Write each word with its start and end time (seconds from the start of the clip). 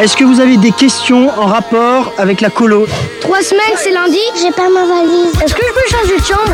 Est-ce 0.00 0.16
que 0.16 0.22
vous 0.22 0.38
avez 0.38 0.56
des 0.56 0.70
questions 0.70 1.28
en 1.28 1.46
rapport 1.46 2.12
avec 2.18 2.40
la 2.40 2.50
colo 2.50 2.86
Trois 3.20 3.42
semaines, 3.42 3.76
c'est 3.76 3.90
lundi 3.90 4.18
J'ai 4.40 4.52
pas 4.52 4.68
ma 4.68 4.86
valise. 4.86 5.32
Est-ce 5.44 5.52
que 5.52 5.62
je 5.66 5.72
peux 5.72 5.96
changer 5.96 6.20
de 6.20 6.24
chambre 6.24 6.52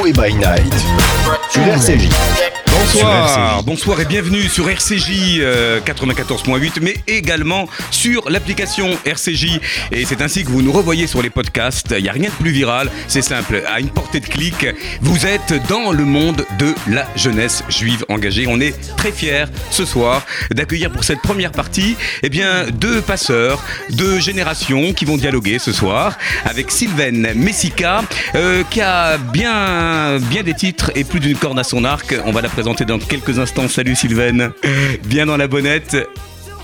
Noé 0.00 0.12
by 0.12 0.34
Night 0.34 0.74
sur 1.48 1.62
RCJ. 1.62 2.08
Bonsoir, 2.72 3.62
bonsoir 3.64 4.00
et 4.00 4.04
bienvenue 4.04 4.48
sur 4.48 4.70
RCJ 4.70 5.38
euh, 5.40 5.80
94.8, 5.80 6.78
mais 6.80 6.94
également 7.08 7.68
sur 7.90 8.30
l'application 8.30 8.96
RCJ. 9.04 9.60
Et 9.90 10.04
c'est 10.04 10.22
ainsi 10.22 10.44
que 10.44 10.50
vous 10.50 10.62
nous 10.62 10.70
revoyez 10.70 11.08
sur 11.08 11.20
les 11.20 11.30
podcasts. 11.30 11.94
Il 11.96 12.02
n'y 12.04 12.08
a 12.08 12.12
rien 12.12 12.28
de 12.28 12.34
plus 12.34 12.52
viral, 12.52 12.88
c'est 13.08 13.22
simple. 13.22 13.62
À 13.66 13.80
une 13.80 13.90
portée 13.90 14.20
de 14.20 14.26
clic, 14.26 14.66
vous 15.00 15.26
êtes 15.26 15.54
dans 15.68 15.90
le 15.90 16.04
monde 16.04 16.46
de 16.58 16.74
la 16.88 17.06
jeunesse 17.16 17.64
juive 17.68 18.04
engagée. 18.08 18.46
On 18.48 18.60
est 18.60 18.74
très 18.96 19.10
fiers 19.10 19.46
ce 19.70 19.84
soir 19.84 20.22
d'accueillir 20.52 20.92
pour 20.92 21.02
cette 21.02 21.22
première 21.22 21.52
partie 21.52 21.96
eh 22.22 22.28
bien, 22.28 22.66
deux 22.72 23.00
passeurs, 23.00 23.62
deux 23.90 24.20
générations 24.20 24.92
qui 24.92 25.04
vont 25.04 25.16
dialoguer 25.16 25.58
ce 25.58 25.72
soir 25.72 26.16
avec 26.44 26.70
Sylvaine 26.70 27.32
Messica, 27.34 28.02
euh, 28.36 28.62
qui 28.70 28.80
a 28.80 29.16
bien, 29.18 30.18
bien 30.18 30.42
des 30.44 30.54
titres 30.54 30.92
et 30.94 31.02
plus 31.02 31.20
d'une 31.20 31.36
corde 31.36 31.58
à 31.58 31.64
son 31.64 31.84
arc. 31.84 32.14
On 32.26 32.32
va 32.32 32.42
la 32.42 32.48
présenter 32.60 32.84
dans 32.84 32.98
quelques 32.98 33.38
instants. 33.38 33.68
Salut 33.68 33.96
Sylvaine, 33.96 34.52
bien 35.04 35.24
dans 35.24 35.38
la 35.38 35.48
bonnette. 35.48 35.96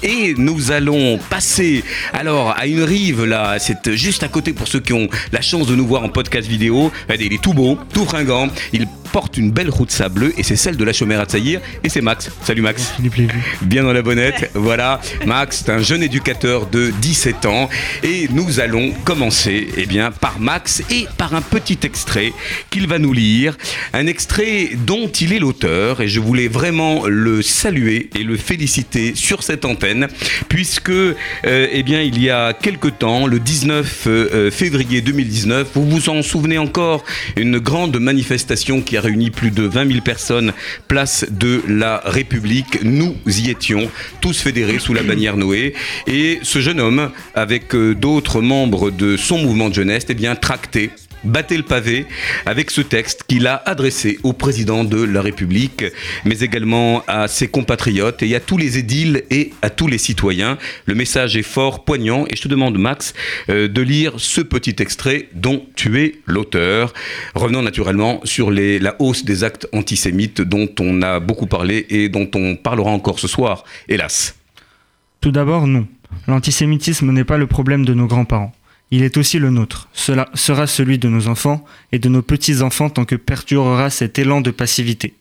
Et 0.09 0.35
nous 0.39 0.71
allons 0.71 1.19
passer 1.19 1.83
alors 2.13 2.55
à 2.57 2.69
une 2.69 2.85
rive 2.85 3.25
là, 3.25 3.59
c'est 3.59 3.97
juste 3.97 4.23
à 4.23 4.29
côté 4.29 4.53
pour 4.53 4.69
ceux 4.69 4.79
qui 4.79 4.93
ont 4.93 5.09
la 5.33 5.41
chance 5.41 5.67
de 5.67 5.75
nous 5.75 5.85
voir 5.85 6.05
en 6.05 6.09
podcast 6.09 6.49
vidéo. 6.49 6.93
Regardez, 7.09 7.27
Il 7.27 7.33
est 7.33 7.43
tout 7.43 7.53
beau, 7.53 7.77
tout 7.93 8.05
fringant, 8.05 8.49
il 8.73 8.87
porte 9.13 9.37
une 9.37 9.51
belle 9.51 9.71
route 9.71 9.91
sableuse 9.91 10.33
et 10.37 10.45
c'est 10.45 10.57
celle 10.57 10.77
de 10.77 10.85
la 10.85 10.93
chômère 10.93 11.21
à 11.21 11.25
Tsaïr 11.25 11.61
et 11.83 11.89
c'est 11.89 12.03
Max. 12.03 12.31
Salut 12.43 12.63
Max. 12.63 12.93
Bien 13.63 13.83
dans 13.83 13.93
la 13.93 14.03
bonnette, 14.03 14.51
voilà. 14.55 15.01
Max, 15.25 15.65
c'est 15.65 15.73
un 15.73 15.83
jeune 15.83 16.03
éducateur 16.05 16.67
de 16.67 16.93
17 17.01 17.47
ans 17.47 17.69
et 18.05 18.29
nous 18.31 18.61
allons 18.61 18.93
commencer 19.05 19.69
eh 19.77 19.87
bien, 19.87 20.13
par 20.13 20.39
Max 20.39 20.83
et 20.91 21.07
par 21.19 21.35
un 21.35 21.41
petit 21.41 21.79
extrait 21.83 22.33
qu'il 22.71 22.87
va 22.87 22.99
nous 22.99 23.13
lire. 23.13 23.57
Un 23.93 24.07
extrait 24.07 24.71
dont 24.87 25.09
il 25.09 25.33
est 25.33 25.41
l'auteur 25.41 26.01
et 26.01 26.09
je 26.09 26.21
voulais 26.21 26.49
vraiment 26.49 27.07
le 27.07 27.43
saluer 27.43 28.11
et 28.15 28.23
le 28.23 28.37
féliciter 28.37 29.15
sur 29.17 29.43
cette 29.43 29.65
antenne 29.65 29.96
puisque 30.49 30.91
euh, 30.91 31.15
eh 31.45 31.83
bien, 31.83 32.03
il 32.03 32.23
y 32.23 32.31
a 32.31 32.53
quelque 32.53 32.89
temps, 32.89 33.27
le 33.27 33.39
19 33.39 34.05
euh, 34.07 34.51
février 34.51 35.01
2019, 35.01 35.69
vous 35.75 35.89
vous 35.89 36.09
en 36.09 36.23
souvenez 36.23 36.59
encore, 36.59 37.05
une 37.37 37.59
grande 37.59 37.99
manifestation 37.99 38.83
qui 38.83 38.97
a 38.97 39.01
réuni 39.01 39.31
plus 39.31 39.51
de 39.51 39.63
20 39.63 39.89
000 39.89 40.01
personnes 40.01 40.53
place 40.89 41.27
de 41.31 41.63
la 41.69 42.03
République. 42.05 42.83
Nous 42.83 43.15
y 43.27 43.51
étions, 43.51 43.91
tous 44.21 44.41
fédérés 44.41 44.79
sous 44.79 44.95
la 44.95 45.03
bannière 45.03 45.37
Noé. 45.37 45.75
Et 46.07 46.39
ce 46.43 46.61
jeune 46.61 46.81
homme, 46.81 47.11
avec 47.35 47.75
euh, 47.75 47.95
d'autres 47.95 48.41
membres 48.41 48.91
de 48.91 49.17
son 49.17 49.39
mouvement 49.39 49.69
de 49.69 49.75
jeunesse, 49.75 50.07
eh 50.09 50.15
bien, 50.15 50.37
tracté 50.37 50.91
battait 51.27 51.57
le 51.57 51.63
pavé 51.63 52.07
avec 52.47 52.71
ce 52.71 52.81
texte 52.81 53.25
qu'il 53.29 53.47
a 53.47 53.63
adressé 53.67 54.19
au 54.23 54.33
président 54.33 54.85
de 54.85 55.03
la 55.03 55.21
République, 55.21 55.85
mais 56.25 56.41
également 56.41 57.03
à 57.07 57.29
ses 57.29 57.49
compatriotes 57.49 58.23
et 58.23 58.35
à 58.35 58.41
tous 58.41 58.57
les 58.57 58.79
édiles 58.79 59.25
et 59.31 59.53
à 59.63 59.71
tous 59.71 59.87
les 59.87 59.99
citoyens. 59.99 60.59
Le 60.87 60.95
message 60.95 61.37
est 61.37 61.43
fort, 61.43 61.85
poignant, 61.85 62.25
et 62.31 62.37
je 62.37 62.43
te 62.43 62.49
demande, 62.49 62.79
Max, 62.79 63.15
euh, 63.49 63.69
de 63.69 63.83
lire 63.83 64.15
ce 64.17 64.41
petit 64.41 64.77
extrait 64.79 65.29
dont 65.35 65.67
tu 65.75 66.01
es 66.01 66.17
l'auteur. 66.27 66.93
Revenons 67.35 67.63
naturellement 67.63 68.21
sur 68.25 68.51
la 68.51 68.97
hausse 68.99 69.25
des 69.25 69.45
actes 69.45 69.69
antisémites 69.73 70.41
dont 70.41 70.69
on 70.81 71.03
a 71.03 71.21
beaucoup 71.21 71.47
parlé 71.47 71.87
et 71.91 72.09
dont 72.09 72.31
on 72.35 72.57
parlera 72.57 72.91
encore 72.91 73.19
ce 73.19 73.29
soir, 73.29 73.65
hélas. 73.89 74.37
Tout 75.21 75.33
d'abord, 75.33 75.67
non. 75.67 75.87
L'antisémitisme 76.29 77.11
n'est 77.11 77.25
pas 77.25 77.39
le 77.39 77.47
problème 77.47 77.85
de 77.85 77.95
nos 77.95 78.07
grands-parents. 78.07 78.53
Il 78.93 79.03
est 79.03 79.17
aussi 79.17 79.39
le 79.39 79.51
nôtre. 79.51 79.89
Cela 79.93 80.29
sera 80.35 80.67
celui 80.67 80.99
de 80.99 81.09
nos 81.09 81.27
enfants 81.27 81.65
et 81.91 81.99
de 81.99 82.09
nos 82.09 82.23
petits-enfants 82.23 82.89
tant 82.89 83.05
que 83.05 83.17
perdurera 83.17 83.91
cet 83.91 84.19
élan 84.19 84.41
de 84.41 84.53
passivité. 84.53 85.15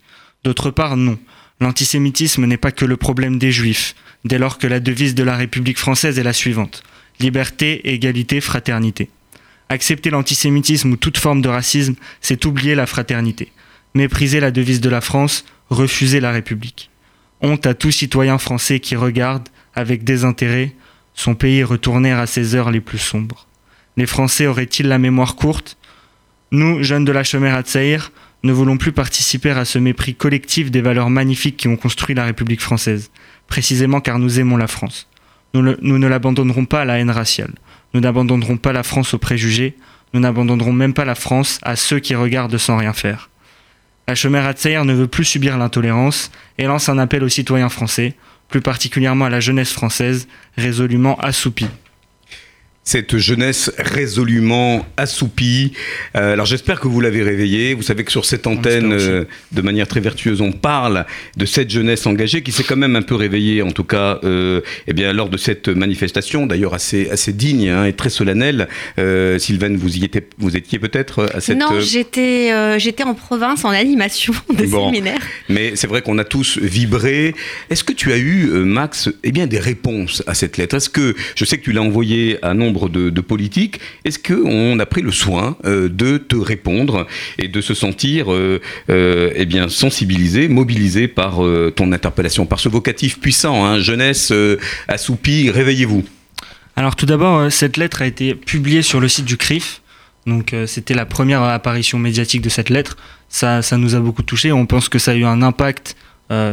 D'autre 0.43 0.69
part, 0.69 0.97
non. 0.97 1.17
L'antisémitisme 1.59 2.45
n'est 2.45 2.57
pas 2.57 2.71
que 2.71 2.85
le 2.85 2.97
problème 2.97 3.39
des 3.39 3.51
juifs, 3.51 3.95
dès 4.23 4.37
lors 4.37 4.59
que 4.59 4.67
la 4.67 4.79
devise 4.79 5.15
de 5.15 5.23
la 5.23 5.35
République 5.35 5.79
française 5.79 6.19
est 6.19 6.23
la 6.23 6.33
suivante. 6.33 6.83
Liberté, 7.19 7.89
égalité, 7.91 8.41
fraternité. 8.41 9.09
Accepter 9.69 10.11
l'antisémitisme 10.11 10.91
ou 10.91 10.97
toute 10.97 11.17
forme 11.17 11.41
de 11.41 11.49
racisme, 11.49 11.95
c'est 12.21 12.45
oublier 12.45 12.75
la 12.75 12.85
fraternité. 12.85 13.51
Mépriser 13.95 14.39
la 14.39 14.51
devise 14.51 14.81
de 14.81 14.89
la 14.89 15.01
France, 15.01 15.45
refuser 15.69 16.19
la 16.19 16.31
République. 16.31 16.91
Honte 17.41 17.65
à 17.65 17.73
tout 17.73 17.91
citoyen 17.91 18.37
français 18.37 18.79
qui 18.79 18.95
regarde, 18.95 19.49
avec 19.73 20.03
désintérêt, 20.03 20.75
son 21.15 21.33
pays 21.33 21.63
retourner 21.63 22.11
à 22.11 22.27
ses 22.27 22.53
heures 22.53 22.69
les 22.69 22.81
plus 22.81 22.99
sombres. 22.99 23.47
Les 23.97 24.05
Français 24.05 24.47
auraient-ils 24.47 24.87
la 24.87 24.97
mémoire 24.97 25.35
courte? 25.35 25.77
Nous, 26.51 26.83
jeunes 26.83 27.05
de 27.05 27.11
la 27.11 27.23
Chomère 27.23 27.55
à 27.55 27.63
ne 28.43 28.51
voulons 28.51 28.77
plus 28.77 28.91
participer 28.91 29.49
à 29.51 29.65
ce 29.65 29.79
mépris 29.79 30.13
collectif 30.13 30.69
des 30.69 30.81
valeurs 30.81 31.09
magnifiques 31.09 31.57
qui 31.57 31.67
ont 31.67 31.77
construit 31.77 32.13
la 32.13 32.25
République 32.25 32.61
française, 32.61 33.09
précisément 33.47 34.01
car 34.01 34.19
nous 34.19 34.39
aimons 34.39 34.57
la 34.57 34.67
France. 34.67 35.07
Nous, 35.53 35.61
ne 35.61 36.07
l'abandonnerons 36.07 36.65
pas 36.65 36.81
à 36.81 36.85
la 36.85 36.99
haine 36.99 37.09
raciale. 37.09 37.53
Nous 37.93 38.01
n'abandonnerons 38.01 38.57
pas 38.57 38.73
la 38.73 38.83
France 38.83 39.13
aux 39.13 39.17
préjugés. 39.17 39.75
Nous 40.13 40.19
n'abandonnerons 40.19 40.73
même 40.73 40.93
pas 40.93 41.05
la 41.05 41.15
France 41.15 41.59
à 41.63 41.75
ceux 41.75 41.99
qui 41.99 42.13
regardent 42.13 42.57
sans 42.57 42.77
rien 42.77 42.93
faire. 42.93 43.29
La 44.07 44.15
Chomère 44.15 44.45
à 44.45 44.53
Tsaïr 44.53 44.85
ne 44.85 44.93
veut 44.93 45.07
plus 45.07 45.25
subir 45.25 45.57
l'intolérance 45.57 46.29
et 46.57 46.65
lance 46.65 46.89
un 46.89 46.99
appel 46.99 47.23
aux 47.23 47.29
citoyens 47.29 47.69
français, 47.69 48.15
plus 48.49 48.61
particulièrement 48.61 49.25
à 49.25 49.29
la 49.29 49.39
jeunesse 49.39 49.71
française, 49.71 50.27
résolument 50.57 51.17
assoupie 51.19 51.69
cette 52.85 53.17
jeunesse 53.17 53.71
résolument 53.79 54.85
assoupie. 54.95 55.73
Euh, 56.15 56.33
alors 56.33 56.45
j'espère 56.45 56.79
que 56.79 56.87
vous 56.87 57.01
l'avez 57.01 57.23
réveillée. 57.23 57.73
Vous 57.73 57.81
savez 57.81 58.03
que 58.03 58.11
sur 58.11 58.25
cette 58.25 58.45
antenne, 58.45 58.93
euh, 58.93 59.25
de 59.51 59.61
manière 59.61 59.87
très 59.87 59.99
vertueuse, 59.99 60.39
on 60.39 60.51
parle 60.51 61.05
de 61.35 61.45
cette 61.47 61.71
jeunesse 61.71 62.05
engagée 62.05 62.43
qui 62.43 62.51
s'est 62.51 62.63
quand 62.63 62.75
même 62.75 62.95
un 62.95 63.01
peu 63.01 63.15
réveillée, 63.15 63.63
en 63.63 63.71
tout 63.71 63.83
cas, 63.83 64.19
euh, 64.23 64.61
eh 64.87 64.93
bien 64.93 65.13
lors 65.13 65.29
de 65.29 65.37
cette 65.37 65.67
manifestation, 65.67 66.45
d'ailleurs 66.45 66.75
assez 66.75 67.09
assez 67.09 67.33
digne 67.33 67.69
hein, 67.69 67.85
et 67.85 67.93
très 67.93 68.09
solennelle. 68.11 68.67
Euh, 68.99 69.39
Sylvaine, 69.39 69.77
vous 69.77 69.97
y 69.97 70.03
étiez, 70.05 70.21
vous 70.37 70.55
étiez 70.55 70.77
peut-être 70.77 71.27
à 71.33 71.41
cette. 71.41 71.57
Non, 71.57 71.79
j'étais 71.79 72.51
euh, 72.51 72.77
j'étais 72.77 73.03
en 73.03 73.15
province 73.15 73.65
en 73.65 73.71
animation 73.71 74.33
de 74.55 74.65
Bon. 74.67 74.91
séminaire. 74.91 75.19
Mais 75.49 75.75
c'est 75.75 75.87
vrai 75.87 76.03
qu'on 76.03 76.19
a 76.19 76.23
tous 76.23 76.59
vibré. 76.59 77.33
Est-ce 77.71 77.83
que 77.83 77.93
tu 77.93 78.11
as 78.11 78.17
eu, 78.17 78.45
Max, 78.63 79.09
eh 79.23 79.31
bien, 79.31 79.47
des 79.47 79.59
réponses 79.59 80.21
à 80.27 80.35
cette 80.35 80.57
lettre? 80.57 80.75
Est-ce 80.75 80.89
que, 80.91 81.15
je 81.35 81.45
sais 81.45 81.57
que 81.57 81.63
tu 81.63 81.71
l'as 81.71 81.81
envoyée 81.81 82.37
à 82.43 82.53
nombre 82.53 82.74
de, 82.89 83.09
de 83.09 83.21
politiques, 83.21 83.79
est-ce 84.03 84.19
qu'on 84.19 84.79
a 84.79 84.85
pris 84.85 85.01
le 85.01 85.11
soin 85.11 85.57
euh, 85.65 85.89
de 85.89 86.17
te 86.17 86.35
répondre 86.35 87.07
et 87.37 87.47
de 87.47 87.61
se 87.61 87.73
sentir 87.73 88.31
euh, 88.31 88.61
euh, 88.89 89.31
eh 89.35 89.45
bien, 89.45 89.69
sensibilisé, 89.69 90.47
mobilisé 90.47 91.07
par 91.07 91.39
ton 91.75 91.91
interpellation, 91.91 92.45
par 92.45 92.59
ce 92.59 92.69
vocatif 92.69 93.19
puissant, 93.19 93.65
hein, 93.65 93.79
jeunesse 93.79 94.33
assoupie, 94.87 95.49
réveillez-vous 95.49 96.03
Alors 96.75 96.95
tout 96.95 97.05
d'abord, 97.05 97.51
cette 97.51 97.77
lettre 97.77 98.01
a 98.01 98.05
été 98.05 98.35
publiée 98.35 98.81
sur 98.81 98.99
le 98.99 99.07
site 99.07 99.25
du 99.25 99.37
CRIF. 99.37 99.81
Donc 100.25 100.55
c'était 100.65 100.93
la 100.93 101.05
première 101.05 101.43
apparition 101.43 101.99
médiatique 101.99 102.41
de 102.41 102.49
cette 102.49 102.69
lettre. 102.69 102.97
Ça, 103.29 103.61
ça 103.61 103.77
nous 103.77 103.95
a 103.95 103.99
beaucoup 103.99 104.23
touché. 104.23 104.51
On 104.51 104.65
pense 104.65 104.89
que 104.89 104.99
ça 104.99 105.11
a 105.11 105.15
eu 105.15 105.25
un 105.25 105.41
impact 105.41 105.95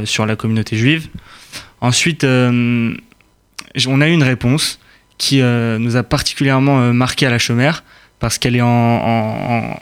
sur 0.04 0.26
la 0.26 0.36
communauté 0.36 0.76
juive. 0.76 1.08
Ensuite, 1.80 2.24
on 2.24 4.00
a 4.00 4.08
eu 4.08 4.12
une 4.12 4.22
réponse 4.22 4.78
qui 5.18 5.40
euh, 5.40 5.78
nous 5.78 5.96
a 5.96 6.02
particulièrement 6.02 6.80
euh, 6.80 6.92
marqué 6.92 7.26
à 7.26 7.30
la 7.30 7.38
chômère 7.38 7.84
parce 8.18 8.38
qu'elle 8.38 8.56
est 8.56 8.62
en, 8.62 9.78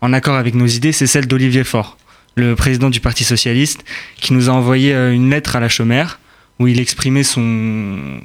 accord 0.00 0.36
avec 0.36 0.54
nos 0.54 0.66
idées. 0.66 0.92
C'est 0.92 1.06
celle 1.06 1.26
d'Olivier 1.26 1.64
Faure, 1.64 1.96
le 2.34 2.54
président 2.54 2.90
du 2.90 3.00
Parti 3.00 3.24
socialiste, 3.24 3.84
qui 4.16 4.32
nous 4.32 4.48
a 4.48 4.52
envoyé 4.52 4.94
euh, 4.94 5.12
une 5.12 5.30
lettre 5.30 5.56
à 5.56 5.60
la 5.60 5.68
chômère 5.68 6.20
où 6.58 6.66
il 6.66 6.80
exprimait 6.80 7.24
son, 7.24 8.22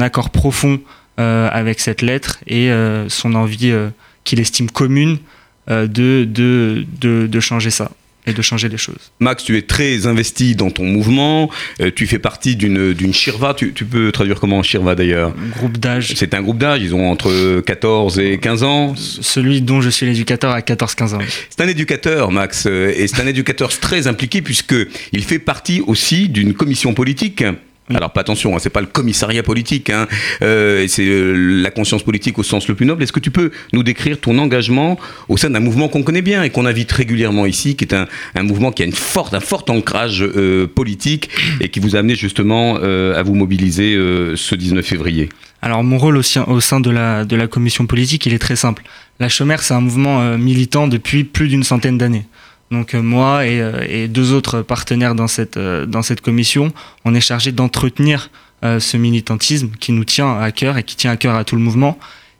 accord 0.00 0.30
profond 0.30 0.80
avec 1.18 1.80
cette 1.80 2.00
lettre 2.00 2.38
et 2.46 2.70
son 3.08 3.34
envie 3.34 3.70
qu'il 4.24 4.40
estime 4.40 4.70
commune 4.70 5.18
de 5.68 7.40
changer 7.40 7.68
ça 7.68 7.90
et 8.26 8.32
de 8.32 8.42
changer 8.42 8.68
les 8.68 8.76
choses. 8.76 9.12
Max, 9.20 9.44
tu 9.44 9.56
es 9.56 9.62
très 9.62 10.06
investi 10.06 10.54
dans 10.54 10.70
ton 10.70 10.84
mouvement, 10.84 11.50
euh, 11.80 11.90
tu 11.94 12.06
fais 12.06 12.18
partie 12.18 12.56
d'une 12.56 12.92
d'une 12.92 13.14
Shirva, 13.14 13.54
tu, 13.54 13.72
tu 13.72 13.84
peux 13.84 14.12
traduire 14.12 14.40
comment 14.40 14.62
Shirva 14.62 14.94
d'ailleurs? 14.94 15.34
Groupe 15.56 15.78
d'âge, 15.78 16.12
C'est 16.16 16.34
un 16.34 16.42
groupe 16.42 16.58
d'âge, 16.58 16.80
ils 16.82 16.94
ont 16.94 17.10
entre 17.10 17.60
14 17.60 18.18
et 18.18 18.38
15 18.38 18.62
ans. 18.62 18.94
celui 18.96 19.62
dont 19.62 19.80
je 19.80 19.90
suis 19.90 20.06
l'éducateur 20.06 20.52
à 20.52 20.60
14-15 20.60 21.14
ans. 21.14 21.18
C'est 21.50 21.62
un 21.62 21.68
éducateur, 21.68 22.30
Max, 22.30 22.66
euh, 22.66 22.92
et 22.96 23.06
c'est 23.06 23.20
un 23.20 23.26
éducateur 23.26 23.68
très 23.68 24.06
impliqué 24.06 24.42
puisque 24.42 24.74
il 25.12 25.24
fait 25.24 25.38
partie 25.38 25.80
aussi 25.86 26.28
d'une 26.28 26.54
commission 26.54 26.94
politique 26.94 27.44
Alors 27.94 28.12
pas 28.12 28.22
attention, 28.22 28.56
hein, 28.56 28.58
c'est 28.58 28.68
pas 28.70 28.80
le 28.80 28.88
commissariat 28.88 29.44
politique, 29.44 29.90
hein, 29.90 30.08
euh, 30.42 30.86
c'est 30.88 31.06
euh, 31.06 31.32
la 31.62 31.70
conscience 31.70 32.02
politique 32.02 32.36
au 32.36 32.42
sens 32.42 32.66
le 32.66 32.74
plus 32.74 32.84
noble. 32.84 33.02
Est-ce 33.04 33.12
que 33.12 33.20
tu 33.20 33.30
peux 33.30 33.52
nous 33.72 33.84
décrire 33.84 34.18
ton 34.20 34.38
engagement 34.38 34.98
au 35.28 35.36
sein 35.36 35.50
d'un 35.50 35.60
mouvement 35.60 35.88
qu'on 35.88 36.02
connaît 36.02 36.20
bien 36.22 36.42
et 36.42 36.50
qu'on 36.50 36.66
invite 36.66 36.90
régulièrement 36.90 37.46
ici, 37.46 37.76
qui 37.76 37.84
est 37.84 37.94
un, 37.94 38.08
un 38.34 38.42
mouvement 38.42 38.72
qui 38.72 38.82
a 38.82 38.86
une 38.86 38.92
forte, 38.92 39.34
un 39.34 39.40
fort 39.40 39.64
ancrage 39.68 40.20
euh, 40.22 40.66
politique 40.66 41.30
et 41.60 41.68
qui 41.68 41.78
vous 41.78 41.94
a 41.94 42.00
amené 42.00 42.16
justement 42.16 42.78
euh, 42.82 43.14
à 43.16 43.22
vous 43.22 43.36
mobiliser 43.36 43.94
euh, 43.94 44.34
ce 44.34 44.56
19 44.56 44.84
février? 44.84 45.28
Alors 45.62 45.84
mon 45.84 45.98
rôle 45.98 46.16
au, 46.16 46.22
sein- 46.22 46.44
au 46.48 46.60
sein 46.60 46.80
de 46.80 46.90
la, 46.90 47.24
de 47.24 47.36
la 47.36 47.46
commission 47.46 47.86
politique, 47.86 48.26
il 48.26 48.34
est 48.34 48.38
très 48.40 48.56
simple. 48.56 48.82
La 49.20 49.28
Chomère, 49.28 49.62
c'est 49.62 49.74
un 49.74 49.80
mouvement 49.80 50.20
euh, 50.22 50.36
militant 50.36 50.88
depuis 50.88 51.22
plus 51.24 51.48
d'une 51.48 51.62
centaine 51.62 51.98
d'années. 51.98 52.26
Donc 52.70 52.94
euh, 52.94 53.02
moi 53.02 53.46
et, 53.46 53.60
euh, 53.60 53.84
et 53.88 54.08
deux 54.08 54.32
autres 54.32 54.62
partenaires 54.62 55.14
dans 55.14 55.28
cette, 55.28 55.56
euh, 55.56 55.86
dans 55.86 56.02
cette 56.02 56.20
commission, 56.20 56.72
on 57.04 57.14
est 57.14 57.20
chargé 57.20 57.52
d'entretenir 57.52 58.30
ce 58.62 58.96
militantisme 58.96 59.70
qui 59.78 59.92
nous 59.92 60.04
tient 60.04 60.40
à 60.40 60.50
cœur 60.50 60.76
et 60.76 60.82
qui 60.82 60.96
tient 60.96 61.12
à 61.12 61.16
cœur 61.16 61.36
à 61.36 61.44
tout 61.44 61.54
le 61.54 61.62
mouvement. 61.62 61.96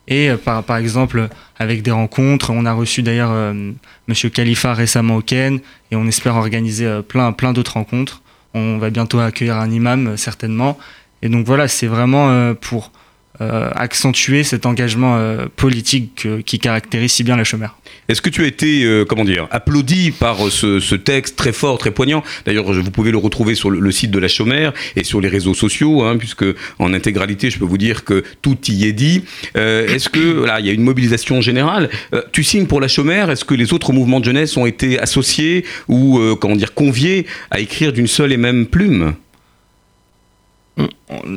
Et 0.09 0.29
par, 0.43 0.61
par 0.63 0.75
exemple, 0.75 1.29
avec 1.57 1.83
des 1.83 1.91
rencontres, 1.91 2.49
on 2.49 2.65
a 2.65 2.73
reçu 2.73 3.01
d'ailleurs 3.01 3.29
euh, 3.31 3.71
Monsieur 4.09 4.29
Khalifa 4.29 4.73
récemment 4.73 5.17
au 5.17 5.21
Ken 5.21 5.59
et 5.89 5.95
on 5.95 6.05
espère 6.05 6.35
organiser 6.35 7.01
plein, 7.07 7.31
plein 7.31 7.53
d'autres 7.53 7.73
rencontres. 7.73 8.23
On 8.53 8.77
va 8.77 8.89
bientôt 8.89 9.19
accueillir 9.19 9.55
un 9.55 9.71
imam, 9.71 10.17
certainement. 10.17 10.77
Et 11.21 11.29
donc 11.29 11.45
voilà, 11.45 11.69
c'est 11.69 11.87
vraiment 11.87 12.53
pour 12.55 12.91
accentuer 13.39 14.43
cet 14.43 14.65
engagement 14.65 15.17
euh, 15.17 15.45
politique 15.55 16.25
euh, 16.25 16.41
qui 16.41 16.59
caractérise 16.59 17.11
si 17.11 17.23
bien 17.23 17.35
la 17.35 17.43
chômeur. 17.43 17.77
Est-ce 18.09 18.21
que 18.21 18.29
tu 18.29 18.43
as 18.43 18.47
été, 18.47 18.83
euh, 18.83 19.05
comment 19.05 19.25
dire, 19.25 19.47
applaudi 19.51 20.11
par 20.11 20.37
ce, 20.49 20.95
texte 20.95 21.35
très 21.35 21.51
fort, 21.51 21.77
très 21.77 21.91
poignant? 21.91 22.23
D'ailleurs, 22.45 22.71
vous 22.71 22.91
pouvez 22.91 23.11
le 23.11 23.17
retrouver 23.17 23.55
sur 23.55 23.69
le, 23.69 23.91
site 23.91 24.11
de 24.11 24.19
la 24.19 24.27
Chomère 24.27 24.73
et 24.95 25.03
sur 25.03 25.21
les 25.21 25.27
réseaux 25.27 25.53
sociaux, 25.53 26.03
hein, 26.03 26.17
puisque 26.17 26.45
en 26.79 26.93
intégralité, 26.93 27.49
je 27.49 27.59
peux 27.59 27.65
vous 27.65 27.77
dire 27.77 28.03
que 28.03 28.23
tout 28.41 28.57
y 28.69 28.85
est 28.85 28.93
dit. 28.93 29.23
Euh, 29.55 29.87
Est-ce 29.87 30.09
que, 30.09 30.19
voilà, 30.19 30.59
il 30.59 30.65
y 30.65 30.69
a 30.69 30.73
une 30.73 30.83
mobilisation 30.83 31.41
générale? 31.41 31.89
Euh, 32.13 32.21
Tu 32.31 32.43
signes 32.43 32.67
pour 32.67 32.81
la 32.81 32.87
Chomère 32.87 33.29
Est-ce 33.29 33.45
que 33.45 33.55
les 33.55 33.73
autres 33.73 33.93
mouvements 33.93 34.19
de 34.19 34.25
jeunesse 34.25 34.55
ont 34.57 34.65
été 34.65 34.99
associés 34.99 35.65
ou, 35.87 36.19
euh, 36.19 36.35
comment 36.35 36.55
dire, 36.55 36.73
conviés 36.73 37.25
à 37.51 37.59
écrire 37.59 37.91
d'une 37.91 38.07
seule 38.07 38.31
et 38.31 38.37
même 38.37 38.65
plume? 38.65 39.15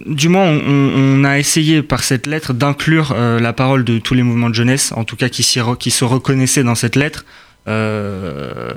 Du 0.06 0.28
moins, 0.28 0.46
on, 0.46 1.24
a 1.24 1.38
essayé 1.38 1.82
par 1.82 2.04
cette 2.04 2.26
lettre 2.26 2.52
d'inclure 2.52 3.12
euh, 3.12 3.40
la 3.40 3.54
parole 3.54 3.84
de 3.84 3.98
tous 3.98 4.12
les 4.12 4.22
mouvements 4.22 4.50
de 4.50 4.54
jeunesse, 4.54 4.92
en 4.94 5.04
tout 5.04 5.16
cas 5.16 5.30
qui, 5.30 5.42
se 5.42 6.04
reconnaissaient 6.04 6.62
dans 6.62 6.74
cette 6.74 6.96
lettre. 6.96 7.24
Euh, 7.66 8.72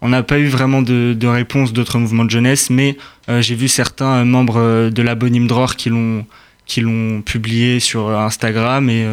on 0.00 0.08
n'a 0.08 0.22
pas 0.22 0.38
eu 0.38 0.48
vraiment 0.48 0.82
de, 0.82 1.26
réponse 1.26 1.72
d'autres 1.72 1.98
mouvements 1.98 2.24
de 2.24 2.30
jeunesse, 2.30 2.70
mais 2.70 2.96
euh, 3.28 3.40
j'ai 3.40 3.54
vu 3.54 3.68
certains 3.68 4.24
membres 4.24 4.90
de 4.90 5.02
la 5.02 5.14
Bonim 5.14 5.46
Dror 5.46 5.76
qui 5.76 5.90
l'ont 5.90 6.26
qui 6.66 6.80
l'ont 6.80 7.20
publié 7.20 7.80
sur 7.80 8.10
Instagram 8.10 8.88
et 8.90 9.04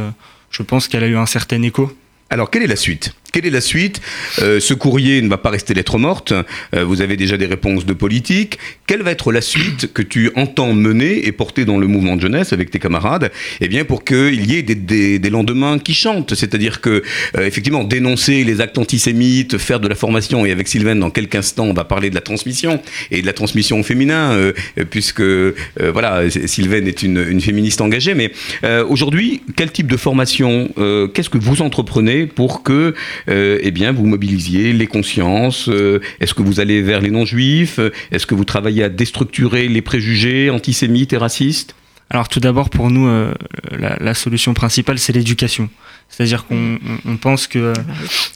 je 0.51 0.61
pense 0.61 0.87
qu'elle 0.87 1.03
a 1.03 1.07
eu 1.07 1.17
un 1.17 1.25
certain 1.25 1.59
écho. 1.63 1.91
Alors, 2.29 2.51
quelle 2.51 2.61
est 2.61 2.67
la 2.67 2.75
suite? 2.75 3.15
Quelle 3.33 3.45
est 3.45 3.49
la 3.51 3.61
suite? 3.61 4.01
Euh, 4.41 4.59
Ce 4.59 4.73
courrier 4.73 5.21
ne 5.21 5.27
va 5.29 5.37
pas 5.37 5.49
rester 5.49 5.73
lettre 5.73 5.97
morte. 5.97 6.31
Euh, 6.73 6.83
vous 6.85 7.01
avez 7.01 7.17
déjà 7.17 7.37
des 7.37 7.45
réponses 7.45 7.85
de 7.85 7.93
politique. 7.93 8.57
Quelle 8.87 9.01
va 9.03 9.11
être 9.11 9.31
la 9.31 9.41
suite 9.41 9.93
que 9.93 10.01
tu 10.01 10.31
entends 10.35 10.73
mener 10.73 11.27
et 11.27 11.31
porter 11.31 11.65
dans 11.65 11.77
le 11.77 11.87
mouvement 11.87 12.15
de 12.15 12.21
jeunesse 12.21 12.53
avec 12.53 12.71
tes 12.71 12.79
camarades? 12.79 13.31
Eh 13.61 13.67
bien, 13.67 13.83
pour 13.85 14.03
qu'il 14.05 14.49
y 14.49 14.55
ait 14.57 14.61
des, 14.63 14.75
des- 14.75 15.19
des 15.19 15.29
lendemains 15.29 15.77
qui 15.77 15.93
chantent. 15.93 16.33
C'est-à-dire 16.35 16.79
que, 16.81 17.03
euh, 17.37 17.45
effectivement, 17.45 17.83
dénoncer 17.83 18.43
les 18.43 18.61
actes 18.61 18.77
antisémites, 18.77 19.57
faire 19.57 19.79
de 19.79 19.87
la 19.87 19.95
formation, 19.95 20.45
et 20.45 20.51
avec 20.51 20.67
Sylvain, 20.67 20.95
dans 20.95 21.09
quelques 21.11 21.35
instants, 21.35 21.65
on 21.65 21.73
va 21.73 21.83
parler 21.83 22.09
de 22.09 22.15
la 22.15 22.21
transmission 22.21 22.81
et 23.11 23.21
de 23.21 23.25
la 23.25 23.33
transmission 23.33 23.79
au 23.79 23.83
féminin, 23.83 24.31
euh, 24.31 24.53
puisque, 24.89 25.19
euh, 25.21 25.53
voilà, 25.91 26.29
Sylvain 26.29 26.85
est 26.85 27.03
une, 27.03 27.23
une 27.29 27.41
féministe 27.41 27.81
engagée. 27.81 28.13
Mais 28.15 28.31
euh, 28.63 28.85
aujourd'hui, 28.87 29.41
quel 29.55 29.71
type 29.71 29.87
de 29.91 29.97
formation, 29.97 30.69
qu'est-ce 31.13 31.29
que 31.29 31.37
vous 31.37 31.61
entreprenez 31.61 32.25
pour 32.25 32.63
que 32.63 32.93
euh, 33.29 33.59
eh 33.61 33.71
bien, 33.71 33.91
vous 33.91 34.05
mobilisiez 34.05 34.73
les 34.73 34.87
consciences 34.87 35.69
euh, 35.69 35.99
Est-ce 36.19 36.33
que 36.33 36.41
vous 36.43 36.59
allez 36.59 36.81
vers 36.81 37.01
les 37.01 37.09
non-juifs 37.11 37.79
Est-ce 38.11 38.25
que 38.25 38.35
vous 38.35 38.45
travaillez 38.45 38.83
à 38.83 38.89
déstructurer 38.89 39.67
les 39.67 39.81
préjugés 39.81 40.49
antisémites 40.49 41.13
et 41.13 41.17
racistes? 41.17 41.75
Alors 42.09 42.29
tout 42.29 42.39
d'abord, 42.39 42.69
pour 42.69 42.89
nous, 42.89 43.07
euh, 43.07 43.33
la, 43.77 43.97
la 43.99 44.13
solution 44.13 44.53
principale, 44.53 44.97
c'est 44.97 45.11
l'éducation. 45.13 45.69
C'est-à-dire 46.09 46.45
qu'on 46.45 46.75
on- 46.75 47.11
on 47.11 47.17
pense 47.17 47.47
que, 47.47 47.73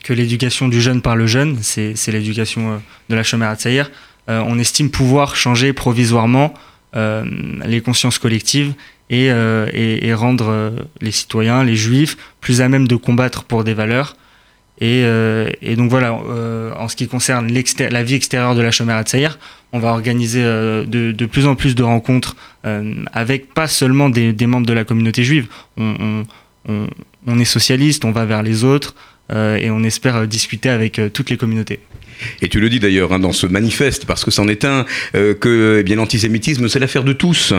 que 0.03 0.11
l'éducation 0.11 0.67
du 0.67 0.81
jeune 0.81 1.01
par 1.01 1.15
le 1.15 1.25
jeune, 1.25 1.57
c'est 1.61 1.95
l'éducation 2.11 2.73
euh, 2.73 2.77
de 3.09 3.15
la 3.15 3.23
chômère 3.23 3.49
à 3.49 3.55
Tsaïr, 3.55 3.89
euh, 4.29 4.43
on 4.45 4.59
estime 4.59 4.89
pouvoir 4.91 5.35
changer 5.37 5.71
provisoirement 5.71 6.53
euh, 6.97 7.23
les 7.65 7.79
consciences 7.79 8.19
collectives 8.19 8.73
et, 9.09 9.31
euh, 9.31 9.67
et, 9.73 10.05
et 10.07 10.13
rendre 10.13 10.49
euh, 10.49 10.71
les 10.99 11.11
citoyens, 11.11 11.63
les 11.63 11.77
juifs, 11.77 12.17
plus 12.41 12.59
à 12.61 12.67
même 12.67 12.87
de 12.89 12.97
combattre 12.97 13.45
pour 13.45 13.63
des 13.63 13.73
valeurs. 13.73 14.17
Et, 14.81 15.03
euh, 15.05 15.47
et 15.61 15.75
donc 15.75 15.91
voilà, 15.91 16.19
euh, 16.27 16.73
en 16.75 16.87
ce 16.87 16.95
qui 16.95 17.07
concerne 17.07 17.47
la 17.91 18.03
vie 18.03 18.15
extérieure 18.15 18.55
de 18.55 18.61
la 18.61 18.71
chômère 18.71 19.03
Tsaïr, 19.03 19.37
on 19.73 19.79
va 19.79 19.91
organiser 19.91 20.41
euh, 20.43 20.85
de, 20.85 21.11
de 21.11 21.25
plus 21.27 21.45
en 21.45 21.55
plus 21.55 21.75
de 21.75 21.83
rencontres 21.83 22.35
avec 23.13 23.53
pas 23.53 23.67
seulement 23.67 24.09
des, 24.09 24.33
membres 24.45 24.67
de 24.67 24.73
la 24.73 24.83
communauté 24.83 25.23
juive. 25.23 25.47
On, 25.77 26.25
on, 26.67 27.39
est 27.39 27.45
socialiste, 27.45 28.05
on 28.05 28.11
va 28.11 28.25
vers 28.25 28.43
les 28.43 28.63
autres 28.63 28.93
et 29.31 29.71
on 29.71 29.83
espère 29.83 30.15
euh, 30.15 30.25
discuter 30.25 30.69
avec 30.69 30.99
euh, 30.99 31.09
toutes 31.09 31.29
les 31.29 31.37
communautés. 31.37 31.79
Et 32.41 32.47
tu 32.49 32.59
le 32.59 32.69
dis 32.69 32.79
d'ailleurs 32.79 33.13
hein, 33.13 33.19
dans 33.19 33.31
ce 33.31 33.47
manifeste, 33.47 34.05
parce 34.05 34.23
que 34.23 34.31
c'en 34.31 34.47
est 34.47 34.65
un, 34.65 34.85
euh, 35.15 35.33
que 35.33 35.77
eh 35.79 35.83
bien 35.83 35.95
l'antisémitisme, 35.95 36.67
c'est 36.67 36.79
l'affaire 36.79 37.03
de 37.03 37.13
tous. 37.13 37.53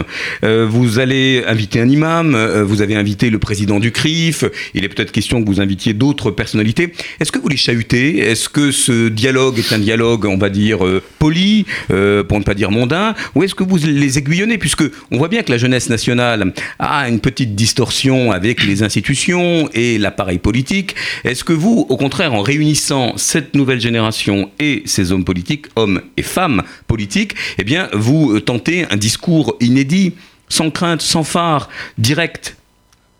Euh, 0.44 0.66
vous 0.68 0.98
allez 0.98 1.42
inviter 1.46 1.80
un 1.80 1.88
imam, 1.88 2.34
euh, 2.34 2.64
vous 2.64 2.82
avez 2.82 2.94
invité 2.94 3.30
le 3.30 3.38
président 3.38 3.80
du 3.80 3.92
CRIF, 3.92 4.44
il 4.74 4.84
est 4.84 4.88
peut-être 4.88 5.12
question 5.12 5.42
que 5.42 5.46
vous 5.46 5.60
invitiez 5.60 5.94
d'autres 5.94 6.30
personnalités. 6.30 6.92
Est-ce 7.20 7.32
que 7.32 7.38
vous 7.38 7.48
les 7.48 7.56
chahutez? 7.56 8.18
Est-ce 8.18 8.48
que 8.48 8.70
ce 8.70 9.08
dialogue 9.08 9.58
est 9.58 9.72
un 9.72 9.78
dialogue, 9.78 10.26
on 10.26 10.38
va 10.38 10.48
dire, 10.48 10.84
euh, 10.84 11.02
poli, 11.18 11.66
euh, 11.90 12.22
pour 12.22 12.38
ne 12.38 12.44
pas 12.44 12.54
dire 12.54 12.70
mondain? 12.70 13.14
Ou 13.34 13.42
est-ce 13.42 13.54
que 13.54 13.64
vous 13.64 13.78
les 13.78 14.18
aiguillonnez? 14.18 14.58
Puisque 14.58 14.84
on 15.10 15.18
voit 15.18 15.28
bien 15.28 15.42
que 15.42 15.50
la 15.50 15.58
jeunesse 15.58 15.88
nationale 15.88 16.52
a 16.78 17.08
une 17.08 17.20
petite 17.20 17.54
distorsion 17.54 18.32
avec 18.32 18.64
les 18.64 18.82
institutions 18.82 19.68
et 19.74 19.98
l'appareil 19.98 20.38
politique. 20.38 20.94
Est-ce 21.24 21.44
que 21.44 21.52
vous, 21.62 21.86
au 21.88 21.96
contraire, 21.96 22.34
en 22.34 22.42
réunissant 22.42 23.14
cette 23.16 23.54
nouvelle 23.54 23.80
génération 23.80 24.50
et 24.58 24.82
ces 24.84 25.12
hommes 25.12 25.24
politiques, 25.24 25.66
hommes 25.76 26.02
et 26.16 26.22
femmes 26.22 26.62
politiques, 26.86 27.34
eh 27.58 27.64
bien, 27.64 27.88
vous 27.92 28.32
euh, 28.32 28.40
tentez 28.40 28.86
un 28.90 28.96
discours 28.96 29.56
inédit, 29.60 30.14
sans 30.48 30.70
crainte, 30.70 31.02
sans 31.02 31.24
phare, 31.24 31.68
direct. 31.98 32.56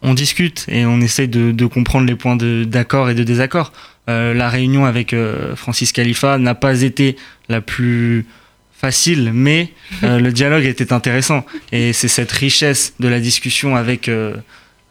On 0.02 0.14
discute 0.14 0.66
et 0.68 0.84
on 0.84 1.00
essaye 1.00 1.28
de, 1.28 1.52
de 1.52 1.66
comprendre 1.66 2.06
les 2.08 2.16
points 2.16 2.36
d'accord 2.36 3.08
et 3.08 3.14
de 3.14 3.22
désaccord. 3.22 3.72
Euh, 4.08 4.34
la 4.34 4.48
réunion 4.48 4.84
avec 4.84 5.12
euh, 5.12 5.54
Francis 5.54 5.92
Khalifa 5.92 6.38
n'a 6.38 6.56
pas 6.56 6.82
été 6.82 7.16
la 7.48 7.60
plus 7.60 8.26
facile, 8.72 9.30
mais 9.32 9.70
euh, 10.02 10.18
le 10.26 10.32
dialogue 10.32 10.64
était 10.64 10.92
intéressant. 10.92 11.44
Et 11.70 11.92
c'est 11.92 12.08
cette 12.08 12.32
richesse 12.32 12.94
de 12.98 13.08
la 13.08 13.20
discussion 13.20 13.76
avec, 13.76 14.10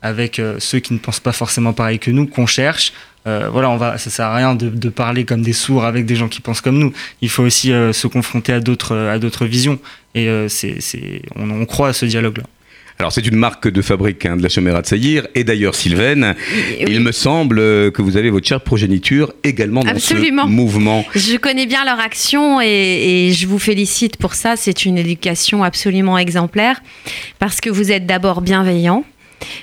avec 0.01 0.41
ceux 0.59 0.79
qui 0.79 0.93
ne 0.93 0.99
pensent 0.99 1.19
pas 1.19 1.33
forcément 1.33 1.73
pareil 1.73 1.99
que 1.99 2.11
nous 2.11 2.25
qu'on 2.25 2.45
cherche. 2.45 2.93
Euh, 3.27 3.49
voilà, 3.51 3.69
on 3.69 3.77
va, 3.77 3.97
ça 3.99 4.09
sert 4.09 4.25
à 4.25 4.35
rien 4.35 4.55
de, 4.55 4.69
de 4.69 4.89
parler 4.89 5.25
comme 5.25 5.43
des 5.43 5.53
sourds 5.53 5.85
avec 5.85 6.05
des 6.05 6.15
gens 6.15 6.27
qui 6.27 6.41
pensent 6.41 6.61
comme 6.61 6.79
nous. 6.79 6.91
Il 7.21 7.29
faut 7.29 7.43
aussi 7.43 7.71
euh, 7.71 7.93
se 7.93 8.07
confronter 8.07 8.51
à 8.53 8.59
d'autres, 8.59 8.95
à 8.97 9.19
d'autres 9.19 9.45
visions. 9.45 9.77
Et 10.15 10.27
euh, 10.27 10.47
c'est, 10.49 10.77
c'est, 10.79 11.21
on, 11.35 11.49
on 11.51 11.65
croit 11.65 11.89
à 11.89 11.93
ce 11.93 12.05
dialogue-là. 12.05 12.43
Alors, 12.99 13.11
c'est 13.11 13.25
une 13.25 13.35
marque 13.35 13.67
de 13.67 13.81
fabrique 13.81 14.27
hein, 14.27 14.37
de 14.37 14.43
la 14.43 14.49
Chomera 14.49 14.81
de 14.83 14.85
Saïr. 14.87 15.27
Et 15.33 15.43
d'ailleurs, 15.43 15.73
Sylvaine, 15.73 16.35
Oui. 16.53 16.85
il 16.87 16.99
me 16.99 17.11
semble 17.11 17.57
que 17.91 18.01
vous 18.01 18.15
avez 18.17 18.29
votre 18.29 18.45
chère 18.47 18.61
progéniture 18.61 19.33
également 19.43 19.83
dans 19.83 19.89
Absolument. 19.89 20.43
ce 20.45 20.49
mouvement. 20.49 21.05
Je 21.15 21.35
connais 21.37 21.65
bien 21.65 21.83
leur 21.83 21.99
action 21.99 22.61
et, 22.61 22.67
et 23.29 23.31
je 23.33 23.47
vous 23.47 23.57
félicite 23.57 24.17
pour 24.17 24.35
ça. 24.35 24.55
C'est 24.55 24.85
une 24.85 24.99
éducation 24.99 25.63
absolument 25.63 26.17
exemplaire 26.19 26.81
parce 27.39 27.59
que 27.59 27.71
vous 27.71 27.91
êtes 27.91 28.05
d'abord 28.05 28.41
bienveillant. 28.41 29.03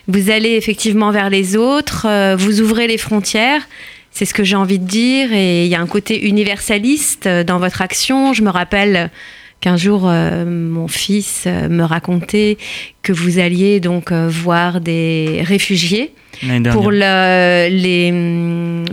Vous 0.07 0.31
allez 0.31 0.51
effectivement 0.53 1.11
vers 1.11 1.31
les 1.31 1.57
autres, 1.57 2.07
euh, 2.09 2.37
vous 2.37 2.61
ouvrez 2.61 2.87
les 2.87 2.99
frontières. 2.99 3.63
C'est 4.11 4.25
ce 4.25 4.35
que 4.35 4.43
j'ai 4.45 4.57
envie 4.57 4.79
de 4.79 4.87
dire. 4.87 5.33
Et 5.33 5.65
il 5.67 5.71
y 5.71 5.75
a 5.75 5.81
un 5.81 5.87
côté 5.87 6.27
universaliste 6.27 7.27
euh, 7.27 7.45
dans 7.45 7.59
votre 7.59 7.83
action. 7.83 8.33
Je 8.33 8.43
me 8.43 8.51
rappelle 8.51 9.11
qu'un 9.61 9.77
jour, 9.77 10.03
euh, 10.07 10.45
mon 10.47 10.87
fils 10.89 11.47
me 11.47 11.83
racontait 11.83 12.57
que 13.03 13.13
vous 13.13 13.39
alliez 13.39 13.81
donc 13.81 14.13
euh, 14.13 14.29
voir 14.31 14.81
des 14.81 15.43
réfugiés 15.45 16.13
pour 16.73 16.91
le- 16.93 17.69
les 17.69 18.85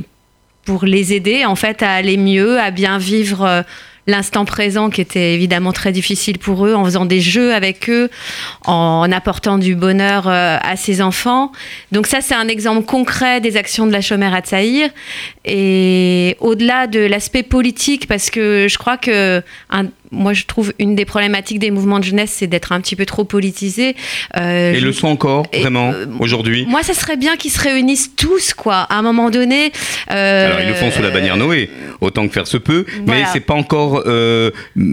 pour 0.66 0.86
les 0.86 1.14
aider 1.14 1.46
en 1.46 1.56
fait 1.56 1.84
à 1.84 1.92
aller 1.92 2.18
mieux, 2.18 2.60
à 2.60 2.72
bien 2.72 2.98
vivre 2.98 3.64
l'instant 4.08 4.46
présent 4.46 4.90
qui 4.90 5.02
était 5.02 5.34
évidemment 5.34 5.72
très 5.72 5.92
difficile 5.92 6.38
pour 6.38 6.66
eux, 6.66 6.74
en 6.74 6.86
faisant 6.86 7.06
des 7.06 7.22
jeux 7.22 7.54
avec 7.54 7.90
eux, 7.90 8.10
en 8.66 9.12
apportant 9.12 9.58
du 9.58 9.76
bonheur 9.76 10.28
euh, 10.28 10.58
à 10.62 10.76
ses 10.76 11.02
enfants. 11.02 11.52
Donc 11.92 12.08
ça, 12.08 12.22
c'est 12.22 12.36
un 12.36 12.48
exemple 12.48 12.86
concret 12.86 13.42
des 13.42 13.58
actions 13.58 13.88
de 13.88 13.92
la 13.92 14.02
chômère 14.02 14.34
à 14.34 14.42
Tsaïr. 14.42 14.90
Et 15.44 16.38
au-delà 16.40 16.88
de 16.88 17.00
l'aspect 17.00 17.44
politique, 17.44 18.08
parce 18.08 18.30
que 18.30 18.68
je 18.70 18.78
crois 18.78 18.98
que 18.98 19.42
moi 20.16 20.34
je 20.34 20.46
trouve 20.46 20.74
une 20.80 20.96
des 20.96 21.06
problématiques 21.06 21.60
des 21.60 21.72
mouvements 21.72 22.00
de 22.00 22.06
jeunesse, 22.06 22.32
c'est 22.36 22.48
d'être 22.48 22.72
un 22.72 22.82
petit 22.82 22.96
peu 22.96 23.06
trop 23.06 23.24
politisé. 23.24 23.96
Euh, 24.38 24.74
et 24.74 24.80
le 24.80 24.92
sont 24.92 25.08
encore, 25.08 25.46
vraiment, 25.54 25.92
euh, 25.92 26.06
aujourd'hui 26.20 26.66
Moi, 26.68 26.84
ça 26.84 26.94
serait 26.94 27.18
bien 27.18 27.36
qu'ils 27.36 27.52
se 27.52 27.62
réunissent 27.62 28.16
tous, 28.16 28.54
quoi, 28.54 28.78
à 28.78 28.96
un 28.96 29.02
moment 29.02 29.30
donné. 29.30 29.72
Euh, 30.12 30.46
Alors, 30.48 30.60
ils 30.62 30.68
le 30.68 30.74
font 30.74 30.92
sous 30.92 31.02
la 31.02 31.12
bannière 31.12 31.38
Noé, 31.38 31.70
autant 32.02 32.28
que 32.28 32.34
faire 32.34 32.48
se 32.48 32.58
peut, 32.58 32.86
mais 33.06 33.24
c'est 33.32 33.40
pas 33.40 33.54
encore 33.54 34.04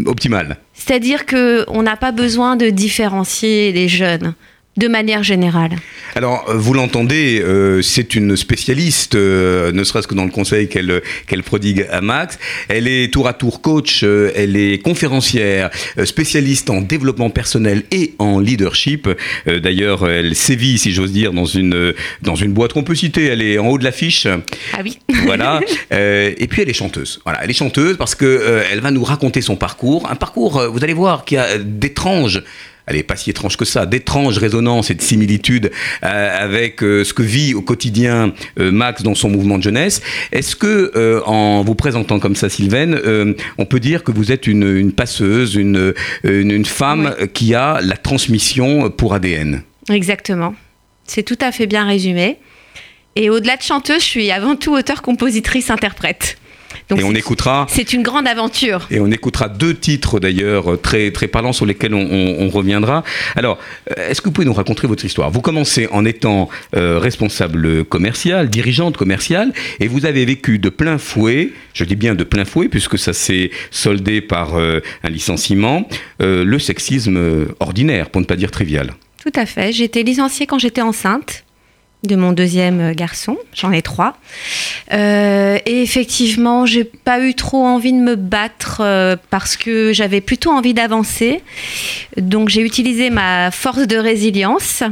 optimal. 0.06 0.58
C'est-à-dire 0.74 1.26
qu'on 1.26 1.82
n'a 1.82 1.96
pas 1.96 2.12
besoin 2.12 2.56
de 2.56 2.70
différencier 2.70 3.72
les 3.72 3.88
jeunes 3.88 4.34
de 4.78 4.88
manière 4.88 5.22
générale 5.22 5.72
Alors, 6.14 6.46
euh, 6.48 6.54
vous 6.54 6.72
l'entendez, 6.72 7.42
euh, 7.42 7.82
c'est 7.82 8.14
une 8.14 8.36
spécialiste, 8.36 9.14
euh, 9.14 9.70
ne 9.70 9.84
serait-ce 9.84 10.08
que 10.08 10.14
dans 10.14 10.24
le 10.24 10.30
conseil 10.30 10.68
qu'elle 10.68 11.02
qu'elle 11.26 11.42
prodigue 11.42 11.86
à 11.90 12.00
Max. 12.00 12.38
Elle 12.68 12.88
est 12.88 13.12
tour 13.12 13.28
à 13.28 13.34
tour 13.34 13.60
coach, 13.60 14.02
elle 14.02 14.56
est 14.56 14.82
conférencière, 14.82 15.70
spécialiste 16.04 16.70
en 16.70 16.80
développement 16.80 17.28
personnel 17.28 17.82
et 17.90 18.14
en 18.18 18.38
leadership. 18.38 19.08
D'ailleurs, 19.46 20.08
elle 20.08 20.34
sévit, 20.34 20.78
si 20.78 20.92
j'ose 20.92 21.12
dire, 21.12 21.32
dans 21.32 21.44
une, 21.44 21.92
dans 22.22 22.34
une 22.34 22.52
boîte 22.52 22.72
qu'on 22.72 22.82
peut 22.82 22.94
citer. 22.94 23.26
Elle 23.26 23.42
est 23.42 23.58
en 23.58 23.68
haut 23.68 23.78
de 23.78 23.84
l'affiche. 23.84 24.26
Ah 24.72 24.78
oui. 24.82 24.98
Voilà. 25.24 25.60
et 25.90 26.46
puis, 26.48 26.62
elle 26.62 26.70
est 26.70 26.74
chanteuse. 26.74 27.20
Voilà, 27.24 27.40
elle 27.42 27.50
est 27.50 27.54
chanteuse 27.54 27.96
parce 27.96 28.14
que 28.14 28.62
elle 28.70 28.80
va 28.80 28.90
nous 28.90 29.04
raconter 29.04 29.42
son 29.42 29.56
parcours. 29.56 30.08
Un 30.10 30.16
parcours, 30.16 30.62
vous 30.70 30.82
allez 30.82 30.94
voir, 30.94 31.24
qui 31.24 31.36
a 31.36 31.58
d'étranges 31.58 32.42
elle 32.86 32.96
n'est 32.96 33.02
pas 33.02 33.16
si 33.16 33.30
étrange 33.30 33.56
que 33.56 33.64
ça, 33.64 33.86
d'étranges 33.86 34.38
résonances 34.38 34.90
et 34.90 34.94
de 34.94 35.02
similitudes 35.02 35.70
euh, 36.04 36.44
avec 36.44 36.82
euh, 36.82 37.04
ce 37.04 37.14
que 37.14 37.22
vit 37.22 37.54
au 37.54 37.62
quotidien 37.62 38.32
euh, 38.58 38.70
Max 38.72 39.02
dans 39.02 39.14
son 39.14 39.28
mouvement 39.28 39.58
de 39.58 39.62
jeunesse. 39.62 40.02
Est-ce 40.32 40.56
que, 40.56 41.22
en 41.26 41.62
vous 41.62 41.74
présentant 41.74 42.18
comme 42.18 42.36
ça, 42.36 42.48
Sylvaine, 42.48 43.00
on 43.58 43.64
peut 43.64 43.80
dire 43.80 44.02
que 44.02 44.12
vous 44.12 44.32
êtes 44.32 44.46
une, 44.46 44.92
passeuse, 44.92 45.54
une, 45.54 45.94
une, 46.24 46.64
femme 46.64 47.14
qui 47.32 47.54
a 47.54 47.80
la 47.80 47.96
transmission 47.96 48.90
pour 48.90 49.14
ADN 49.14 49.62
Exactement. 49.90 50.54
C'est 51.06 51.22
tout 51.22 51.38
à 51.40 51.52
fait 51.52 51.66
bien 51.66 51.86
résumé. 51.86 52.38
Et 53.16 53.30
au-delà 53.30 53.56
de 53.56 53.62
chanteuse, 53.62 54.00
je 54.00 54.06
suis 54.06 54.30
avant 54.30 54.56
tout 54.56 54.74
auteur, 54.74 55.02
compositrice, 55.02 55.70
interprète 55.70 56.36
et 56.96 57.02
on 57.02 57.14
écoutera. 57.14 57.66
C'est 57.68 57.92
une 57.92 58.02
grande 58.02 58.26
aventure. 58.26 58.86
Et 58.90 59.00
on 59.00 59.10
écoutera 59.10 59.48
deux 59.48 59.74
titres 59.74 60.20
d'ailleurs 60.20 60.80
très 60.80 61.10
très 61.10 61.28
parlants 61.28 61.52
sur 61.52 61.66
lesquels 61.66 61.94
on, 61.94 62.48
reviendra. 62.48 63.02
Alors, 63.34 63.58
euh, 63.90 64.10
est-ce 64.10 64.20
que 64.20 64.26
vous 64.26 64.32
pouvez 64.32 64.46
nous 64.46 64.52
raconter 64.52 64.86
votre 64.86 65.04
histoire? 65.04 65.30
Vous 65.30 65.40
commencez 65.40 65.88
en 65.90 66.04
étant 66.04 66.48
euh, 66.76 66.98
responsable 66.98 67.84
commercial, 67.84 68.50
dirigeante 68.50 68.96
commerciale, 68.96 69.52
et 69.80 69.88
vous 69.88 70.04
avez 70.04 70.24
vécu 70.24 70.58
de 70.58 70.68
plein 70.68 70.98
fouet. 70.98 71.52
Je 71.72 71.84
dis 71.84 71.96
bien 71.96 72.14
de 72.14 72.24
plein 72.24 72.44
fouet 72.44 72.68
puisque 72.68 72.98
ça 72.98 73.12
s'est 73.12 73.50
soldé 73.70 74.20
par 74.20 74.56
euh, 74.56 74.80
un 75.02 75.08
licenciement, 75.08 75.88
le 76.20 76.58
sexisme 76.58 77.46
ordinaire, 77.60 78.10
pour 78.10 78.20
ne 78.20 78.26
pas 78.26 78.36
dire 78.36 78.50
trivial. 78.50 78.92
Tout 79.22 79.32
à 79.34 79.46
fait. 79.46 79.72
J'ai 79.72 79.84
été 79.84 80.02
licenciée 80.02 80.46
quand 80.46 80.58
j'étais 80.58 80.82
enceinte 80.82 81.41
de 82.02 82.16
mon 82.16 82.32
deuxième 82.32 82.92
garçon. 82.92 83.38
J'en 83.54 83.72
ai 83.72 83.82
trois. 83.82 84.16
Euh, 84.92 85.58
et 85.66 85.82
effectivement, 85.82 86.66
j'ai 86.66 86.84
pas 86.84 87.20
eu 87.20 87.34
trop 87.34 87.64
envie 87.64 87.92
de 87.92 87.98
me 87.98 88.16
battre 88.16 88.80
euh, 88.80 89.16
parce 89.30 89.56
que 89.56 89.92
j'avais 89.92 90.20
plutôt 90.20 90.50
envie 90.50 90.74
d'avancer. 90.74 91.42
Donc 92.16 92.48
j'ai 92.48 92.62
utilisé 92.62 93.10
ma 93.10 93.50
force 93.50 93.86
de 93.86 93.96
résilience. 93.96 94.82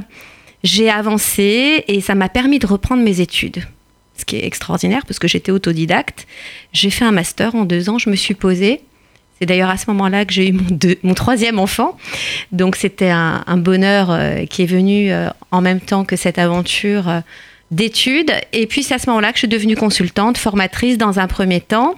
J'ai 0.63 0.91
avancé 0.91 1.85
et 1.89 2.01
ça 2.01 2.15
m'a 2.15 2.29
permis 2.29 2.59
de 2.59 2.67
reprendre 2.67 3.03
mes 3.03 3.21
études. 3.21 3.63
Ce 4.17 4.25
qui 4.25 4.37
est 4.37 4.45
extraordinaire 4.45 5.05
parce 5.07 5.19
que 5.19 5.27
j'étais 5.27 5.51
autodidacte. 5.51 6.27
J'ai 6.73 6.91
fait 6.91 7.05
un 7.05 7.13
master 7.13 7.55
en 7.55 7.65
deux 7.65 7.89
ans. 7.89 7.99
Je 7.99 8.11
me 8.11 8.17
suis 8.17 8.35
posée. 8.35 8.83
C'est 9.41 9.47
d'ailleurs 9.47 9.71
à 9.71 9.79
ce 9.79 9.87
moment-là 9.89 10.27
que 10.27 10.35
j'ai 10.35 10.51
eu 10.51 10.59
mon, 11.03 11.15
troisième 11.15 11.59
enfant. 11.59 11.97
Donc 12.53 12.77
c'était 12.77 13.09
un, 13.09 13.57
bonheur 13.57 14.11
euh, 14.11 14.45
qui 14.45 14.63
est 14.63 14.67
venu 14.67 15.11
euh, 15.11 15.31
en 15.51 15.63
même 15.63 15.81
temps 15.81 16.05
que 16.05 16.15
cette 16.15 16.39
aventure 16.39 17.09
euh, 17.09 17.21
d'études. 17.71 18.33
Et 18.53 18.67
puis 18.67 18.83
c'est 18.83 18.93
à 18.93 18.99
ce 18.99 19.09
moment-là 19.09 19.31
que 19.33 19.37
je 19.37 19.41
suis 19.41 19.49
devenue 19.49 19.77
consultante, 19.77 20.37
formatrice 20.37 20.99
dans 20.99 21.21
un 21.21 21.27
premier 21.27 21.63
temps. 21.63 21.95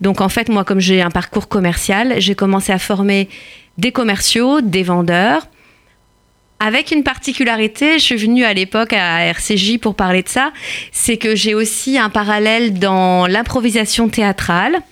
Donc 0.00 0.20
en 0.20 0.28
fait, 0.28 0.48
moi, 0.48 0.64
comme 0.64 0.80
j'ai 0.80 1.00
un 1.00 1.10
parcours 1.10 1.46
commercial, 1.46 2.14
j'ai 2.18 2.34
commencé 2.34 2.72
à 2.72 2.78
former 2.80 3.28
des 3.78 3.92
commerciaux, 3.92 4.60
des 4.60 4.82
vendeurs. 4.82 5.46
Avec 6.58 6.90
une 6.90 7.04
particularité, 7.04 8.00
je 8.00 8.04
suis 8.04 8.16
venue 8.16 8.44
à 8.44 8.52
l'époque 8.52 8.92
à 8.94 9.26
RCJ 9.26 9.78
pour 9.78 9.94
parler 9.94 10.24
de 10.24 10.28
ça, 10.28 10.52
c'est 10.90 11.18
que 11.18 11.36
j'ai 11.36 11.54
aussi 11.54 11.98
un 11.98 12.10
parallèle 12.10 12.80
dans 12.80 13.28
l'improvisation 13.28 14.08
théâtrale 14.08 14.82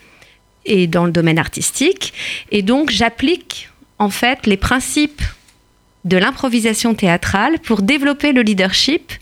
et 0.68 0.86
dans 0.86 1.04
le 1.04 1.12
domaine 1.12 1.38
artistique. 1.38 2.12
Et 2.50 2.62
donc, 2.62 2.90
j'applique 2.90 3.70
en 3.98 4.10
fait 4.10 4.46
les 4.46 4.56
principes 4.56 5.22
de 6.04 6.16
l'improvisation 6.16 6.94
théâtrale 6.94 7.58
pour 7.58 7.82
développer 7.82 8.32
le 8.32 8.42
leadership 8.42 9.12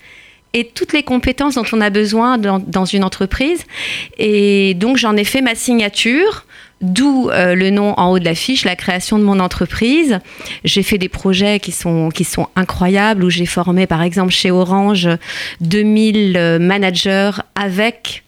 et 0.53 0.65
toutes 0.65 0.93
les 0.93 1.03
compétences 1.03 1.55
dont 1.55 1.65
on 1.73 1.81
a 1.81 1.89
besoin 1.89 2.37
dans, 2.37 2.85
une 2.85 3.03
entreprise. 3.03 3.63
Et 4.17 4.73
donc, 4.75 4.97
j'en 4.97 5.15
ai 5.15 5.23
fait 5.23 5.41
ma 5.41 5.55
signature. 5.55 6.45
D'où 6.79 7.31
euh, 7.31 7.55
le 7.55 7.71
nom 7.71 7.95
en 7.97 8.11
haut 8.11 8.19
de 8.19 8.25
l'affiche, 8.25 8.63
la 8.63 8.75
création 8.75 9.17
de 9.17 9.23
mon 9.23 9.39
entreprise. 9.39 10.19
J'ai 10.63 10.83
fait 10.83 10.99
des 10.99 11.09
projets 11.09 11.59
qui 11.59 11.71
sont, 11.71 12.09
qui 12.09 12.23
sont 12.23 12.49
incroyables, 12.55 13.23
où 13.23 13.31
j'ai 13.31 13.47
formé 13.47 13.87
par 13.87 14.03
exemple 14.03 14.31
chez 14.31 14.51
Orange 14.51 15.09
2000 15.61 16.37
euh, 16.37 16.59
managers 16.59 17.31
avec 17.55 18.23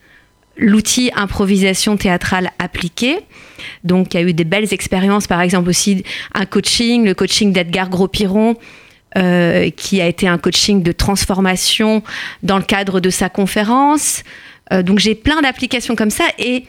l'outil 0.60 1.12
improvisation 1.16 1.98
théâtrale 1.98 2.52
appliquée. 2.60 3.20
Donc, 3.84 4.14
il 4.14 4.20
y 4.20 4.24
a 4.24 4.24
eu 4.24 4.34
des 4.34 4.44
belles 4.44 4.74
expériences, 4.74 5.28
par 5.28 5.42
exemple 5.42 5.70
aussi 5.70 6.04
un 6.34 6.46
coaching, 6.46 7.06
le 7.06 7.14
coaching 7.14 7.52
d'Edgar 7.52 7.90
Gros-Piron, 7.90 8.56
euh, 9.18 9.70
qui 9.72 10.02
a 10.02 10.08
été 10.08 10.28
un 10.28 10.38
coaching 10.38 10.84
de 10.84 10.92
transformation 10.92 12.04
dans 12.44 12.58
le 12.58 12.64
cadre 12.64 13.00
de 13.00 13.10
sa 13.10 13.30
conférence. 13.30 14.24
Euh, 14.72 14.84
donc, 14.84 15.00
j'ai 15.00 15.16
plein 15.16 15.42
d'applications 15.42 15.96
comme 15.96 16.12
ça. 16.12 16.26
Et 16.38 16.66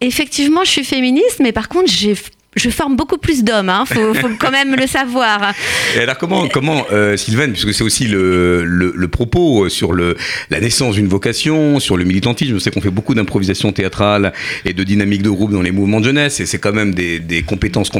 effectivement, 0.00 0.64
je 0.64 0.70
suis 0.70 0.84
féministe, 0.84 1.40
mais 1.40 1.52
par 1.52 1.68
contre, 1.68 1.90
j'ai 1.90 2.14
je 2.56 2.70
forme 2.70 2.96
beaucoup 2.96 3.18
plus 3.18 3.44
d'hommes, 3.44 3.66
il 3.66 3.98
hein, 3.98 4.14
faut, 4.14 4.28
quand 4.38 4.50
même 4.50 4.74
le 4.74 4.86
savoir. 4.86 5.52
Et 5.94 6.00
alors 6.00 6.16
comment, 6.16 6.48
comment 6.48 6.86
euh, 6.90 7.16
Sylvaine, 7.16 7.52
puisque 7.52 7.74
c'est 7.74 7.84
aussi 7.84 8.06
le, 8.06 8.64
le, 8.64 9.08
propos 9.08 9.68
sur 9.68 9.92
le, 9.92 10.16
la 10.50 10.60
naissance 10.60 10.94
d'une 10.94 11.06
vocation, 11.06 11.78
sur 11.78 11.96
le 11.96 12.04
militantisme, 12.04 12.54
je 12.54 12.58
sais 12.58 12.70
qu'on 12.70 12.80
fait 12.80 12.90
beaucoup 12.90 13.14
d'improvisation 13.14 13.72
théâtrale 13.72 14.32
et 14.64 14.72
de 14.72 14.84
dynamique 14.84 15.22
de 15.22 15.30
groupe 15.30 15.52
dans 15.52 15.62
les 15.62 15.70
mouvements 15.70 16.00
de 16.00 16.06
jeunesse, 16.06 16.40
et 16.40 16.46
c'est 16.46 16.58
quand 16.58 16.72
même 16.72 16.94
des, 16.94 17.20
des 17.20 17.42
compétences 17.42 17.90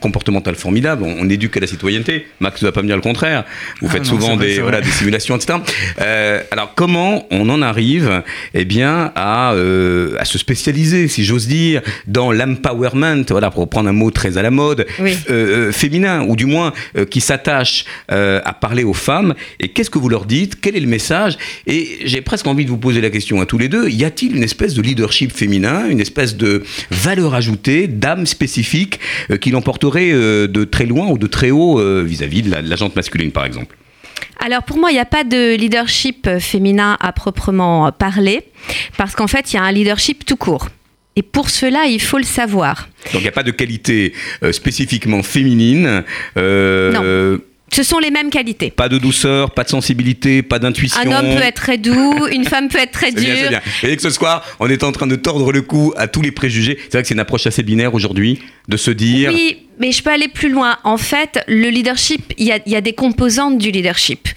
comportementales 0.00 0.56
formidables. 0.56 1.02
On, 1.02 1.32
éduque 1.32 1.56
à 1.56 1.60
la 1.60 1.66
citoyenneté. 1.66 2.26
Max 2.40 2.60
ne 2.60 2.68
va 2.68 2.72
pas 2.72 2.82
me 2.82 2.88
dire 2.88 2.96
le 2.96 3.02
contraire. 3.02 3.44
Vous 3.80 3.86
ah 3.88 3.92
faites 3.92 4.04
souvent 4.04 4.36
des, 4.36 4.60
voilà, 4.60 4.82
des 4.82 4.90
simulations, 4.90 5.34
etc. 5.36 5.60
Euh, 6.00 6.42
alors 6.50 6.74
comment 6.74 7.26
on 7.30 7.48
en 7.48 7.62
arrive 7.62 8.22
eh 8.52 8.66
bien, 8.66 9.12
à, 9.14 9.54
euh, 9.54 10.14
à 10.18 10.26
se 10.26 10.36
spécialiser, 10.36 11.08
si 11.08 11.24
j'ose 11.24 11.46
dire, 11.46 11.80
dans 12.06 12.32
l'empowerment, 12.32 13.24
voilà, 13.30 13.50
pour 13.50 13.62
reprendre 13.62 13.88
un 13.88 13.92
mot 13.92 14.01
très 14.10 14.38
à 14.38 14.42
la 14.42 14.50
mode, 14.50 14.86
euh, 15.00 15.14
euh, 15.30 15.72
féminin, 15.72 16.24
ou 16.26 16.36
du 16.36 16.46
moins 16.46 16.72
euh, 16.96 17.04
qui 17.04 17.20
s'attache 17.20 17.84
à 18.08 18.52
parler 18.52 18.84
aux 18.84 18.94
femmes. 18.94 19.34
Et 19.60 19.68
qu'est-ce 19.68 19.90
que 19.90 19.98
vous 19.98 20.08
leur 20.08 20.24
dites? 20.26 20.60
Quel 20.60 20.76
est 20.76 20.80
le 20.80 20.86
message? 20.86 21.38
Et 21.66 21.98
j'ai 22.04 22.20
presque 22.20 22.46
envie 22.46 22.64
de 22.64 22.70
vous 22.70 22.78
poser 22.78 23.00
la 23.00 23.10
question 23.10 23.40
à 23.40 23.46
tous 23.46 23.58
les 23.58 23.68
deux. 23.68 23.88
Y 23.88 24.04
a-t-il 24.04 24.36
une 24.36 24.42
espèce 24.42 24.74
de 24.74 24.82
leadership 24.82 25.32
féminin, 25.32 25.88
une 25.88 26.00
espèce 26.00 26.36
de 26.36 26.62
valeur 26.90 27.34
ajoutée, 27.34 27.86
d'âme 27.86 28.26
spécifique 28.26 29.00
qui 29.40 29.50
l'emporterait 29.50 30.12
de 30.12 30.64
très 30.64 30.86
loin 30.86 31.06
ou 31.08 31.18
de 31.18 31.26
très 31.26 31.50
haut 31.50 31.80
vis-à-vis 32.02 32.42
de 32.42 32.50
la, 32.50 32.62
de 32.62 32.68
la 32.68 32.76
jante 32.76 32.96
masculine, 32.96 33.32
par 33.32 33.44
exemple? 33.44 33.76
Alors 34.38 34.62
pour 34.62 34.78
moi, 34.78 34.90
il 34.90 34.94
n'y 34.94 35.00
a 35.00 35.04
pas 35.04 35.24
de 35.24 35.54
leadership 35.54 36.28
féminin 36.38 36.96
à 37.00 37.12
proprement 37.12 37.92
parler, 37.92 38.40
parce 38.96 39.14
qu'en 39.14 39.28
fait, 39.28 39.52
il 39.52 39.56
y 39.56 39.58
a 39.58 39.62
un 39.62 39.72
leadership 39.72 40.24
tout 40.24 40.36
court. 40.36 40.68
Et 41.14 41.22
pour 41.22 41.50
cela, 41.50 41.84
il 41.86 42.00
faut 42.00 42.18
le 42.18 42.24
savoir. 42.24 42.88
Donc 43.12 43.20
il 43.20 43.22
n'y 43.22 43.28
a 43.28 43.32
pas 43.32 43.42
de 43.42 43.50
qualité 43.50 44.14
euh, 44.42 44.52
spécifiquement 44.52 45.22
féminine. 45.22 46.04
Euh, 46.36 47.36
non. 47.36 47.42
Ce 47.72 47.82
sont 47.82 47.98
les 47.98 48.10
mêmes 48.10 48.28
qualités. 48.28 48.70
Pas 48.70 48.90
de 48.90 48.98
douceur, 48.98 49.50
pas 49.50 49.64
de 49.64 49.70
sensibilité, 49.70 50.42
pas 50.42 50.58
d'intuition. 50.58 51.00
Un 51.00 51.10
homme 51.10 51.36
peut 51.36 51.42
être 51.42 51.56
très 51.56 51.78
doux, 51.78 52.26
une 52.28 52.44
femme 52.44 52.68
peut 52.68 52.78
être 52.78 52.92
très 52.92 53.12
dure. 53.12 53.24
Bien, 53.24 53.48
bien. 53.48 53.62
Et 53.82 53.96
que 53.96 54.02
ce 54.02 54.10
soir, 54.10 54.44
on 54.60 54.68
est 54.68 54.84
en 54.84 54.92
train 54.92 55.06
de 55.06 55.16
tordre 55.16 55.52
le 55.52 55.62
cou 55.62 55.94
à 55.96 56.06
tous 56.06 56.20
les 56.20 56.32
préjugés. 56.32 56.78
C'est 56.84 56.92
vrai 56.92 57.02
que 57.02 57.08
c'est 57.08 57.14
une 57.14 57.20
approche 57.20 57.46
assez 57.46 57.62
binaire 57.62 57.94
aujourd'hui, 57.94 58.40
de 58.68 58.76
se 58.76 58.90
dire. 58.90 59.30
Oui, 59.32 59.56
mais 59.78 59.90
je 59.90 60.02
peux 60.02 60.10
aller 60.10 60.28
plus 60.28 60.50
loin. 60.50 60.76
En 60.84 60.98
fait, 60.98 61.42
le 61.48 61.70
leadership, 61.70 62.34
il 62.36 62.46
y 62.46 62.76
a, 62.76 62.80
des 62.82 62.92
composantes 62.92 63.56
du 63.56 63.70
leadership. 63.70 64.28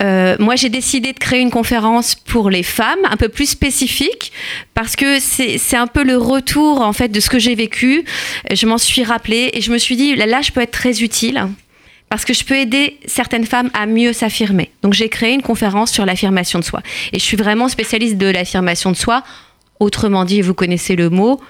Euh, 0.00 0.36
moi, 0.38 0.54
j'ai 0.54 0.68
décidé 0.68 1.12
de 1.12 1.18
créer 1.18 1.40
une 1.40 1.50
conférence 1.50 2.14
pour 2.14 2.50
les 2.50 2.62
femmes, 2.62 3.00
un 3.10 3.16
peu 3.16 3.28
plus 3.28 3.46
spécifique, 3.46 4.30
parce 4.74 4.94
que 4.94 5.18
c'est 5.18 5.76
un 5.76 5.88
peu 5.88 6.04
le 6.04 6.16
retour 6.16 6.82
en 6.82 6.92
fait 6.92 7.08
de 7.08 7.18
ce 7.18 7.30
que 7.30 7.40
j'ai 7.40 7.56
vécu. 7.56 8.04
Je 8.52 8.64
m'en 8.66 8.78
suis 8.78 9.02
rappelée 9.02 9.50
et 9.54 9.60
je 9.60 9.72
me 9.72 9.78
suis 9.78 9.96
dit 9.96 10.14
là, 10.14 10.40
je 10.40 10.52
peux 10.52 10.60
être 10.60 10.70
très 10.70 11.02
utile 11.02 11.48
parce 12.08 12.24
que 12.24 12.32
je 12.32 12.44
peux 12.44 12.56
aider 12.56 12.98
certaines 13.06 13.46
femmes 13.46 13.70
à 13.74 13.86
mieux 13.86 14.12
s'affirmer. 14.12 14.70
Donc 14.82 14.92
j'ai 14.92 15.08
créé 15.08 15.32
une 15.32 15.42
conférence 15.42 15.90
sur 15.90 16.06
l'affirmation 16.06 16.58
de 16.58 16.64
soi. 16.64 16.82
Et 17.12 17.18
je 17.18 17.24
suis 17.24 17.36
vraiment 17.36 17.68
spécialiste 17.68 18.16
de 18.16 18.26
l'affirmation 18.26 18.90
de 18.90 18.96
soi. 18.96 19.22
Autrement 19.80 20.24
dit, 20.24 20.40
vous 20.40 20.54
connaissez 20.54 20.96
le 20.96 21.10
mot, 21.10 21.40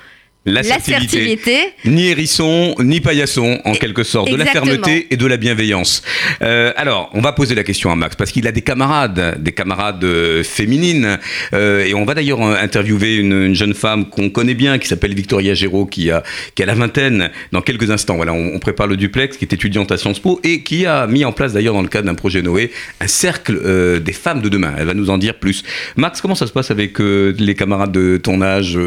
L'assertivité. 0.46 1.72
Ni 1.84 2.06
hérisson, 2.06 2.76
ni 2.78 3.00
paillasson, 3.00 3.60
en 3.64 3.72
quelque 3.72 4.04
sorte. 4.04 4.30
De 4.30 4.36
la 4.36 4.46
fermeté 4.46 5.08
et 5.10 5.16
de 5.16 5.26
la 5.26 5.36
bienveillance. 5.36 6.02
Euh, 6.40 6.72
alors, 6.76 7.10
on 7.14 7.20
va 7.20 7.32
poser 7.32 7.56
la 7.56 7.64
question 7.64 7.90
à 7.90 7.96
Max, 7.96 8.14
parce 8.14 8.30
qu'il 8.30 8.46
a 8.46 8.52
des 8.52 8.62
camarades, 8.62 9.42
des 9.42 9.50
camarades 9.50 10.04
euh, 10.04 10.44
féminines. 10.44 11.18
Euh, 11.52 11.84
et 11.84 11.94
on 11.94 12.04
va 12.04 12.14
d'ailleurs 12.14 12.40
interviewer 12.42 13.16
une, 13.16 13.54
jeune 13.54 13.74
femme 13.74 14.08
qu'on 14.08 14.30
connaît 14.30 14.54
bien, 14.54 14.78
qui 14.78 14.86
s'appelle 14.86 15.14
Victoria 15.14 15.52
Géraud, 15.54 15.86
qui 15.86 16.12
a, 16.12 16.22
qui 16.54 16.62
a 16.62 16.66
la 16.66 16.74
vingtaine, 16.74 17.30
dans 17.50 17.60
quelques 17.60 17.90
instants. 17.90 18.14
Voilà, 18.14 18.32
on, 18.32 18.60
prépare 18.60 18.86
le 18.86 18.96
duplex, 18.96 19.36
qui 19.36 19.44
est 19.44 19.52
étudiante 19.52 19.90
à 19.90 19.96
Sciences 19.96 20.20
Po, 20.20 20.40
et 20.44 20.62
qui 20.62 20.86
a 20.86 21.08
mis 21.08 21.24
en 21.24 21.32
place 21.32 21.54
d'ailleurs, 21.54 21.74
dans 21.74 21.82
le 21.82 21.88
cadre 21.88 22.06
d'un 22.06 22.14
projet 22.14 22.42
Noé, 22.42 22.70
un 23.00 23.08
cercle 23.08 24.00
des 24.00 24.12
femmes 24.12 24.42
de 24.42 24.48
demain. 24.48 24.74
Elle 24.78 24.86
va 24.86 24.94
nous 24.94 25.10
en 25.10 25.18
dire 25.18 25.34
plus. 25.34 25.64
Max, 25.96 26.20
comment 26.20 26.36
ça 26.36 26.46
se 26.46 26.52
passe 26.52 26.70
avec 26.70 27.00
les 27.00 27.54
camarades 27.56 27.92
de 27.92 28.16
ton 28.16 28.42
âge, 28.42 28.78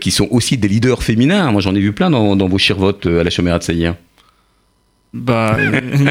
qui 0.00 0.10
sont 0.10 0.28
aussi 0.30 0.56
des 0.56 0.69
leaders 0.70 1.02
féminins. 1.02 1.50
Moi, 1.52 1.60
j'en 1.60 1.74
ai 1.74 1.80
vu 1.80 1.92
plein 1.92 2.10
dans, 2.10 2.48
vos 2.48 2.58
chirvotes 2.58 3.06
euh, 3.06 3.20
à 3.20 3.24
la 3.24 3.30
Chomera 3.30 3.58
de 3.58 3.64
Saïr. 3.64 3.94
Bah, 5.12 5.56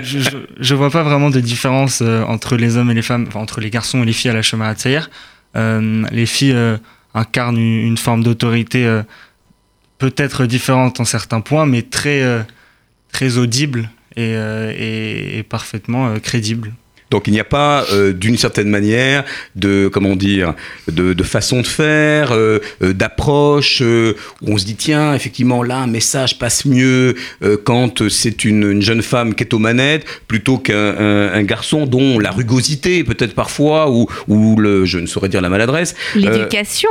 je, 0.03 0.19
je, 0.59 0.75
vois 0.75 0.89
pas 0.89 1.03
vraiment 1.03 1.29
de 1.29 1.39
différence 1.39 2.01
euh, 2.01 2.23
entre 2.23 2.57
les 2.57 2.75
hommes 2.77 2.91
et 2.91 2.93
les 2.93 3.01
femmes, 3.01 3.27
entre 3.33 3.61
les 3.61 3.69
garçons 3.69 4.03
et 4.03 4.05
les 4.05 4.13
filles 4.13 4.31
à 4.31 4.33
la 4.33 4.41
Chomera 4.41 4.73
de 4.73 4.79
Saïr. 4.79 5.09
Euh, 5.55 6.03
les 6.11 6.25
filles 6.25 6.55
incarnent 7.13 7.57
une, 7.57 7.97
forme 7.97 8.23
d'autorité 8.23 9.01
peut-être 9.97 10.45
différente 10.45 10.99
en 10.99 11.05
certains 11.05 11.41
points, 11.41 11.65
mais 11.65 11.81
très, 11.81 12.45
très 13.11 13.37
audible 13.37 13.89
et 14.15 15.43
parfaitement 15.49 16.19
crédible. 16.19 16.73
Donc 17.09 17.27
il 17.27 17.33
n'y 17.33 17.39
a 17.39 17.45
pas, 17.45 17.85
euh, 17.91 18.13
d'une 18.13 18.37
certaine 18.37 18.69
manière, 18.69 19.25
de 19.55 19.89
comment 19.91 20.15
dire, 20.15 20.53
de, 20.87 21.23
façon 21.23 21.61
de 21.61 21.67
faire, 21.67 22.31
euh, 22.31 22.59
euh, 22.81 22.93
d'approche 22.93 23.81
où 23.81 24.13
on 24.47 24.57
se 24.57 24.65
dit 24.65 24.75
tiens, 24.75 25.13
effectivement 25.13 25.63
là 25.63 25.77
un 25.79 25.87
message 25.87 26.37
passe 26.39 26.65
mieux 26.65 27.15
quand 27.63 28.07
c'est 28.09 28.45
une, 28.45 28.81
jeune 28.81 29.01
femme 29.01 29.35
qui 29.35 29.43
est 29.43 29.53
aux 29.53 29.59
manettes 29.59 30.05
plutôt 30.27 30.57
qu'un 30.57 31.43
garçon 31.43 31.85
dont 31.85 32.19
la 32.19 32.31
rugosité 32.31 33.03
peut-être 33.03 33.33
parfois 33.33 33.91
ou, 33.91 34.07
ou 34.27 34.55
le, 34.57 34.85
je 34.85 34.99
ne 34.99 35.05
saurais 35.05 35.29
dire 35.29 35.41
la 35.41 35.49
maladresse. 35.49 35.95
L'éducation. 36.15 36.89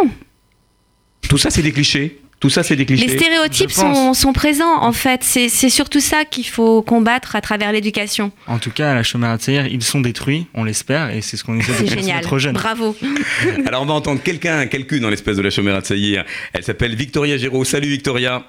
tout 1.28 1.38
ça 1.38 1.50
c'est 1.50 1.62
des 1.62 1.72
clichés. 1.72 2.20
Tout 2.40 2.50
ça, 2.50 2.62
c'est 2.62 2.76
des 2.76 2.87
clichés. 2.87 3.07
Les 3.07 3.18
stéréotypes 3.18 3.73
sont, 3.73 4.14
sont, 4.14 4.33
présents, 4.33 4.80
en 4.80 4.92
fait. 4.92 5.25
C'est 5.25 5.49
surtout 5.68 6.00
ça 6.00 6.25
qu'il 6.25 6.47
faut 6.47 6.83
combattre 6.83 7.35
à 7.35 7.40
travers 7.40 7.73
l'éducation. 7.73 8.30
En 8.47 8.59
tout 8.59 8.71
cas, 8.71 8.92
à 8.92 8.95
la 8.95 9.02
Chomera 9.02 9.37
de 9.37 9.68
ils 9.68 9.83
sont 9.83 10.00
détruits, 10.00 10.47
on 10.54 10.64
l'espère, 10.64 11.11
et 11.11 11.21
c'est 11.21 11.37
ce 11.37 11.45
qu'on 11.45 11.59
essaie 11.59 11.83
de 11.83 11.88
faire 11.88 12.21
trop 12.21 12.38
jeunes. 12.38 12.54
Bravo. 12.54 12.97
Alors, 13.66 13.83
on 13.83 13.87
va 13.87 13.95
entendre 13.95 14.23
quelqu'un, 14.23 14.66
quelqu'une 14.66 15.00
dans 15.00 15.11
l'espèce 15.11 15.37
de 15.37 15.42
la 15.42 15.50
Chomera 15.50 15.80
de 15.80 16.25
Elle 16.52 16.62
s'appelle 16.62 16.95
Victoria 16.95 17.37
Géraud. 17.37 17.64
Salut, 17.64 17.88
Victoria. 17.88 18.45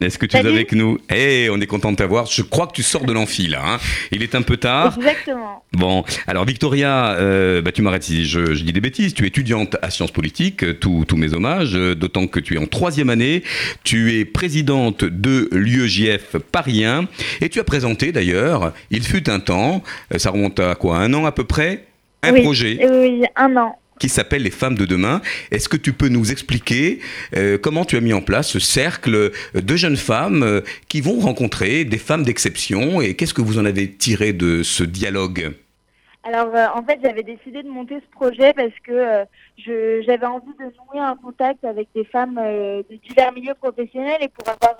Est-ce 0.00 0.18
que 0.18 0.26
tu 0.26 0.36
es 0.36 0.46
avec 0.46 0.72
nous? 0.72 0.98
Eh, 1.14 1.48
on 1.50 1.58
est 1.58 1.66
content 1.66 1.90
de 1.90 1.96
t'avoir. 1.96 2.26
Je 2.26 2.42
crois 2.42 2.66
que 2.66 2.72
tu 2.72 2.82
sors 2.82 3.04
de 3.04 3.12
l'amphi 3.14 3.46
là. 3.46 3.62
Hein. 3.64 3.78
Il 4.12 4.22
est 4.22 4.34
un 4.34 4.42
peu 4.42 4.58
tard. 4.58 4.94
Exactement. 4.98 5.64
Bon, 5.72 6.04
alors 6.26 6.44
Victoria, 6.44 7.12
euh, 7.12 7.62
bah, 7.62 7.72
tu 7.72 7.80
m'arrêtes 7.80 8.02
si 8.02 8.26
je, 8.26 8.52
dis 8.52 8.72
des 8.74 8.80
bêtises. 8.80 9.14
Tu 9.14 9.24
es 9.24 9.28
étudiante 9.28 9.76
à 9.80 9.88
sciences 9.88 10.10
politiques, 10.10 10.64
euh, 10.64 10.74
tous 10.74 11.16
mes 11.16 11.32
hommages, 11.32 11.74
euh, 11.74 11.94
d'autant 11.94 12.26
que 12.26 12.40
tu 12.40 12.56
es 12.56 12.58
en 12.58 12.66
troisième 12.66 13.08
année. 13.08 13.42
Tu 13.84 14.18
es 14.18 14.26
présidente 14.26 15.02
de 15.04 15.48
l'UEJF 15.52 16.36
Paris 16.52 16.84
1 16.84 17.06
et 17.40 17.48
tu 17.48 17.58
as 17.58 17.64
présenté 17.64 18.12
d'ailleurs, 18.12 18.74
il 18.90 19.02
fut 19.02 19.30
un 19.30 19.40
temps, 19.40 19.82
ça 20.16 20.30
remonte 20.30 20.60
à 20.60 20.74
quoi 20.74 20.98
Un 20.98 21.14
an 21.14 21.24
à 21.24 21.32
peu 21.32 21.44
près? 21.44 21.86
Un 22.22 22.34
projet. 22.42 22.78
Oui, 22.90 23.22
un 23.34 23.56
an 23.56 23.78
qui 23.98 24.08
s'appelle 24.08 24.42
Les 24.42 24.50
Femmes 24.50 24.74
de 24.74 24.84
demain. 24.84 25.20
Est-ce 25.50 25.68
que 25.68 25.76
tu 25.76 25.92
peux 25.92 26.08
nous 26.08 26.32
expliquer 26.32 27.00
euh, 27.36 27.58
comment 27.58 27.84
tu 27.84 27.96
as 27.96 28.00
mis 28.00 28.12
en 28.12 28.20
place 28.20 28.48
ce 28.48 28.58
cercle 28.58 29.32
de 29.54 29.76
jeunes 29.76 29.96
femmes 29.96 30.42
euh, 30.42 30.60
qui 30.88 31.00
vont 31.00 31.18
rencontrer 31.18 31.84
des 31.84 31.98
femmes 31.98 32.22
d'exception 32.22 33.00
et 33.00 33.14
qu'est-ce 33.14 33.34
que 33.34 33.42
vous 33.42 33.58
en 33.58 33.64
avez 33.64 33.90
tiré 33.90 34.32
de 34.32 34.62
ce 34.62 34.84
dialogue? 34.84 35.52
Alors 36.22 36.54
euh, 36.54 36.66
en 36.74 36.82
fait 36.82 36.98
j'avais 37.02 37.22
décidé 37.22 37.62
de 37.62 37.68
monter 37.68 37.96
ce 37.96 38.16
projet 38.16 38.52
parce 38.52 38.74
que 38.82 39.24
j'avais 39.58 40.26
envie 40.26 40.52
de 40.58 40.64
nouer 40.64 41.00
un 41.00 41.16
contact 41.16 41.64
avec 41.64 41.88
des 41.94 42.04
femmes 42.04 42.34
de 42.34 42.96
divers 43.08 43.32
milieux 43.32 43.54
professionnels 43.54 44.18
et 44.20 44.28
pour 44.28 44.48
avoir 44.48 44.76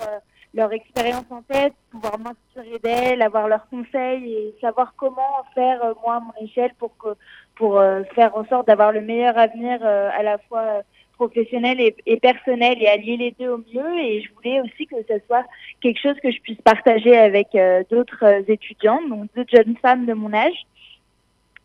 leur 0.54 0.72
expérience 0.72 1.24
en 1.30 1.42
tête, 1.42 1.74
pouvoir 1.90 2.18
m'inspirer 2.18 2.78
d'elles, 2.78 3.22
avoir 3.22 3.48
leurs 3.48 3.68
conseils 3.68 4.32
et 4.32 4.54
savoir 4.60 4.94
comment 4.96 5.44
faire 5.54 5.80
moi 6.02 6.16
à 6.16 6.20
mon 6.20 6.46
échelle 6.46 6.72
pour 6.78 6.96
que 6.96 7.16
pour 7.56 7.78
euh, 7.78 8.02
faire 8.14 8.37
en 8.37 8.44
sorte 8.46 8.68
d'avoir 8.68 8.92
le 8.92 9.00
meilleur 9.00 9.37
avenir 9.37 9.80
euh, 9.82 10.11
à 10.16 10.22
la 10.22 10.38
fois 10.38 10.61
euh, 10.61 10.82
professionnel 11.14 11.80
et, 11.80 12.16
personnel 12.18 12.76
et 12.80 12.87
allier 12.87 13.16
les 13.16 13.35
deux 13.40 13.48
au 13.48 13.59
mieux. 13.59 13.98
Et 13.98 14.22
je 14.22 14.32
voulais 14.35 14.61
aussi 14.61 14.87
que 14.87 14.96
ce 15.09 15.14
soit 15.26 15.44
quelque 15.80 15.98
chose 15.98 16.16
que 16.22 16.30
je 16.30 16.40
puisse 16.42 16.61
partager 16.61 17.16
avec 17.16 17.56
d'autres 17.90 18.44
étudiantes, 18.50 19.09
donc 19.09 19.30
d'autres 19.35 19.50
jeunes 19.50 19.78
femmes 19.80 20.04
de 20.04 20.12
mon 20.12 20.35
âge. 20.35 20.66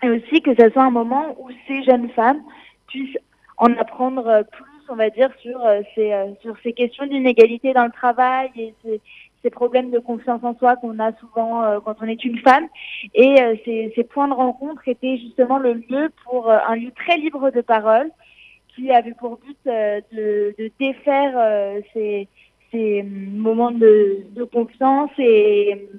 Et 0.04 0.10
aussi 0.10 0.42
que 0.42 0.56
ce 0.58 0.70
soit 0.70 0.84
un 0.84 0.90
moment 0.90 1.36
où 1.38 1.50
ces 1.68 1.84
jeunes 1.84 2.10
femmes 2.12 2.42
puissent 2.88 3.18
en 3.58 3.74
apprendre 3.74 4.46
plus, 4.50 4.71
on 4.92 4.96
va 4.96 5.10
dire, 5.10 5.30
sur 5.42 5.60
ces, 5.96 6.14
sur 6.42 6.56
ces 6.64 6.74
questions 6.74 7.06
d'inégalité 7.06 7.74
dans 7.74 7.86
le 7.86 7.92
travail 7.92 8.50
et 8.58 8.74
ces, 8.84 9.50
problèmes 9.50 9.90
de 9.90 10.00
confiance 10.00 10.44
en 10.44 10.56
soi 10.58 10.76
qu'on 10.76 11.00
a 11.00 11.12
souvent 11.14 11.64
euh, 11.64 11.80
quand 11.84 11.96
on 12.02 12.08
est 12.08 12.24
une 12.24 12.38
femme. 12.40 12.68
Et 13.16 13.42
euh, 13.42 13.56
ces, 13.66 14.04
points 14.04 14.28
de 14.28 14.34
rencontre 14.34 14.88
étaient 14.88 15.18
justement 15.18 15.58
le 15.58 15.74
lieu 15.74 16.12
pour 16.26 16.50
euh, 16.50 16.58
un 16.68 16.76
lieu 16.76 16.92
très 16.92 17.18
libre 17.18 17.50
de 17.50 17.62
parole 17.62 18.12
qui 18.76 18.92
avait 18.92 19.14
pour 19.14 19.38
but 19.38 19.58
de, 19.66 20.72
défaire 20.80 21.82
ces, 21.94 22.28
ces, 22.72 23.04
moments 23.04 23.72
de, 23.72 24.44
confiance 24.52 25.12
et, 25.18 25.90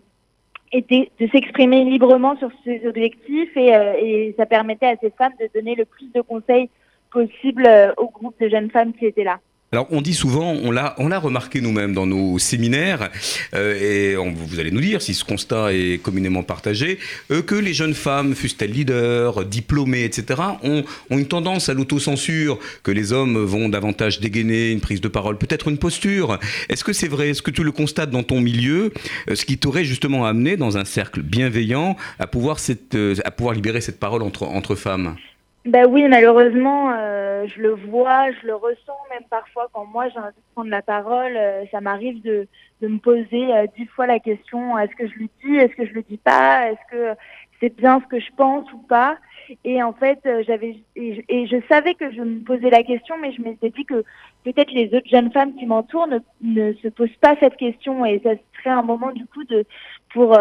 de 0.73 1.27
s'exprimer 1.31 1.85
librement 1.85 2.37
sur 2.37 2.51
ses 2.65 2.87
objectifs 2.87 3.55
et, 3.57 3.69
et 4.01 4.35
ça 4.39 4.47
permettait 4.47 4.87
à 4.87 4.97
ces 4.97 5.11
femmes 5.11 5.35
de 5.39 5.51
donner 5.55 5.75
le 5.75 5.85
plus 5.85 6.11
de 6.13 6.23
conseils 6.23 6.71
possible 7.13 7.69
au 7.97 8.09
groupe 8.09 8.35
de 8.41 8.49
jeunes 8.49 8.71
femmes 8.71 8.93
qui 8.95 9.07
étaient 9.07 9.25
là. 9.25 9.39
Alors 9.75 9.87
on 9.91 10.03
dit 10.03 10.13
souvent, 10.13 10.53
on 10.53 10.71
l'a, 10.71 10.95
on 10.99 11.09
l'a 11.09 11.19
remarqué 11.19 11.63
nous-mêmes 11.63 11.95
dans 11.95 12.05
nos 12.05 12.39
séminaires, 12.39 13.09
euh, 13.55 13.73
et 13.81 14.17
vous 14.17 14.61
allez 14.61 14.71
nous 14.71 14.83
dire 14.83 15.01
si 15.01 15.15
ce 15.15 15.25
constat 15.25 15.73
est 15.73 16.03
communément 16.03 16.43
partagé, 16.43 16.99
euh, 17.31 17.41
que 17.41 17.55
les 17.55 17.73
jeunes 17.73 17.95
femmes, 17.95 18.35
fussent-elles 18.35 18.71
leaders, 18.71 19.47
diplômées, 19.47 20.05
etc., 20.05 20.43
ont, 20.63 20.85
une 21.09 21.27
tendance 21.27 21.71
à 21.71 21.75
l'autocensure, 21.75 22.59
que 22.83 22.91
les 22.91 23.15
hommes 23.15 23.43
vont 23.43 23.71
davantage 23.71 24.21
dégainer 24.21 24.73
une 24.73 24.83
prise 24.83 25.01
de 25.01 25.09
parole, 25.09 25.39
peut-être 25.39 25.69
une 25.69 25.79
posture. 25.79 26.39
Est-ce 26.69 26.85
que 26.85 26.93
c'est 26.93 27.09
vrai? 27.09 27.31
Est-ce 27.31 27.41
que 27.41 27.51
tu 27.51 27.65
le 27.65 27.73
constates 27.73 28.11
dans 28.11 28.25
ton 28.25 28.43
milieu, 28.43 28.93
euh, 29.31 29.35
ce 29.35 29.47
qui 29.47 29.57
t'aurait 29.57 29.85
justement 29.85 30.27
amené 30.27 30.59
dans 30.59 30.77
un 30.77 30.85
cercle 30.85 31.23
bienveillant 31.23 31.97
à 32.19 32.27
pouvoir, 32.27 32.59
cette, 32.59 32.95
à 33.25 33.31
pouvoir 33.31 33.55
libérer 33.55 33.81
cette 33.81 33.99
parole 33.99 34.21
entre, 34.21 34.43
entre 34.43 34.75
femmes? 34.75 35.17
Ben 35.65 35.87
oui, 35.89 36.09
malheureusement, 36.09 36.91
euh, 36.93 37.47
je 37.47 37.63
le 37.63 37.71
vois, 37.71 38.33
je 38.33 38.47
le 38.49 38.57
ressens 38.57 38.99
même 39.11 39.23
parfois 39.31 39.69
quand 39.73 39.87
moi 39.87 40.09
j'ai 40.09 40.19
envie 40.19 40.35
de 40.35 40.53
prendre 40.55 40.71
la 40.71 40.83
parole, 40.83 41.37
euh, 41.37 41.65
ça 41.71 41.81
m'arrive 41.81 42.21
de, 42.23 42.49
de 42.81 42.89
me 42.89 42.99
poser 42.99 43.55
euh, 43.55 43.67
dix 43.77 43.87
fois 43.87 44.09
la 44.09 44.19
question 44.19 44.77
est-ce 44.77 44.95
que 44.97 45.07
je 45.07 45.21
le 45.21 45.29
dis, 45.45 45.55
est-ce 45.55 45.77
que 45.77 45.87
je 45.87 45.93
le 45.93 46.03
dis 46.03 46.17
pas, 46.17 46.69
est-ce 46.69 46.91
que 46.91 47.17
c'est 47.61 47.77
bien 47.77 48.01
ce 48.01 48.07
que 48.09 48.19
je 48.19 48.31
pense 48.37 48.73
ou 48.73 48.79
pas? 48.79 49.19
Et 49.63 49.81
en 49.85 49.93
fait, 49.93 50.19
j'avais 50.49 50.79
et, 50.97 51.47
je 51.47 51.57
savais 51.69 51.95
que 51.95 52.11
je 52.11 52.23
me 52.23 52.41
posais 52.43 52.71
la 52.71 52.83
question, 52.83 53.17
mais 53.19 53.33
je 53.33 53.41
m'étais 53.43 53.71
dit 53.71 53.85
que 53.85 54.03
peut-être 54.43 54.73
les 54.73 54.93
autres 54.95 55.09
jeunes 55.09 55.31
femmes 55.31 55.55
qui 55.55 55.67
m'entourent 55.67 56.09
ne, 56.09 56.19
ne, 56.43 56.73
se 56.75 56.89
posent 56.89 57.17
pas 57.21 57.37
cette 57.39 57.57
question. 57.57 58.05
Et 58.05 58.21
ça 58.25 58.31
serait 58.59 58.71
un 58.71 58.83
moment 58.83 59.13
du 59.13 59.27
coup 59.27 59.45
de 59.45 59.65
pour 60.13 60.37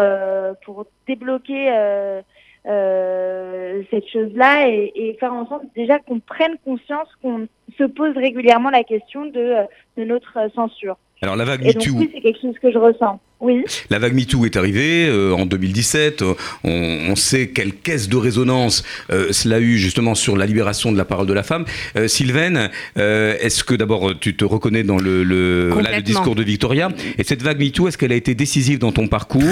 pour 0.64 0.86
débloquer 1.06 1.70
euh, 2.66 3.82
cette 3.90 4.08
chose-là 4.08 4.68
et, 4.68 4.92
et, 4.94 5.14
faire 5.14 5.32
en 5.32 5.46
sorte 5.48 5.64
déjà 5.74 5.98
qu'on 5.98 6.20
prenne 6.20 6.56
conscience 6.64 7.08
qu'on 7.20 7.48
se 7.76 7.84
pose 7.84 8.16
régulièrement 8.16 8.70
la 8.70 8.84
question 8.84 9.26
de, 9.26 9.54
de 9.96 10.04
notre 10.04 10.38
censure. 10.54 10.96
Alors 11.22 11.36
la 11.36 11.44
vague 11.44 11.64
MeToo. 11.64 11.92
Oui, 11.94 12.10
c'est 12.12 12.20
quelque 12.20 12.40
chose 12.40 12.54
que 12.60 12.72
je 12.72 12.78
ressens. 12.78 13.20
Oui. 13.38 13.64
La 13.90 14.00
vague 14.00 14.14
MeToo 14.14 14.44
est 14.44 14.56
arrivée 14.56 15.06
euh, 15.08 15.32
en 15.34 15.46
2017. 15.46 16.22
On, 16.22 16.36
on, 16.64 17.14
sait 17.14 17.48
quelle 17.50 17.74
caisse 17.74 18.08
de 18.08 18.16
résonance 18.16 18.84
euh, 19.10 19.32
cela 19.32 19.56
a 19.56 19.60
eu 19.60 19.78
justement 19.78 20.16
sur 20.16 20.36
la 20.36 20.46
libération 20.46 20.90
de 20.90 20.98
la 20.98 21.04
parole 21.04 21.26
de 21.26 21.32
la 21.32 21.44
femme. 21.44 21.64
Euh, 21.96 22.08
Sylvaine, 22.08 22.70
euh, 22.98 23.36
est-ce 23.40 23.62
que 23.62 23.74
d'abord 23.74 24.18
tu 24.18 24.36
te 24.36 24.44
reconnais 24.44 24.82
dans 24.82 24.98
le, 24.98 25.22
le, 25.22 25.68
là, 25.80 25.96
le, 25.96 26.02
discours 26.02 26.34
de 26.34 26.42
Victoria 26.42 26.88
Et 27.18 27.22
cette 27.22 27.42
vague 27.42 27.60
MeToo, 27.60 27.86
est-ce 27.86 27.98
qu'elle 27.98 28.12
a 28.12 28.16
été 28.16 28.34
décisive 28.34 28.80
dans 28.80 28.92
ton 28.92 29.06
parcours 29.06 29.42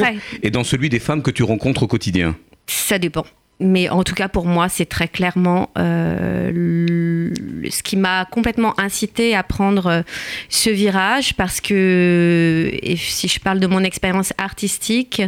et 0.42 0.50
dans 0.50 0.64
celui 0.64 0.88
des 0.88 1.00
femmes 1.00 1.22
que 1.22 1.30
tu 1.30 1.44
rencontres 1.44 1.84
au 1.84 1.88
quotidien? 1.88 2.36
Ça 2.74 2.98
dépend. 2.98 3.24
Mais 3.62 3.90
en 3.90 4.04
tout 4.04 4.14
cas, 4.14 4.28
pour 4.28 4.46
moi, 4.46 4.70
c'est 4.70 4.86
très 4.86 5.06
clairement 5.06 5.68
euh, 5.76 7.30
ce 7.68 7.82
qui 7.82 7.98
m'a 7.98 8.24
complètement 8.24 8.78
incité 8.80 9.36
à 9.36 9.42
prendre 9.42 9.86
euh, 9.86 10.02
ce 10.48 10.70
virage 10.70 11.34
parce 11.34 11.60
que, 11.60 12.72
si 12.96 13.28
je 13.28 13.38
parle 13.38 13.60
de 13.60 13.66
mon 13.66 13.84
expérience 13.84 14.32
artistique, 14.38 15.20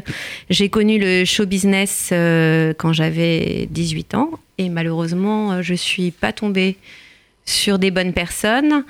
j'ai 0.49 0.71
connu 0.71 0.99
le 0.99 1.27
show 1.27 1.45
business 1.45 2.09
euh, 2.11 2.73
quand 2.79 2.95
j'avais 2.95 3.69
18 3.71 4.15
ans 4.15 4.31
et 4.57 4.71
malheureusement, 4.71 5.61
je 5.61 5.75
suis 5.75 6.11
pas 6.11 6.33
tombée 6.33 6.79
sur 7.45 7.79
des 7.79 7.91
bonnes 7.91 8.13
personnes. 8.13 8.85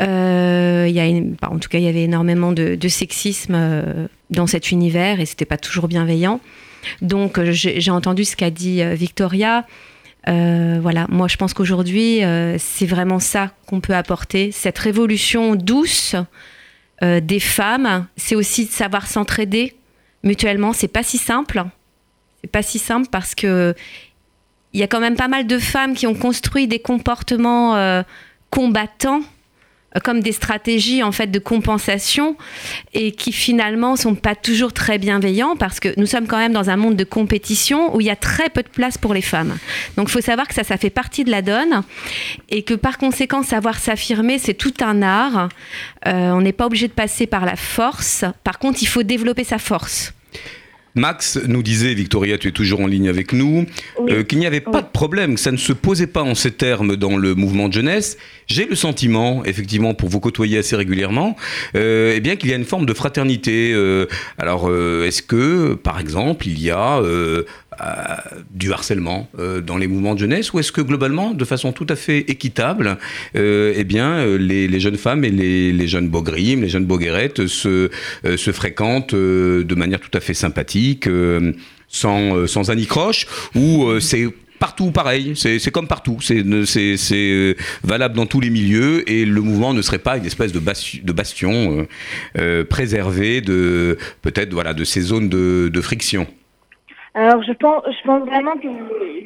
Euh, 0.00 0.86
y 0.88 1.00
a 1.00 1.20
bah, 1.40 1.48
en 1.50 1.58
tout 1.58 1.68
cas, 1.68 1.78
il 1.78 1.84
y 1.84 1.88
avait 1.88 2.02
énormément 2.04 2.52
de, 2.52 2.88
sexisme 2.88 3.54
euh, 3.54 4.06
dans 4.30 4.46
cet 4.46 4.70
univers 4.70 5.20
et 5.20 5.26
c'était 5.26 5.44
pas 5.44 5.58
toujours 5.58 5.88
bienveillant. 5.88 6.40
Donc, 7.02 7.38
euh, 7.38 7.52
j'ai 7.52 7.90
entendu 7.90 8.24
ce 8.24 8.36
qu'a 8.36 8.50
dit 8.50 8.82
Victoria. 8.94 9.66
voilà, 10.26 11.06
moi 11.08 11.28
je 11.28 11.36
pense 11.36 11.54
qu'aujourd'hui, 11.54 12.20
c'est 12.58 12.86
vraiment 12.86 13.20
ça 13.20 13.52
qu'on 13.66 13.80
peut 13.80 13.94
apporter, 13.94 14.52
cette 14.52 14.78
révolution 14.78 15.54
douce 15.54 16.16
des 17.02 17.40
femmes. 17.40 18.06
C'est 18.16 18.34
aussi 18.34 18.66
de 18.66 18.70
savoir 18.70 19.06
s'entraider 19.06 19.74
mutuellement. 20.22 20.72
C'est 20.72 20.88
pas 20.88 21.02
si 21.02 21.18
simple. 21.18 21.64
C'est 22.42 22.50
pas 22.50 22.62
si 22.62 22.78
simple 22.78 23.08
parce 23.10 23.34
que 23.34 23.74
il 24.76 24.80
y 24.80 24.82
a 24.82 24.86
quand 24.86 25.00
même 25.00 25.16
pas 25.16 25.28
mal 25.28 25.46
de 25.46 25.58
femmes 25.58 25.94
qui 25.94 26.06
ont 26.06 26.14
construit 26.14 26.68
des 26.68 26.78
comportements 26.78 27.76
euh, 27.76 28.02
combattants 28.50 29.22
euh, 29.22 29.35
comme 30.02 30.20
des 30.20 30.32
stratégies 30.32 31.02
en 31.02 31.12
fait 31.12 31.28
de 31.28 31.38
compensation 31.38 32.36
et 32.92 33.12
qui 33.12 33.32
finalement 33.32 33.96
sont 33.96 34.14
pas 34.14 34.34
toujours 34.34 34.72
très 34.72 34.98
bienveillants 34.98 35.56
parce 35.56 35.80
que 35.80 35.88
nous 35.96 36.06
sommes 36.06 36.26
quand 36.26 36.38
même 36.38 36.52
dans 36.52 36.70
un 36.70 36.76
monde 36.76 36.96
de 36.96 37.04
compétition 37.04 37.94
où 37.94 38.00
il 38.00 38.06
y 38.06 38.10
a 38.10 38.16
très 38.16 38.50
peu 38.50 38.62
de 38.62 38.68
place 38.68 38.98
pour 38.98 39.14
les 39.14 39.22
femmes. 39.22 39.56
Donc 39.96 40.08
il 40.08 40.12
faut 40.12 40.20
savoir 40.20 40.48
que 40.48 40.54
ça 40.54 40.64
ça 40.64 40.76
fait 40.76 40.90
partie 40.90 41.24
de 41.24 41.30
la 41.30 41.42
donne 41.42 41.82
et 42.48 42.62
que 42.62 42.74
par 42.74 42.98
conséquent 42.98 43.42
savoir 43.42 43.78
s'affirmer 43.78 44.38
c'est 44.38 44.54
tout 44.54 44.74
un 44.80 45.02
art. 45.02 45.48
Euh, 46.06 46.30
on 46.30 46.40
n'est 46.40 46.52
pas 46.52 46.66
obligé 46.66 46.88
de 46.88 46.92
passer 46.92 47.26
par 47.26 47.44
la 47.44 47.56
force. 47.56 48.24
Par 48.44 48.58
contre 48.58 48.82
il 48.82 48.86
faut 48.86 49.02
développer 49.02 49.44
sa 49.44 49.58
force. 49.58 50.15
Max 50.96 51.38
nous 51.46 51.62
disait, 51.62 51.92
Victoria, 51.92 52.38
tu 52.38 52.48
es 52.48 52.52
toujours 52.52 52.80
en 52.80 52.86
ligne 52.86 53.08
avec 53.08 53.34
nous, 53.34 53.66
euh, 54.08 54.24
qu'il 54.24 54.38
n'y 54.38 54.46
avait 54.46 54.60
pas 54.62 54.80
de 54.80 54.88
problème, 54.88 55.34
que 55.34 55.40
ça 55.40 55.52
ne 55.52 55.58
se 55.58 55.74
posait 55.74 56.06
pas 56.06 56.22
en 56.22 56.34
ces 56.34 56.50
termes 56.50 56.96
dans 56.96 57.18
le 57.18 57.34
mouvement 57.34 57.68
de 57.68 57.74
jeunesse. 57.74 58.16
J'ai 58.46 58.64
le 58.64 58.74
sentiment, 58.74 59.44
effectivement, 59.44 59.92
pour 59.92 60.08
vous 60.08 60.20
côtoyer 60.20 60.56
assez 60.58 60.74
régulièrement, 60.74 61.36
euh, 61.74 62.14
eh 62.16 62.20
bien 62.20 62.36
qu'il 62.36 62.48
y 62.48 62.54
a 62.54 62.56
une 62.56 62.64
forme 62.64 62.86
de 62.86 62.94
fraternité. 62.94 63.72
Euh, 63.74 64.06
alors, 64.38 64.72
est-ce 64.72 65.22
que, 65.22 65.74
par 65.74 66.00
exemple, 66.00 66.48
il 66.48 66.60
y 66.62 66.70
a 66.70 67.02
du 68.50 68.72
harcèlement 68.72 69.28
euh, 69.38 69.60
dans 69.60 69.76
les 69.76 69.86
mouvements 69.86 70.14
de 70.14 70.20
jeunesse 70.20 70.52
ou 70.52 70.58
est-ce 70.58 70.72
que 70.72 70.80
globalement, 70.80 71.34
de 71.34 71.44
façon 71.44 71.72
tout 71.72 71.86
à 71.88 71.96
fait 71.96 72.18
équitable, 72.30 72.98
euh, 73.36 73.74
eh 73.76 73.84
bien, 73.84 74.12
euh, 74.12 74.38
les, 74.38 74.80
jeunes 74.80 74.96
femmes 74.96 75.24
et 75.24 75.30
les, 75.30 75.88
jeunes 75.88 76.08
bogrimes, 76.08 76.62
les 76.62 76.68
jeunes 76.68 76.86
boguerettes 76.86 77.46
se, 77.46 77.90
se 78.24 78.52
fréquentent 78.52 79.14
de 79.14 79.74
manière 79.74 80.00
tout 80.00 80.10
à 80.14 80.20
fait 80.20 80.34
sympathique, 80.34 81.08
sans, 81.88 82.46
sans 82.46 82.70
anicroche, 82.70 83.26
ou 83.54 83.88
c'est 84.00 84.26
partout 84.58 84.90
pareil, 84.90 85.34
c'est 85.36 85.70
comme 85.70 85.86
partout, 85.86 86.18
c'est 86.20 87.56
valable 87.84 88.16
dans 88.16 88.26
tous 88.26 88.40
les 88.40 88.50
milieux 88.50 89.08
et 89.10 89.24
le 89.24 89.40
mouvement 89.40 89.74
ne 89.74 89.82
serait 89.82 89.98
pas 89.98 90.16
une 90.16 90.26
espèce 90.26 90.52
de, 90.52 90.58
bastion 91.12 91.86
préservé 92.68 93.40
de 93.40 93.98
peut-être 94.22 94.52
voilà 94.52 94.74
de 94.74 94.84
ces 94.84 95.02
zones 95.02 95.28
de 95.28 95.80
friction. 95.80 96.26
Alors 97.16 97.42
je 97.42 97.52
pense, 97.52 97.82
je 97.86 98.06
pense 98.06 98.28
vraiment 98.28 98.56
que 98.58 98.68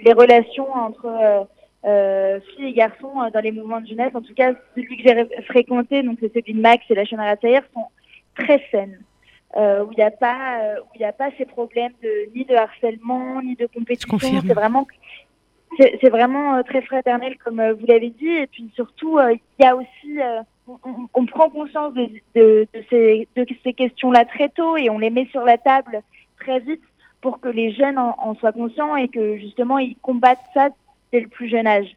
les 0.05 0.13
relations 0.13 0.73
entre 0.73 1.07
euh, 1.07 1.43
euh 1.85 2.41
filles 2.41 2.69
et 2.69 2.73
garçons 2.73 3.21
euh, 3.21 3.31
dans 3.31 3.41
les 3.41 3.51
mouvements 3.51 3.81
de 3.81 3.89
jeunesse, 3.89 4.13
en 4.15 4.23
tout 4.23 4.33
cas 4.33 4.53
celui 4.77 4.97
que 4.97 5.03
j'ai 5.03 5.43
fréquenté, 5.43 6.05
donc 6.05 6.19
c'est 6.21 6.33
celui 6.33 6.55
de 6.55 6.61
Max 6.61 6.85
et 6.89 6.95
la 6.95 7.05
chaîne 7.05 7.19
Rataillère, 7.19 7.65
sont 7.75 7.87
très 8.37 8.65
saines. 8.71 9.01
Euh, 9.57 9.85
où 9.85 9.91
il 9.91 9.97
n'y 9.97 10.05
a 10.05 10.13
pas 10.13 10.61
euh, 10.61 10.81
où 10.83 10.89
il 10.95 10.99
n'y 10.99 11.05
a 11.05 11.13
pas 11.13 11.31
ces 11.37 11.45
problèmes 11.45 11.91
de 12.01 12.31
ni 12.33 12.45
de 12.45 12.55
harcèlement 12.55 13.43
ni 13.43 13.57
de 13.57 13.67
compétition. 13.67 14.17
C'est 14.21 14.55
vraiment 14.55 14.87
c'est 15.77 16.11
vraiment 16.11 16.63
très 16.63 16.83
fraternel 16.83 17.37
comme 17.45 17.61
vous 17.73 17.87
l'avez 17.87 18.11
dit. 18.11 18.29
Et 18.29 18.47
puis 18.47 18.71
surtout 18.77 19.19
il 19.19 19.65
y 19.65 19.67
a 19.67 19.75
aussi 19.75 20.19
on, 20.69 21.09
on, 21.13 21.27
prend 21.27 21.51
conscience 21.51 21.93
de, 21.95 22.09
de, 22.37 22.69
de 22.73 22.85
ces 22.89 23.27
de 23.35 23.45
ces 23.65 23.73
questions 23.73 24.13
là 24.13 24.25
très 24.25 24.49
tôt 24.51 24.77
et 24.77 24.89
on 24.91 25.01
les 25.01 25.11
met 25.11 25.27
sur 25.33 25.43
la 25.43 25.59
table 25.59 26.03
très 26.39 26.61
vite 26.61 26.83
pour 27.21 27.41
que 27.41 27.49
les 27.49 27.73
jeunes 27.73 27.99
en, 27.99 28.35
soient 28.37 28.53
conscients 28.53 28.97
et 28.97 29.09
que 29.09 29.37
justement 29.37 29.79
ils 29.79 29.97
combattent 29.97 30.39
ça 30.55 30.71
dès 31.13 31.21
le 31.21 31.29
plus 31.29 31.49
jeune 31.49 31.67
âge. 31.67 31.97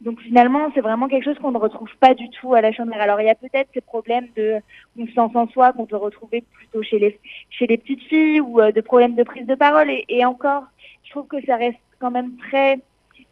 Donc 0.00 0.20
finalement, 0.20 0.68
c'est 0.74 0.80
vraiment 0.80 1.06
quelque 1.06 1.24
chose 1.24 1.38
qu'on 1.38 1.52
ne 1.52 1.58
retrouve 1.58 1.94
pas 2.00 2.14
du 2.14 2.28
tout 2.30 2.54
à 2.54 2.60
la 2.60 2.72
chambre. 2.72 2.92
Alors 2.94 3.20
il 3.20 3.26
y 3.26 3.30
a 3.30 3.36
peut-être 3.36 3.70
ces 3.72 3.80
problèmes 3.80 4.26
de 4.36 4.56
confiance 4.96 5.30
en 5.36 5.46
soi 5.48 5.72
qu'on 5.72 5.86
peut 5.86 5.96
retrouver 5.96 6.42
plutôt 6.52 6.82
chez 6.82 6.98
les 6.98 7.20
chez 7.50 7.68
les 7.68 7.78
petites 7.78 8.02
filles 8.02 8.40
ou 8.40 8.60
euh, 8.60 8.72
de 8.72 8.80
problèmes 8.80 9.14
de 9.14 9.22
prise 9.22 9.46
de 9.46 9.54
parole. 9.54 9.88
Et, 10.08 10.24
encore, 10.24 10.64
je 11.04 11.10
trouve 11.10 11.28
que 11.28 11.44
ça 11.46 11.56
reste 11.56 11.78
quand 12.00 12.10
même 12.10 12.36
très 12.36 12.80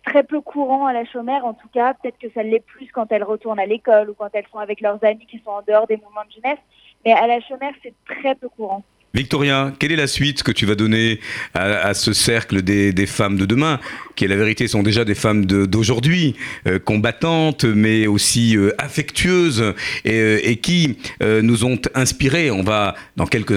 très 0.05 0.23
peu 0.23 0.41
courant 0.41 0.87
à 0.87 0.93
la 0.93 1.05
chômère. 1.05 1.45
En 1.45 1.55
tout 1.55 1.69
cas, 1.69 1.95
peut-être 1.95 2.19
que 2.19 2.31
ça 2.31 2.45
l'est 2.45 2.65
plus 2.65 2.89
quand 2.93 3.11
elles 3.11 3.25
retournent 3.25 3.59
à 3.59 3.67
l'école 3.67 4.11
ou 4.11 4.15
quand 4.15 4.31
elles 4.33 4.47
sont 4.53 4.59
avec 4.59 4.81
leurs 4.81 5.03
amis 5.05 5.27
qui 5.27 5.41
sont 5.41 5.51
en 5.51 5.63
dehors 5.63 5.89
des 5.89 5.97
mouvements 5.97 6.25
de 6.29 6.41
jeunesse. 6.41 6.61
Mais 7.05 7.13
à 7.13 7.27
la 7.27 7.41
chômère, 7.41 7.73
c'est 7.83 7.95
très 8.07 8.37
peu 8.37 8.49
courant. 8.49 8.85
Victoria, 9.13 9.73
quelle 9.81 9.91
est 9.91 9.97
la 9.97 10.07
suite 10.07 10.45
que 10.45 10.53
tu 10.53 10.67
vas 10.67 10.77
donner 10.77 11.19
à, 11.55 11.95
ce 11.95 12.13
cercle 12.13 12.63
des, 12.63 13.07
femmes 13.07 13.37
de 13.37 13.45
demain, 13.45 13.81
qui, 14.15 14.29
la 14.29 14.37
vérité, 14.37 14.69
sont 14.69 14.85
déjà 14.85 15.05
des 15.05 15.17
femmes 15.17 15.47
d'aujourd'hui, 15.47 16.37
euh, 16.69 16.79
combattantes, 16.79 17.65
mais 17.65 18.07
aussi 18.07 18.57
euh, 18.57 18.73
affectueuses, 18.79 19.75
et, 20.05 20.13
euh, 20.13 20.55
qui 20.63 20.97
nous 21.21 21.65
ont 21.65 21.79
inspiré. 21.95 22.53
On 22.53 22.63
va, 22.63 22.95
dans 23.17 23.27
quelques, 23.27 23.53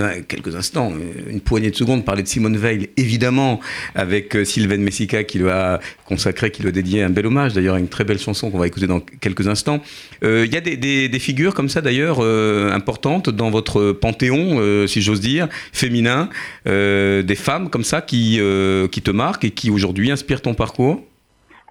instants, 0.55 0.91
une 1.29 1.41
poignée 1.41 1.69
de 1.69 1.75
secondes, 1.75 2.03
parler 2.03 2.23
de 2.23 2.27
Simone 2.27 2.57
Veil, 2.57 2.89
évidemment, 2.97 3.59
avec 3.93 4.35
Sylvain 4.45 4.77
Messica, 4.77 5.23
qui 5.23 5.37
lui 5.37 5.49
a 5.49 5.79
consacré, 6.05 6.49
qui 6.49 6.63
lui 6.63 6.69
a 6.69 6.71
dédié 6.71 7.03
un 7.03 7.09
bel 7.11 7.27
hommage, 7.27 7.53
d'ailleurs, 7.53 7.75
une 7.75 7.89
très 7.89 8.05
belle 8.05 8.19
chanson 8.19 8.49
qu'on 8.49 8.57
va 8.57 8.65
écouter 8.65 8.87
dans 8.87 9.01
quelques 9.01 9.47
instants. 9.47 9.83
Il 10.23 10.51
y 10.51 10.57
a 10.57 10.61
des, 10.61 11.19
figures 11.19 11.53
comme 11.53 11.69
ça, 11.69 11.81
d'ailleurs, 11.81 12.21
importantes 12.21 13.29
dans 13.29 13.51
votre 13.51 13.91
panthéon, 13.91 14.87
si 14.87 15.01
j'ose 15.03 15.21
dire 15.21 15.42
féminin, 15.71 16.29
euh, 16.67 17.21
des 17.21 17.35
femmes 17.35 17.69
comme 17.69 17.83
ça 17.83 18.01
qui, 18.01 18.37
euh, 18.39 18.87
qui 18.87 19.01
te 19.01 19.11
marquent 19.11 19.45
et 19.45 19.51
qui 19.51 19.69
aujourd'hui 19.69 20.11
inspirent 20.11 20.41
ton 20.41 20.53
parcours? 20.53 21.01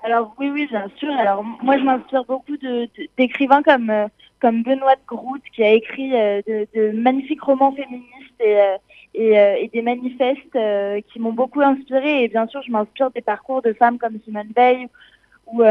Alors 0.04 0.34
oui, 0.38 0.50
oui, 0.52 0.66
bien 0.66 0.86
sûr. 0.96 1.12
Alors 1.12 1.44
moi, 1.62 1.78
je 1.78 1.84
m'inspire 1.84 2.24
beaucoup 2.24 2.56
d'écrivains 3.16 3.62
comme, 3.62 3.90
euh, 3.90 4.06
comme 4.40 4.62
Benoît 4.62 4.96
de 4.96 5.06
Groot 5.06 5.42
qui 5.54 5.62
a 5.62 5.72
écrit 5.72 6.10
de, 6.10 6.92
magnifiques 6.92 7.42
romans 7.42 7.72
féministes 7.72 8.06
et, 9.14 9.62
et, 9.62 9.70
des 9.72 9.82
manifestes 9.82 10.58
qui 11.12 11.20
m'ont 11.20 11.32
beaucoup 11.32 11.60
inspiré. 11.60 12.24
Et 12.24 12.28
bien 12.28 12.48
sûr, 12.48 12.60
je 12.66 12.72
m'inspire 12.72 13.10
des 13.12 13.20
parcours 13.20 13.62
de 13.62 13.72
femmes 13.72 13.98
comme 13.98 14.18
Simone 14.24 14.50
Veil 14.56 14.88
ou 15.46 15.62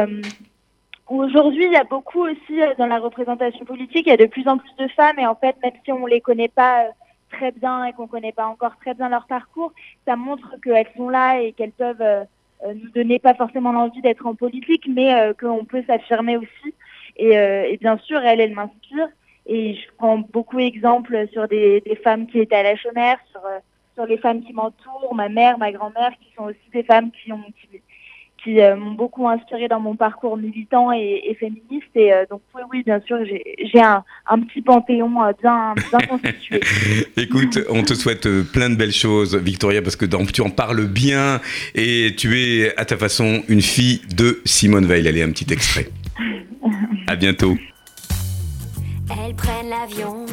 Aujourd'hui, 1.11 1.65
il 1.65 1.73
y 1.73 1.75
a 1.75 1.83
beaucoup 1.83 2.21
aussi 2.21 2.57
dans 2.77 2.87
la 2.87 2.97
représentation 2.97 3.65
politique, 3.65 4.03
il 4.05 4.11
y 4.11 4.13
a 4.13 4.17
de 4.17 4.27
plus 4.27 4.47
en 4.47 4.57
plus 4.57 4.73
de 4.77 4.87
femmes 4.87 5.19
et 5.19 5.27
en 5.27 5.35
fait, 5.35 5.57
même 5.61 5.73
si 5.83 5.91
on 5.91 6.05
les 6.05 6.21
connaît 6.21 6.47
pas 6.47 6.85
très 7.31 7.51
bien 7.51 7.85
et 7.85 7.93
qu'on 7.93 8.07
connaît 8.07 8.31
pas 8.31 8.47
encore 8.47 8.77
très 8.77 8.93
bien 8.93 9.09
leur 9.09 9.25
parcours, 9.25 9.73
ça 10.05 10.15
montre 10.15 10.55
qu'elles 10.63 10.87
sont 10.95 11.09
là 11.09 11.41
et 11.41 11.53
qu'elles 11.53 11.71
peuvent 11.71 12.01
euh, 12.01 12.23
euh, 12.63 12.73
nous 12.73 12.89
donner 12.91 13.19
pas 13.19 13.33
forcément 13.33 13.71
l'envie 13.71 14.01
d'être 14.01 14.25
en 14.25 14.35
politique, 14.35 14.87
mais 14.87 15.13
euh, 15.13 15.33
qu'on 15.33 15.65
peut 15.65 15.83
s'affirmer 15.87 16.37
aussi. 16.37 16.73
Et, 17.17 17.33
et, 17.33 17.77
bien 17.77 17.97
sûr, 17.97 18.19
elle, 18.21 18.39
elle 18.39 18.53
m'inspire. 18.53 19.07
Et 19.45 19.75
je 19.75 19.81
prends 19.97 20.19
beaucoup 20.19 20.57
d'exemples 20.57 21.27
sur 21.33 21.47
des, 21.47 21.81
des, 21.81 21.95
femmes 21.95 22.25
qui 22.25 22.39
étaient 22.39 22.55
à 22.55 22.63
la 22.63 22.75
chômère, 22.77 23.17
sur, 23.31 23.41
sur 23.95 24.05
les 24.05 24.17
femmes 24.17 24.41
qui 24.43 24.53
m'entourent, 24.53 25.13
ma 25.13 25.27
mère, 25.27 25.57
ma 25.57 25.71
grand-mère, 25.71 26.11
qui 26.21 26.33
sont 26.35 26.45
aussi 26.45 26.69
des 26.73 26.83
femmes 26.83 27.11
qui 27.11 27.33
ont, 27.33 27.43
qui, 27.59 27.81
qui 28.43 28.59
euh, 28.59 28.75
m'ont 28.75 28.93
beaucoup 28.93 29.27
inspiré 29.27 29.67
dans 29.67 29.79
mon 29.79 29.95
parcours 29.95 30.37
militant 30.37 30.91
et, 30.91 31.35
féministe. 31.39 31.89
Et 31.95 32.11
euh, 32.11 32.25
donc 32.29 32.41
oui, 32.55 32.61
oui, 32.71 32.83
bien 32.83 32.99
sûr, 33.01 33.17
j'ai 33.25 33.81
un, 33.81 34.03
un, 34.27 34.39
petit 34.39 34.61
panthéon 34.61 35.23
euh, 35.23 35.31
bien, 35.41 35.75
bien 35.89 36.07
constitué. 36.07 36.61
Écoute, 37.17 37.59
on 37.69 37.83
te 37.83 37.93
souhaite 37.93 38.27
plein 38.51 38.69
de 38.69 38.75
belles 38.75 38.91
choses, 38.91 39.35
Victoria, 39.35 39.81
parce 39.81 39.95
que 39.95 40.05
tu 40.05 40.41
en 40.41 40.49
parles 40.49 40.85
bien 40.85 41.39
et 41.75 42.15
tu 42.17 42.39
es 42.39 42.75
à 42.77 42.85
ta 42.85 42.97
façon 42.97 43.43
une 43.47 43.61
fille 43.61 44.01
de 44.15 44.41
Simone 44.45 44.85
Veil. 44.85 45.07
Allez, 45.07 45.21
un 45.21 45.31
petit 45.31 45.51
extrait. 45.53 45.89
à 47.07 47.15
bientôt. 47.15 47.57
Elles 49.09 49.35
prennent 49.35 49.69
l'avion, 49.69 50.25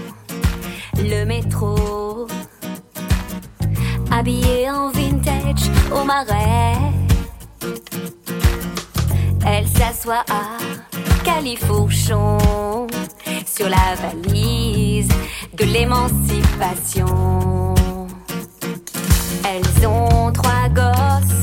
le 0.97 1.25
métro, 1.25 2.29
habillées 4.11 4.71
en 4.71 4.91
vintage 4.91 5.69
au 5.93 6.05
marais 6.05 6.98
elle 9.47 9.67
s'assoit 9.67 10.25
à 10.31 10.59
Califourchon 11.25 12.39
sur 13.47 13.69
la 13.69 13.95
valise 14.01 15.09
de 15.55 15.65
l'émancipation. 15.65 17.75
Elles 19.45 19.87
ont 19.87 20.33
trois 20.33 20.69
gosses, 20.69 21.43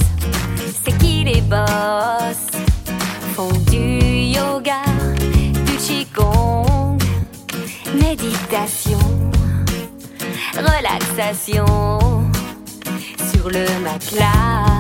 c'est 0.83 0.97
qui 0.97 1.23
les 1.23 1.41
boss? 1.41 2.37
Font 3.35 3.51
du 3.69 3.99
yoga, 4.37 4.81
du 5.65 5.75
qigong, 5.77 6.97
méditation, 7.99 8.99
relaxation 10.55 11.65
sur 13.31 13.49
le 13.49 13.65
matelas 13.83 14.74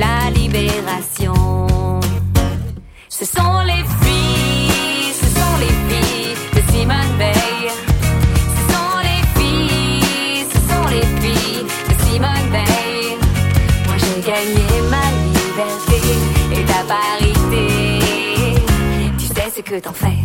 la 0.00 0.30
libération. 0.30 1.34
Ce 3.08 3.24
sont 3.24 3.60
les 3.70 3.84
filles, 4.02 5.12
ce 5.20 5.28
sont 5.38 5.56
les 5.64 5.74
filles 5.88 6.34
de 6.56 6.60
Simone 6.72 7.14
Veil. 7.18 7.68
Ce 8.56 8.62
sont 8.72 8.96
les 9.08 9.22
filles, 9.36 10.46
ce 10.54 10.60
sont 10.70 10.86
les 10.96 11.06
filles 11.20 11.64
de 11.90 11.94
Simone 12.04 12.48
Veil. 12.54 13.08
Moi 13.86 13.96
j'ai 14.02 14.20
gagné 14.30 14.68
ma 14.94 15.06
liberté 15.36 16.00
et 16.56 16.64
ta 16.64 16.80
parité. 16.94 17.64
Tu 19.18 19.26
sais 19.26 19.50
ce 19.54 19.60
que 19.60 19.78
t'en 19.80 19.92
fais. 19.92 20.18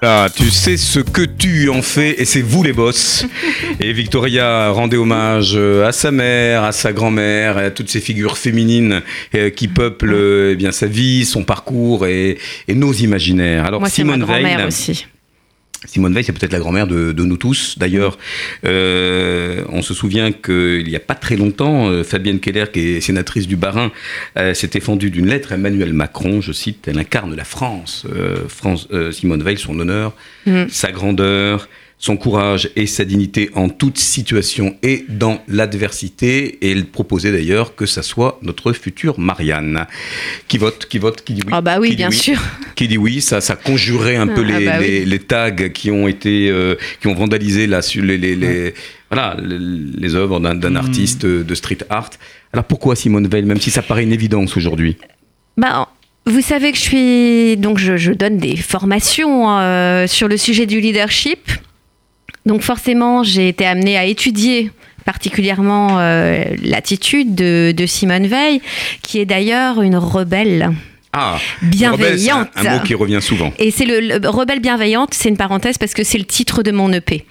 Ah, 0.00 0.28
tu 0.32 0.50
sais 0.50 0.76
ce 0.76 1.00
que 1.00 1.22
tu 1.22 1.68
en 1.70 1.82
fais 1.82 2.20
et 2.20 2.24
c'est 2.24 2.40
vous 2.40 2.62
les 2.62 2.72
boss. 2.72 3.26
Et 3.80 3.92
Victoria 3.92 4.70
rendait 4.70 4.96
hommage 4.96 5.54
euh, 5.56 5.86
à 5.88 5.92
sa 5.92 6.12
mère, 6.12 6.62
à 6.62 6.70
sa 6.70 6.92
grand-mère, 6.92 7.58
à 7.58 7.70
toutes 7.70 7.88
ces 7.88 8.00
figures 8.00 8.38
féminines 8.38 9.02
euh, 9.34 9.50
qui 9.50 9.66
peuplent 9.66 10.50
eh 10.52 10.56
bien 10.56 10.70
sa 10.70 10.86
vie, 10.86 11.24
son 11.24 11.42
parcours 11.42 12.06
et, 12.06 12.38
et 12.68 12.74
nos 12.74 12.92
imaginaires. 12.92 13.64
Alors 13.66 13.80
Moi, 13.80 13.88
ma 13.88 13.90
Simone 13.92 14.20
grand-mère 14.20 14.58
Veil, 14.58 14.66
aussi. 14.68 15.06
Simone 15.84 16.12
Veil, 16.12 16.24
c'est 16.24 16.32
peut-être 16.32 16.52
la 16.52 16.58
grand-mère 16.58 16.86
de, 16.86 17.12
de 17.12 17.24
nous 17.24 17.36
tous. 17.36 17.78
D'ailleurs, 17.78 18.18
euh, 18.64 19.62
on 19.68 19.82
se 19.82 19.94
souvient 19.94 20.32
qu'il 20.32 20.84
n'y 20.84 20.96
a 20.96 21.00
pas 21.00 21.14
très 21.14 21.36
longtemps, 21.36 21.88
euh, 21.88 22.02
Fabienne 22.02 22.40
Keller, 22.40 22.64
qui 22.72 22.80
est 22.96 23.00
sénatrice 23.00 23.46
du 23.46 23.56
Bas-Rhin, 23.56 23.92
euh, 24.38 24.54
s'était 24.54 24.80
fendue 24.80 25.10
d'une 25.10 25.26
lettre 25.26 25.52
à 25.52 25.54
Emmanuel 25.54 25.92
Macron. 25.92 26.40
Je 26.40 26.52
cite 26.52 26.88
Elle 26.88 26.98
incarne 26.98 27.34
la 27.36 27.44
France. 27.44 28.04
Euh, 28.12 28.48
France 28.48 28.88
euh, 28.92 29.12
Simone 29.12 29.42
Veil, 29.42 29.56
son 29.58 29.78
honneur, 29.78 30.14
Mm. 30.46 30.64
sa 30.70 30.92
grandeur, 30.92 31.68
son 32.00 32.16
courage 32.16 32.70
et 32.76 32.86
sa 32.86 33.04
dignité 33.04 33.50
en 33.54 33.68
toute 33.68 33.98
situation 33.98 34.76
et 34.84 35.04
dans 35.08 35.40
l'adversité. 35.48 36.58
Et 36.62 36.70
elle 36.70 36.86
proposait 36.86 37.32
d'ailleurs 37.32 37.74
que 37.74 37.86
ça 37.86 38.02
soit 38.02 38.38
notre 38.42 38.72
future 38.72 39.18
Marianne. 39.18 39.84
Qui 40.46 40.58
vote 40.58 40.86
Qui 40.88 40.98
vote 40.98 41.22
Qui 41.24 41.34
dit 41.34 41.42
oui 41.44 41.52
Ah 41.54 41.60
bah 41.60 41.78
oui, 41.80 41.96
bien 41.96 42.10
sûr. 42.10 42.40
qui 42.76 42.86
dit 42.88 42.98
oui, 42.98 43.20
ça, 43.20 43.40
ça 43.40 43.56
conjurait 43.56 44.16
un 44.16 44.28
peu 44.28 44.44
Ah 44.48 44.58
les, 44.58 44.64
bah 44.66 44.76
oui. 44.80 45.04
les, 45.04 45.18
tags 45.18 45.68
qui 45.70 45.90
ont 45.90 46.06
été, 46.06 46.48
euh, 46.50 46.76
qui 47.00 47.08
ont 47.08 47.14
vandalisé 47.14 47.68
sur 47.82 48.04
les, 48.04 48.16
les, 48.16 48.36
les- 48.36 48.74
voilà, 49.10 49.36
les, 49.42 49.58
les 49.58 50.14
œuvres 50.14 50.38
d'un 50.40 50.54
d'un 50.54 50.70
Mm. 50.70 50.76
artiste 50.76 51.26
de 51.26 51.54
street 51.54 51.78
art. 51.90 52.10
Alors 52.52 52.64
pourquoi 52.64 52.94
Simone 52.94 53.26
Veil, 53.26 53.42
même 53.42 53.60
si 53.60 53.70
ça 53.70 53.82
paraît 53.82 54.04
une 54.04 54.12
évidence 54.12 54.56
aujourd'hui? 54.56 54.96
Bah, 55.56 55.88
vous 56.26 56.40
savez 56.42 56.70
que 56.72 56.76
je 56.78 56.82
suis 56.82 57.56
donc 57.56 57.78
je, 57.78 57.96
je 57.96 58.12
donne 58.12 58.38
des 58.38 58.56
formations 58.56 59.50
euh, 59.58 60.06
sur 60.06 60.28
le 60.28 60.36
sujet 60.36 60.66
du 60.66 60.80
leadership. 60.80 61.50
Donc 62.48 62.62
forcément, 62.62 63.22
j'ai 63.22 63.48
été 63.48 63.64
amenée 63.66 63.96
à 63.98 64.04
étudier 64.06 64.70
particulièrement 65.04 65.98
euh, 66.00 66.44
l'attitude 66.62 67.34
de, 67.34 67.72
de 67.76 67.86
Simone 67.86 68.26
Veil, 68.26 68.60
qui 69.02 69.18
est 69.20 69.24
d'ailleurs 69.26 69.80
une 69.82 69.96
rebelle 69.96 70.70
Ah, 71.12 71.38
rebelle, 71.62 71.78
c'est 71.78 71.84
un, 71.86 71.90
bienveillante. 71.96 72.48
un 72.56 72.74
mot 72.78 72.80
qui 72.84 72.94
revient 72.94 73.20
souvent. 73.22 73.52
Et 73.58 73.70
c'est 73.70 73.84
le, 73.86 74.00
le- 74.00 74.28
rebelle 74.28 74.60
bienveillante, 74.60 75.14
c'est 75.14 75.28
une 75.28 75.36
parenthèse 75.36 75.78
parce 75.78 75.94
que 75.94 76.04
c'est 76.04 76.18
le 76.18 76.24
titre 76.26 76.62
de 76.62 76.70
mon 76.72 76.92
EP. 76.92 77.24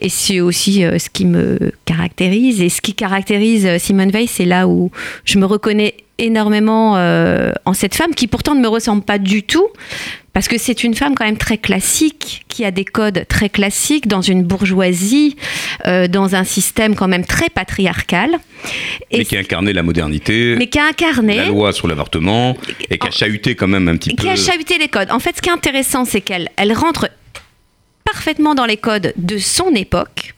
Et 0.00 0.08
c'est 0.08 0.40
aussi 0.40 0.84
euh, 0.84 0.98
ce 0.98 1.08
qui 1.10 1.24
me 1.24 1.72
caractérise. 1.86 2.60
Et 2.60 2.68
ce 2.68 2.80
qui 2.80 2.94
caractérise 2.94 3.66
euh, 3.66 3.78
Simone 3.78 4.10
Veil, 4.10 4.26
c'est 4.28 4.44
là 4.44 4.68
où 4.68 4.90
je 5.24 5.38
me 5.38 5.46
reconnais 5.46 5.94
énormément 6.18 6.96
euh, 6.96 7.50
en 7.64 7.74
cette 7.74 7.94
femme 7.96 8.14
qui 8.14 8.28
pourtant 8.28 8.54
ne 8.54 8.60
me 8.60 8.68
ressemble 8.68 9.02
pas 9.02 9.18
du 9.18 9.42
tout. 9.42 9.66
Parce 10.34 10.48
que 10.48 10.58
c'est 10.58 10.82
une 10.82 10.94
femme 10.94 11.14
quand 11.14 11.24
même 11.24 11.38
très 11.38 11.58
classique, 11.58 12.44
qui 12.48 12.64
a 12.64 12.72
des 12.72 12.84
codes 12.84 13.24
très 13.28 13.48
classiques 13.48 14.08
dans 14.08 14.20
une 14.20 14.42
bourgeoisie, 14.42 15.36
euh, 15.86 16.08
dans 16.08 16.34
un 16.34 16.42
système 16.42 16.96
quand 16.96 17.06
même 17.06 17.24
très 17.24 17.48
patriarcal. 17.48 18.38
Et 19.12 19.18
Mais 19.18 19.24
qui 19.24 19.36
a 19.36 19.40
incarné 19.40 19.72
la 19.72 19.84
modernité, 19.84 20.56
mais 20.58 20.66
qui 20.66 20.80
a 20.80 20.86
incarné 20.86 21.36
la 21.36 21.46
loi 21.46 21.72
sur 21.72 21.86
l'avortement, 21.86 22.56
et 22.90 22.98
qui 22.98 23.06
a 23.06 23.12
chahuté 23.12 23.54
quand 23.54 23.68
même 23.68 23.86
un 23.86 23.96
petit 23.96 24.10
et 24.10 24.16
peu. 24.16 24.24
qui 24.24 24.28
a 24.28 24.34
chahuté 24.34 24.76
les 24.76 24.88
codes. 24.88 25.12
En 25.12 25.20
fait, 25.20 25.36
ce 25.36 25.40
qui 25.40 25.50
est 25.50 25.52
intéressant, 25.52 26.04
c'est 26.04 26.20
qu'elle 26.20 26.48
elle 26.56 26.72
rentre 26.72 27.08
parfaitement 28.04 28.56
dans 28.56 28.66
les 28.66 28.76
codes 28.76 29.12
de 29.16 29.38
son 29.38 29.70
époque. 29.70 30.34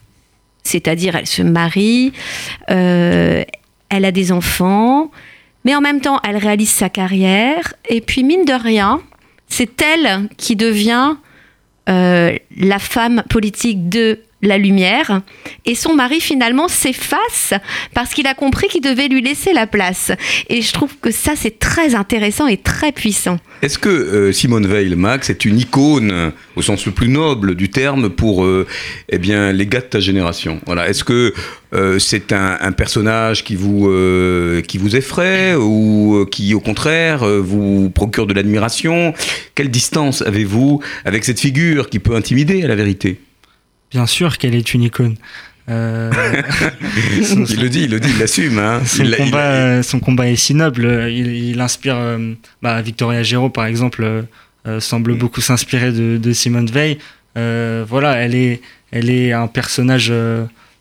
C'est-à-dire, 0.62 1.16
elle 1.16 1.26
se 1.26 1.40
marie, 1.40 2.12
euh, 2.70 3.44
elle 3.88 4.04
a 4.04 4.12
des 4.12 4.30
enfants, 4.30 5.10
mais 5.64 5.74
en 5.74 5.80
même 5.80 6.02
temps, 6.02 6.20
elle 6.22 6.36
réalise 6.36 6.70
sa 6.70 6.90
carrière. 6.90 7.72
Et 7.88 8.02
puis, 8.02 8.24
mine 8.24 8.44
de 8.44 8.52
rien, 8.52 9.00
c'est 9.48 9.80
elle 9.82 10.28
qui 10.36 10.56
devient 10.56 11.16
euh, 11.88 12.36
la 12.56 12.78
femme 12.78 13.22
politique 13.28 13.88
de 13.88 14.20
la 14.42 14.58
lumière. 14.58 15.22
Et 15.64 15.74
son 15.74 15.94
mari, 15.94 16.20
finalement, 16.20 16.68
s'efface 16.68 17.54
parce 17.94 18.12
qu'il 18.14 18.26
a 18.26 18.34
compris 18.34 18.68
qu'il 18.68 18.82
devait 18.82 19.08
lui 19.08 19.22
laisser 19.22 19.52
la 19.52 19.66
place. 19.66 20.12
Et 20.48 20.62
je 20.62 20.72
trouve 20.72 20.96
que 21.00 21.10
ça, 21.10 21.32
c'est 21.36 21.58
très 21.58 21.94
intéressant 21.94 22.46
et 22.46 22.56
très 22.56 22.92
puissant. 22.92 23.38
Est-ce 23.62 23.78
que 23.78 23.88
euh, 23.88 24.32
Simone 24.32 24.66
Veil, 24.66 24.94
Max, 24.94 25.30
est 25.30 25.44
une 25.44 25.58
icône 25.58 26.10
euh, 26.12 26.30
au 26.56 26.62
sens 26.62 26.84
le 26.86 26.92
plus 26.92 27.08
noble 27.08 27.54
du 27.54 27.70
terme 27.70 28.10
pour 28.10 28.44
euh, 28.44 28.66
eh 29.08 29.18
bien, 29.18 29.52
les 29.52 29.66
gars 29.66 29.80
de 29.80 29.86
ta 29.86 30.00
génération? 30.00 30.60
Voilà. 30.66 30.88
Est-ce 30.88 31.04
que 31.04 31.32
c'est 31.98 32.32
un, 32.32 32.56
un 32.58 32.72
personnage 32.72 33.44
qui 33.44 33.54
vous, 33.54 33.92
qui 34.66 34.78
vous 34.78 34.96
effraie 34.96 35.54
ou 35.56 36.24
qui, 36.30 36.54
au 36.54 36.60
contraire, 36.60 37.26
vous 37.26 37.90
procure 37.90 38.26
de 38.26 38.32
l'admiration? 38.32 39.12
Quelle 39.54 39.70
distance 39.70 40.22
avez-vous 40.22 40.80
avec 41.04 41.24
cette 41.24 41.38
figure 41.38 41.90
qui 41.90 41.98
peut 41.98 42.14
intimider, 42.14 42.62
à 42.62 42.68
la 42.68 42.76
vérité? 42.76 43.18
Bien 43.90 44.06
sûr 44.06 44.38
qu'elle 44.38 44.54
est 44.54 44.74
une 44.74 44.82
icône. 44.82 45.16
Euh, 45.68 46.12
son, 47.24 47.44
Il 47.44 47.60
le 47.60 47.68
dit, 47.68 47.82
il 47.84 47.90
le 47.90 48.00
dit, 48.00 48.10
il 48.10 48.18
l'assume. 48.18 48.58
Hein. 48.58 48.82
son 48.84 49.02
Il 49.04 49.16
il 49.18 49.34
euh, 49.34 49.82
son 49.82 49.98
combat 50.00 50.28
est 50.28 50.36
si 50.36 50.54
noble. 50.54 51.06
Il, 51.10 51.26
il 51.50 51.60
inspire. 51.60 51.96
euh, 51.96 52.34
bah, 52.62 52.80
Victoria 52.82 53.22
Giraud, 53.22 53.50
par 53.50 53.66
exemple, 53.66 54.24
euh, 54.66 54.80
semble 54.80 55.12
Mm. 55.14 55.18
beaucoup 55.18 55.40
s'inspirer 55.40 55.92
de, 55.92 56.18
de 56.18 56.32
Simone 56.32 56.66
Veil. 56.66 56.98
Euh, 57.36 57.84
voilà, 57.88 58.14
elle 58.16 58.34
est, 58.34 58.60
elle 58.92 59.10
est 59.10 59.32
un 59.32 59.46
personnage 59.48 60.12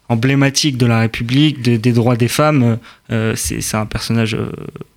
emblématique 0.08 0.78
de 0.78 0.86
la 0.86 1.00
République, 1.00 1.62
de- 1.64 1.78
des 1.78 1.92
droits 1.92 2.16
des 2.16 2.28
femmes. 2.28 2.78
C'est 3.36 3.76
un 3.76 3.86
personnage. 3.86 4.38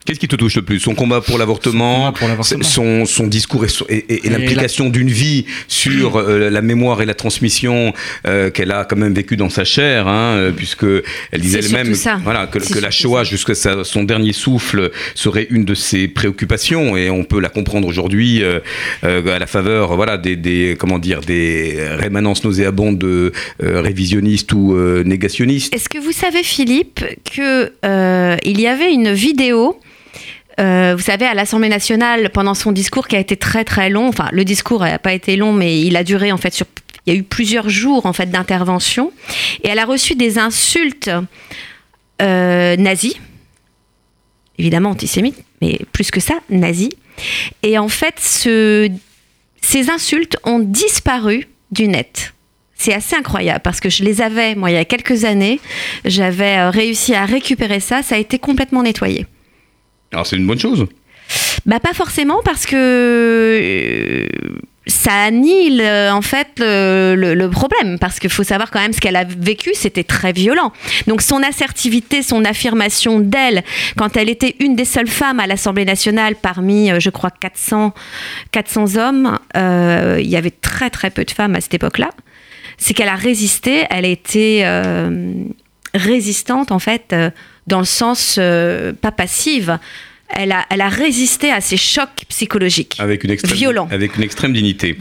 Qu'est-ce 0.09 0.21
qui 0.21 0.27
te 0.29 0.37
touche 0.37 0.57
le 0.57 0.63
plus? 0.63 0.81
Son 0.81 0.95
combat 0.95 1.21
pour 1.21 1.37
l'avortement 1.37 2.15
son, 2.65 3.05
son 3.05 3.27
discours 3.27 3.67
et, 3.67 3.69
son- 3.69 3.85
et- 3.91 3.97
et- 3.97 4.15
et 4.15 4.27
Et 4.27 4.31
l'implication 4.31 4.89
d'une 4.89 5.11
vie 5.11 5.45
sur 5.69 6.17
euh, 6.17 6.49
la 6.49 6.63
mémoire 6.63 7.03
et 7.03 7.05
la 7.05 7.13
transmission 7.13 7.93
euh, 8.27 8.49
qu'elle 8.49 8.73
a 8.73 8.87
quand 8.87 8.97
même 8.97 9.13
vécu 9.13 9.37
dans 9.37 9.51
sa 9.51 9.65
chair, 9.65 10.09
hein, 10.09 10.37
euh, 10.39 10.51
puisque 10.51 10.87
elle 11.31 11.41
disait 11.43 11.59
elle-même 11.59 11.93
voilà, 12.25 12.47
que, 12.47 12.59
la 12.81 12.91
Shoah 12.91 13.25
jusqu'à 13.25 13.53
son 13.85 14.03
dernier 14.05 14.33
souffle 14.33 14.91
serait 15.15 15.47
une 15.51 15.67
de 15.67 15.75
ses 15.75 16.09
préoccupations 16.09 16.97
et 16.97 17.11
on 17.11 17.25
peut 17.25 17.39
la 17.41 17.51
comprendre 17.51 17.87
aujourd'hui 17.87 18.43
euh, 18.43 18.61
euh, 19.05 19.37
à 19.37 19.39
la 19.39 19.47
faveur 19.47 19.95
voilà, 19.95 20.17
des, 20.17 20.37
des- 20.37 20.75
comment 20.79 20.99
dire, 20.99 21.21
des 21.21 21.77
rémanences 21.99 22.45
nauséabondes 22.45 22.97
de 22.97 23.33
euh, 23.63 23.83
révisionnistes 23.83 24.55
ou 24.55 24.75
euh, 24.75 25.03
négationnistes. 25.05 25.75
Est-ce 25.75 25.91
que 25.91 25.99
vous 25.99 26.13
savez, 26.13 26.43
Philippe, 26.43 27.05
que 27.37 27.73
euh, 27.85 28.37
il 28.43 28.59
y 28.59 28.67
avait 28.67 28.91
une 28.91 29.13
vidéo 29.13 29.79
euh, 30.59 30.95
vous 30.97 31.03
savez, 31.03 31.25
à 31.27 31.35
l'Assemblée 31.35 31.69
nationale, 31.69 32.31
pendant 32.31 32.55
son 32.55 32.73
discours 32.73 33.07
qui 33.09 33.17
a 33.17 33.21
été 33.21 33.37
très 33.37 33.65
très 33.65 33.91
long, 33.91 34.09
enfin 34.09 34.29
le 34.33 34.45
discours 34.45 34.81
n'a 34.81 34.99
pas 34.99 35.13
été 35.13 35.37
long, 35.37 35.53
mais 35.53 35.81
il 35.81 35.97
a 35.97 36.05
duré 36.05 36.33
en 36.33 36.37
fait 36.37 36.63
il 37.07 37.13
y 37.13 37.17
a 37.17 37.19
eu 37.19 37.23
plusieurs 37.23 37.69
jours 37.69 38.07
en 38.07 38.13
fait 38.13 38.31
d'intervention, 38.31 39.13
et 39.63 39.69
elle 39.69 39.79
a 39.79 39.85
reçu 39.85 40.15
des 40.15 40.39
insultes 40.39 41.11
euh, 42.21 42.77
nazies, 42.77 43.19
évidemment 44.59 44.91
antisémites, 44.91 45.43
mais 45.63 45.79
plus 45.93 46.11
que 46.11 46.21
ça, 46.21 46.35
nazies. 46.51 46.93
Et 47.63 47.79
en 47.79 47.89
fait, 47.89 48.15
ce- 48.21 48.91
ces 49.61 49.91
insultes 49.91 50.37
ont 50.45 50.59
disparu 50.59 51.49
du 51.71 51.89
net. 51.89 52.35
C'est 52.75 52.95
assez 52.95 53.17
incroyable 53.17 53.61
parce 53.65 53.81
que 53.81 53.91
je 53.91 54.05
les 54.05 54.21
avais, 54.21 54.55
moi, 54.55 54.71
il 54.71 54.75
y 54.75 54.79
a 54.79 54.85
quelques 54.85 55.25
années, 55.25 55.61
j'avais 56.05 56.59
euh, 56.59 56.71
réussi 56.71 57.15
à 57.15 57.25
récupérer 57.25 57.81
ça, 57.81 58.03
ça 58.03 58.15
a 58.15 58.19
été 58.19 58.39
complètement 58.39 58.83
nettoyé. 58.83 59.27
Alors 60.13 60.27
c'est 60.27 60.37
une 60.37 60.47
bonne 60.47 60.59
chose. 60.59 60.87
Bah 61.67 61.81
pas 61.81 61.93
forcément 61.93 62.41
parce 62.45 62.65
que 62.65 62.77
euh, 62.77 64.27
ça 64.87 65.13
annule 65.13 65.81
euh, 65.81 66.11
en 66.13 66.23
fait 66.23 66.49
le, 66.59 67.47
problème 67.49 67.99
parce 67.99 68.19
qu'il 68.19 68.31
faut 68.31 68.45
savoir 68.45 68.71
quand 68.71 68.81
même 68.81 68.93
ce 68.93 69.01
qu'elle 69.01 69.17
a 69.17 69.25
vécu, 69.25 69.71
c'était 69.75 70.05
très 70.05 70.33
violent. 70.33 70.73
Donc 71.07 71.21
son 71.21 71.43
assertivité, 71.43 72.23
son 72.23 72.45
affirmation 72.45 73.21
d'elle 73.21 73.63
quand 73.97 74.17
elle 74.17 74.31
était 74.31 74.57
une 74.61 74.77
des 74.77 74.87
seules 74.87 75.09
femmes 75.09 75.41
à 75.41 75.47
l'Assemblée 75.47 75.85
nationale 75.85 76.37
parmi, 76.37 76.91
euh, 76.91 77.01
je 77.01 77.11
crois, 77.11 77.31
400, 77.31 77.93
400 78.53 78.97
hommes, 78.97 79.39
il 79.55 80.27
y 80.29 80.37
avait 80.37 80.51
très 80.51 80.91
très 80.91 81.11
peu 81.11 81.25
de 81.25 81.31
femmes 81.31 81.55
à 81.55 81.61
cette 81.61 81.75
époque-là, 81.75 82.11
c'est 82.79 82.95
qu'elle 82.95 83.09
a 83.09 83.17
résisté, 83.17 83.85
elle 83.91 84.05
a 84.05 84.09
été 84.09 84.65
résistante 85.95 86.73
en 86.73 86.79
fait 86.79 87.15
dans 87.69 87.79
le 87.79 87.85
sens 87.85 88.37
euh, 88.39 88.93
pas 88.93 89.13
passive. 89.13 89.79
Elle 90.31 90.53
a, 90.53 90.67
elle 90.69 90.83
a 90.83 90.89
résisté 90.89 91.51
à 91.51 91.61
ces 91.61 91.79
chocs 91.79 92.25
psychologiques. 92.29 92.97
Avec 92.99 93.25
une 93.25 93.31
extrême, 93.31 93.57
Violent. 93.57 93.89
Avec 93.91 94.17
une 94.17 94.23
extrême 94.23 94.53
dignité. 94.53 94.99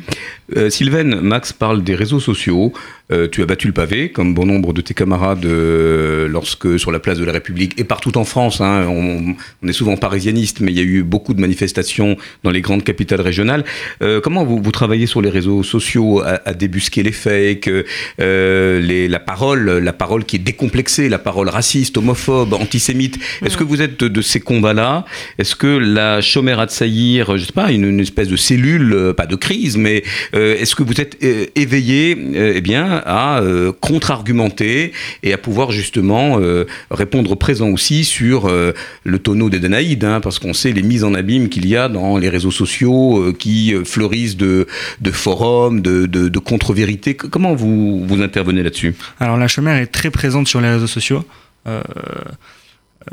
Euh, 0.56 0.70
Sylvain, 0.70 1.04
Max 1.04 1.52
parle 1.52 1.84
des 1.84 1.96
réseaux 1.96 2.22
sociaux. 2.22 2.72
Euh, 3.12 3.28
tu 3.30 3.42
as 3.42 3.46
battu 3.46 3.68
le 3.68 3.74
pavé, 3.74 4.10
comme 4.10 4.34
bon 4.34 4.46
nombre 4.46 4.74
de 4.74 4.82
tes 4.82 4.94
camarades, 4.94 5.46
euh, 5.46 6.28
lorsque 6.28 6.78
sur 6.78 6.92
la 6.92 7.00
place 7.00 7.18
de 7.18 7.24
la 7.24 7.32
République 7.32 7.80
et 7.80 7.84
partout 7.86 8.18
en 8.18 8.26
France, 8.26 8.60
hein, 8.60 8.86
on, 8.90 9.36
on 9.64 9.68
est 9.68 9.74
souvent 9.74 9.96
parisianiste, 9.96 10.60
mais 10.60 10.72
il 10.72 10.78
y 10.78 10.82
a 10.82 10.84
eu 10.84 11.04
beaucoup 11.04 11.34
de 11.34 11.40
manifestations 11.40 12.18
dans 12.44 12.52
les 12.52 12.62
grandes 12.62 12.84
capitales 12.84 13.22
régionales. 13.22 13.64
Euh, 14.02 14.20
comment 14.20 14.44
vous, 14.44 14.62
vous 14.62 14.72
travaillez 14.72 15.06
sur 15.06 15.22
les 15.22 15.30
réseaux 15.30 15.64
sociaux 15.64 16.22
à, 16.22 16.42
à 16.46 16.54
débusquer 16.54 17.04
les 17.04 17.14
fakes, 17.14 17.70
euh, 17.70 18.82
les, 18.82 19.08
la 19.08 19.20
parole, 19.20 19.78
la 19.78 19.94
parole 19.94 20.26
qui 20.26 20.36
est 20.36 20.40
décomplexée, 20.40 21.08
la 21.08 21.20
parole 21.20 21.50
raciste, 21.50 21.98
homophobe, 21.98 22.54
antisémite. 22.54 23.20
Est-ce 23.46 23.56
que 23.56 23.64
vous 23.64 23.82
êtes 23.82 24.00
de, 24.00 24.08
de 24.10 24.22
ces 24.22 24.40
combats-là? 24.42 25.06
Est-ce 25.38 25.56
que 25.56 25.68
la 25.68 26.20
chômeur 26.22 26.60
à 26.60 26.68
Saïr, 26.68 27.38
je 27.38 27.46
sais 27.46 27.54
pas, 27.54 27.72
une, 27.72 27.86
une 27.86 28.00
espèce 28.02 28.28
de 28.28 28.36
cellule, 28.36 28.94
euh, 28.94 29.14
pas 29.14 29.26
de 29.28 29.36
crise, 29.36 29.78
mais 29.78 30.04
euh, 30.36 30.58
est-ce 30.58 30.76
que 30.76 30.84
vous 30.84 31.00
êtes 31.00 31.18
éveillé 31.56 32.18
euh, 32.36 32.54
eh 32.56 32.62
bien, 32.62 32.97
à 33.06 33.42
euh, 33.42 33.72
contre-argumenter 33.72 34.94
et 35.24 35.34
à 35.34 35.38
pouvoir 35.38 35.72
justement 35.72 36.40
euh, 36.40 36.66
répondre 36.92 37.36
présent 37.36 37.70
aussi 37.70 38.04
sur 38.04 38.48
euh, 38.48 38.74
le 39.04 39.20
tonneau 39.20 39.50
des 39.50 39.60
Danaïdes, 39.60 40.04
hein, 40.04 40.20
parce 40.22 40.40
qu'on 40.40 40.54
sait 40.54 40.72
les 40.72 40.84
mises 40.84 41.04
en 41.04 41.14
abîme 41.14 41.50
qu'il 41.50 41.68
y 41.68 41.76
a 41.76 41.90
dans 41.90 42.18
les 42.18 42.30
réseaux 42.30 42.52
sociaux 42.52 43.20
euh, 43.20 43.34
qui 43.34 43.74
euh, 43.74 43.84
fleurissent 43.84 44.38
de, 44.38 44.68
de 45.02 45.12
forums, 45.12 45.82
de, 45.82 46.06
de, 46.06 46.40
contre-vérités. 46.40 47.16
Comment 47.16 47.56
vous, 47.56 48.06
vous 48.06 48.22
intervenez 48.22 48.64
là-dessus? 48.64 48.96
Alors 49.20 49.38
la 49.38 49.48
chômeur 49.48 49.76
est 49.78 49.88
très 49.88 50.12
présente 50.12 50.48
sur 50.48 50.62
les 50.62 50.70
réseaux 50.70 50.88
sociaux. 50.88 51.24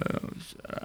Euh, 0.00 0.18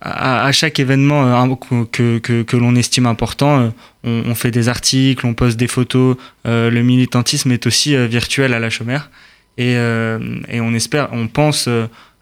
à, 0.02 0.52
chaque 0.52 0.80
événement 0.80 1.26
euh, 1.26 1.86
que, 1.92 2.20
que, 2.20 2.58
l'on 2.58 2.76
estime 2.76 3.06
important, 3.06 3.60
euh, 3.60 3.70
on, 4.04 4.36
fait 4.36 4.52
des 4.52 4.70
articles, 4.70 5.26
on 5.26 5.34
poste 5.34 5.58
des 5.58 5.68
photos. 5.68 6.18
Le 6.46 6.82
militantisme 6.82 7.52
est 7.52 7.68
aussi 7.68 7.96
virtuel 8.08 8.54
à 8.54 8.60
la 8.60 8.70
chômeur. 8.70 9.10
Et, 9.58 9.74
et 9.74 10.62
on 10.62 10.74
espère, 10.74 11.10
on 11.12 11.28
pense 11.28 11.68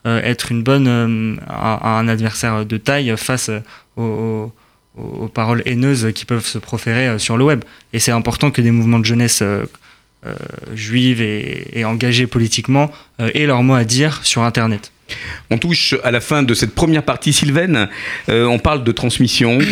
être 0.06 0.52
une 0.52 0.63
bonne, 0.63 1.39
un 1.47 2.08
adversaire 2.08 2.65
de 2.65 2.78
taille 2.78 3.13
face 3.15 3.52
aux, 3.95 4.52
paroles 5.34 5.62
haineuses 5.65 6.12
qui 6.15 6.26
peuvent 6.26 6.45
se 6.45 6.58
proférer 6.58 7.19
sur 7.19 7.38
le 7.38 7.43
web. 7.43 7.63
Et 7.93 8.00
c'est 8.00 8.12
important 8.12 8.50
que 8.50 8.62
des 8.62 8.71
mouvements 8.71 9.00
de 9.00 9.06
jeunesse 9.06 9.43
juives 10.73 11.21
et, 11.21 11.80
et 11.80 11.86
engagés 11.86 12.28
politiquement 12.28 12.91
euh, 13.19 13.30
aient 13.34 13.45
leur 13.45 13.62
mot 13.63 13.76
à 13.76 13.84
dire 13.84 14.26
sur 14.26 14.41
Internet. 14.41 14.91
On 15.50 15.58
touche 15.58 15.96
à 16.04 16.12
la 16.12 16.20
fin 16.20 16.43
de 16.43 16.54
cette 16.54 16.76
première 16.76 17.04
partie, 17.04 17.34
Sylvaine. 17.34 17.88
Euh, 18.30 18.46
on 18.46 18.60
parle 18.60 18.84
de 18.84 18.91
transmission. 18.91 19.60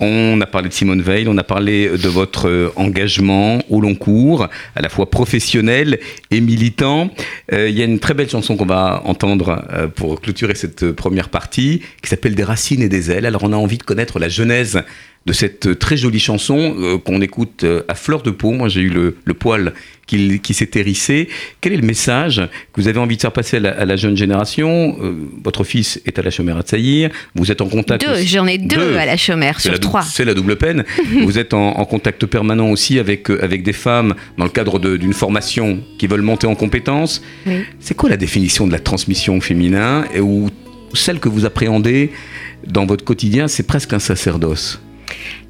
On 0.00 0.40
a 0.40 0.46
parlé 0.46 0.68
de 0.68 0.74
Simone 0.74 1.02
Veil, 1.02 1.26
on 1.26 1.36
a 1.38 1.42
parlé 1.42 1.88
de 1.88 2.08
votre 2.08 2.48
euh, 2.48 2.72
engagement 2.76 3.58
au 3.68 3.80
long 3.80 3.96
cours, 3.96 4.46
à 4.76 4.80
la 4.80 4.88
fois 4.88 5.10
professionnel 5.10 5.98
et 6.30 6.40
militant. 6.40 7.10
Euh, 7.52 7.68
Il 7.68 7.76
y 7.76 7.82
a 7.82 7.84
une 7.84 7.98
très 7.98 8.14
belle 8.14 8.30
chanson 8.30 8.56
qu'on 8.56 8.64
va 8.64 9.02
entendre 9.06 9.60
pour 9.96 10.20
clôturer 10.20 10.54
cette 10.54 10.92
première 10.92 11.30
partie, 11.30 11.82
qui 12.00 12.08
s'appelle 12.08 12.36
Des 12.36 12.44
racines 12.44 12.80
et 12.80 12.88
des 12.88 13.10
ailes. 13.10 13.26
Alors 13.26 13.42
on 13.42 13.52
a 13.52 13.56
envie 13.56 13.78
de 13.78 13.82
connaître 13.82 14.20
la 14.20 14.28
genèse 14.28 14.84
de 15.26 15.32
cette 15.32 15.78
très 15.78 15.96
jolie 15.96 16.20
chanson 16.20 16.76
euh, 16.78 16.98
qu'on 16.98 17.20
écoute 17.20 17.66
à 17.88 17.94
fleur 17.94 18.22
de 18.22 18.30
peau. 18.30 18.52
Moi, 18.52 18.68
j'ai 18.68 18.80
eu 18.80 18.90
le, 18.90 19.16
le 19.24 19.34
poil 19.34 19.74
qui, 20.08 20.40
qui 20.40 20.54
s'est 20.54 20.70
hérissé. 20.74 21.28
Quel 21.60 21.74
est 21.74 21.76
le 21.76 21.86
message 21.86 22.42
que 22.72 22.80
vous 22.80 22.88
avez 22.88 22.98
envie 22.98 23.14
de 23.16 23.20
faire 23.20 23.30
passer 23.32 23.58
à 23.58 23.60
la, 23.60 23.70
à 23.78 23.84
la 23.84 23.94
jeune 23.94 24.16
génération? 24.16 24.96
Euh, 25.00 25.12
Votre 25.44 25.62
fils 25.62 26.00
est 26.06 26.18
à 26.18 26.22
la 26.22 26.30
chômère 26.30 26.56
à 26.56 26.62
Tsaïr. 26.62 27.10
Vous 27.36 27.52
êtes 27.52 27.60
en 27.60 27.68
contact. 27.68 28.04
Deux, 28.04 28.16
j'en 28.24 28.46
ai 28.48 28.58
deux, 28.58 28.74
Deux. 28.76 28.96
à 28.96 29.06
la 29.06 29.16
chômeur 29.16 29.54
C'est 29.58 29.62
sur 29.68 29.72
la, 29.72 29.78
trois. 29.78 30.02
c'est 30.02 30.24
la 30.24 30.34
double 30.34 30.56
peine. 30.56 30.84
vous 31.22 31.38
êtes 31.38 31.54
en, 31.54 31.78
en 31.78 31.84
contact 31.84 32.26
permanent 32.26 32.70
aussi 32.70 32.98
avec, 32.98 33.30
euh, 33.30 33.38
avec 33.44 33.62
des 33.62 33.72
femmes 33.72 34.14
dans 34.36 34.44
le 34.44 34.50
cadre 34.50 34.78
d'une 34.80 35.12
formation 35.12 35.78
qui 35.98 36.06
veulent 36.08 36.22
monter 36.22 36.46
en 36.48 36.54
compétences. 36.56 37.22
Oui. 37.46 37.60
C'est 37.78 37.94
quoi 37.94 38.10
la 38.10 38.16
définition 38.16 38.66
de 38.66 38.72
la 38.72 38.80
transmission 38.80 39.40
féminin 39.40 40.04
et 40.14 40.20
où 40.20 40.48
celle 40.94 41.20
que 41.20 41.28
vous 41.28 41.44
appréhendez 41.44 42.10
dans 42.66 42.86
votre 42.86 43.04
quotidien, 43.04 43.46
c'est 43.46 43.66
presque 43.66 43.92
un 43.92 43.98
sacerdoce? 43.98 44.80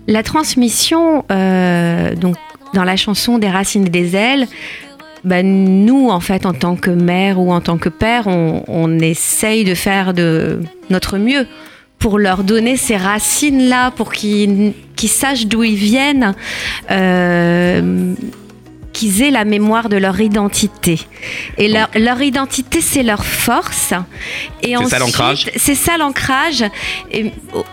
La 0.08 0.22
transmission, 0.22 1.24
euh, 1.30 2.14
donc 2.14 2.36
dans 2.74 2.84
la 2.84 2.96
chanson 2.96 3.38
des 3.38 3.50
racines 3.50 3.86
et 3.86 3.90
des 3.90 4.16
ailes, 4.16 4.46
bah, 5.24 5.42
nous, 5.42 6.08
en 6.10 6.20
fait, 6.20 6.46
en 6.46 6.52
tant 6.52 6.76
que 6.76 6.90
mère 6.90 7.40
ou 7.40 7.52
en 7.52 7.60
tant 7.60 7.78
que 7.78 7.88
père, 7.88 8.26
on, 8.26 8.62
on 8.68 8.98
essaye 8.98 9.64
de 9.64 9.74
faire 9.74 10.14
de 10.14 10.60
notre 10.90 11.18
mieux 11.18 11.46
pour 11.98 12.18
leur 12.18 12.44
donner 12.44 12.76
ces 12.76 12.96
racines-là, 12.96 13.90
pour 13.92 14.12
qu'ils 14.12 14.74
sachent 14.96 15.46
d'où 15.46 15.64
ils 15.64 15.74
viennent, 15.74 16.34
euh, 16.90 18.14
qu'ils 18.92 19.22
aient 19.22 19.30
la 19.30 19.44
mémoire 19.44 19.88
de 19.88 19.96
leur 19.96 20.20
identité. 20.20 21.00
Et 21.56 21.68
leur, 21.68 21.88
leur 21.94 22.22
identité, 22.22 22.80
c'est 22.80 23.02
leur 23.02 23.24
force. 23.24 23.92
Et 24.62 24.74
C'est 24.76 24.88
ça 24.88 24.98
l'ancrage 24.98 25.50
C'est 25.56 25.74
ça 25.74 25.96
l'ancrage. 25.98 26.64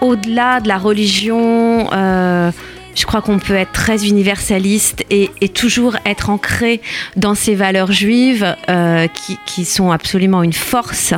Au-delà 0.01 0.59
de 0.59 0.67
la 0.67 0.77
religion, 0.77 1.89
euh, 1.93 2.51
je 2.95 3.05
crois 3.05 3.21
qu'on 3.21 3.39
peut 3.39 3.55
être 3.55 3.73
très 3.73 4.07
universaliste 4.07 5.05
et, 5.09 5.29
toujours 5.53 5.95
être 6.05 6.29
ancré 6.29 6.81
dans 7.15 7.35
ces 7.35 7.55
valeurs 7.55 7.91
juives 7.91 8.55
euh, 8.69 9.07
qui, 9.45 9.63
sont 9.65 9.91
absolument 9.91 10.43
une 10.43 10.53
force 10.53 11.13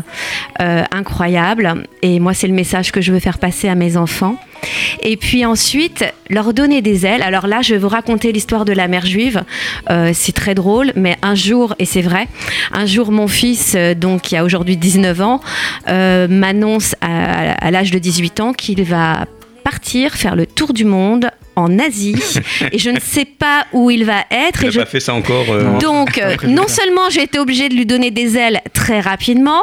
euh, 0.62 0.84
incroyable. 0.92 1.86
Et 2.02 2.20
moi, 2.20 2.34
c'est 2.34 2.48
le 2.48 2.54
message 2.54 2.92
que 2.92 3.02
je 3.02 3.12
veux 3.12 3.20
faire 3.20 3.40
passer 3.40 3.68
à 3.68 3.76
mes 3.76 3.98
enfants. 3.98 4.38
Et 5.02 5.18
puis 5.18 5.46
ensuite, 5.46 6.06
leur 6.30 6.54
donner 6.54 6.82
des 6.82 7.06
ailes. 7.06 7.24
Alors 7.24 7.48
là, 7.48 7.62
je 7.62 7.74
vais 7.74 7.80
vous 7.80 7.90
raconter 7.90 8.32
l'histoire 8.32 8.66
de 8.66 8.74
la 8.74 8.88
mère 8.88 9.06
juive. 9.06 9.44
Euh, 9.90 10.12
c'est 10.14 10.34
très 10.34 10.56
drôle, 10.56 10.92
mais 10.96 11.18
un 11.22 11.36
jour, 11.36 11.76
et 11.80 11.86
c'est 11.86 12.02
vrai, 12.02 12.28
un 12.74 12.86
jour, 12.86 13.12
mon 13.12 13.28
fils, 13.28 13.76
donc 13.98 14.22
qui 14.22 14.36
a 14.36 14.44
aujourd'hui 14.44 14.78
19 14.78 15.22
ans, 15.22 15.42
m'annonce 15.88 16.96
à 17.02 17.72
l'âge 17.72 17.92
de 17.92 18.00
18 18.00 18.40
ans 18.40 18.54
qu'il 18.54 18.84
va 18.84 19.26
partir 19.64 20.14
faire 20.14 20.36
le 20.36 20.46
tour 20.46 20.74
du 20.74 20.86
monde 20.86 21.30
en 21.58 21.80
Asie 21.80 22.16
et 22.72 22.78
je 22.78 22.90
ne 22.90 23.00
sais 23.00 23.26
pas 23.26 23.66
où 23.74 23.90
il 23.90 24.06
va 24.06 24.24
être 24.32 24.60
Tu 24.60 24.66
et 24.66 24.68
n'as 24.68 24.72
je 24.72 24.80
pas 24.80 24.86
fait 24.86 25.00
ça 25.02 25.14
encore 25.14 25.46
euh, 25.50 25.78
donc, 25.80 26.18
euh, 26.24 26.36
non 26.48 26.68
seulement 26.68 27.10
j'ai 27.10 27.24
été 27.24 27.40
obligée 27.40 27.68
de 27.68 27.74
lui 27.74 27.86
donner 27.86 28.12
des 28.12 28.38
ailes 28.38 28.62
très 28.74 29.02
rapidement, 29.02 29.62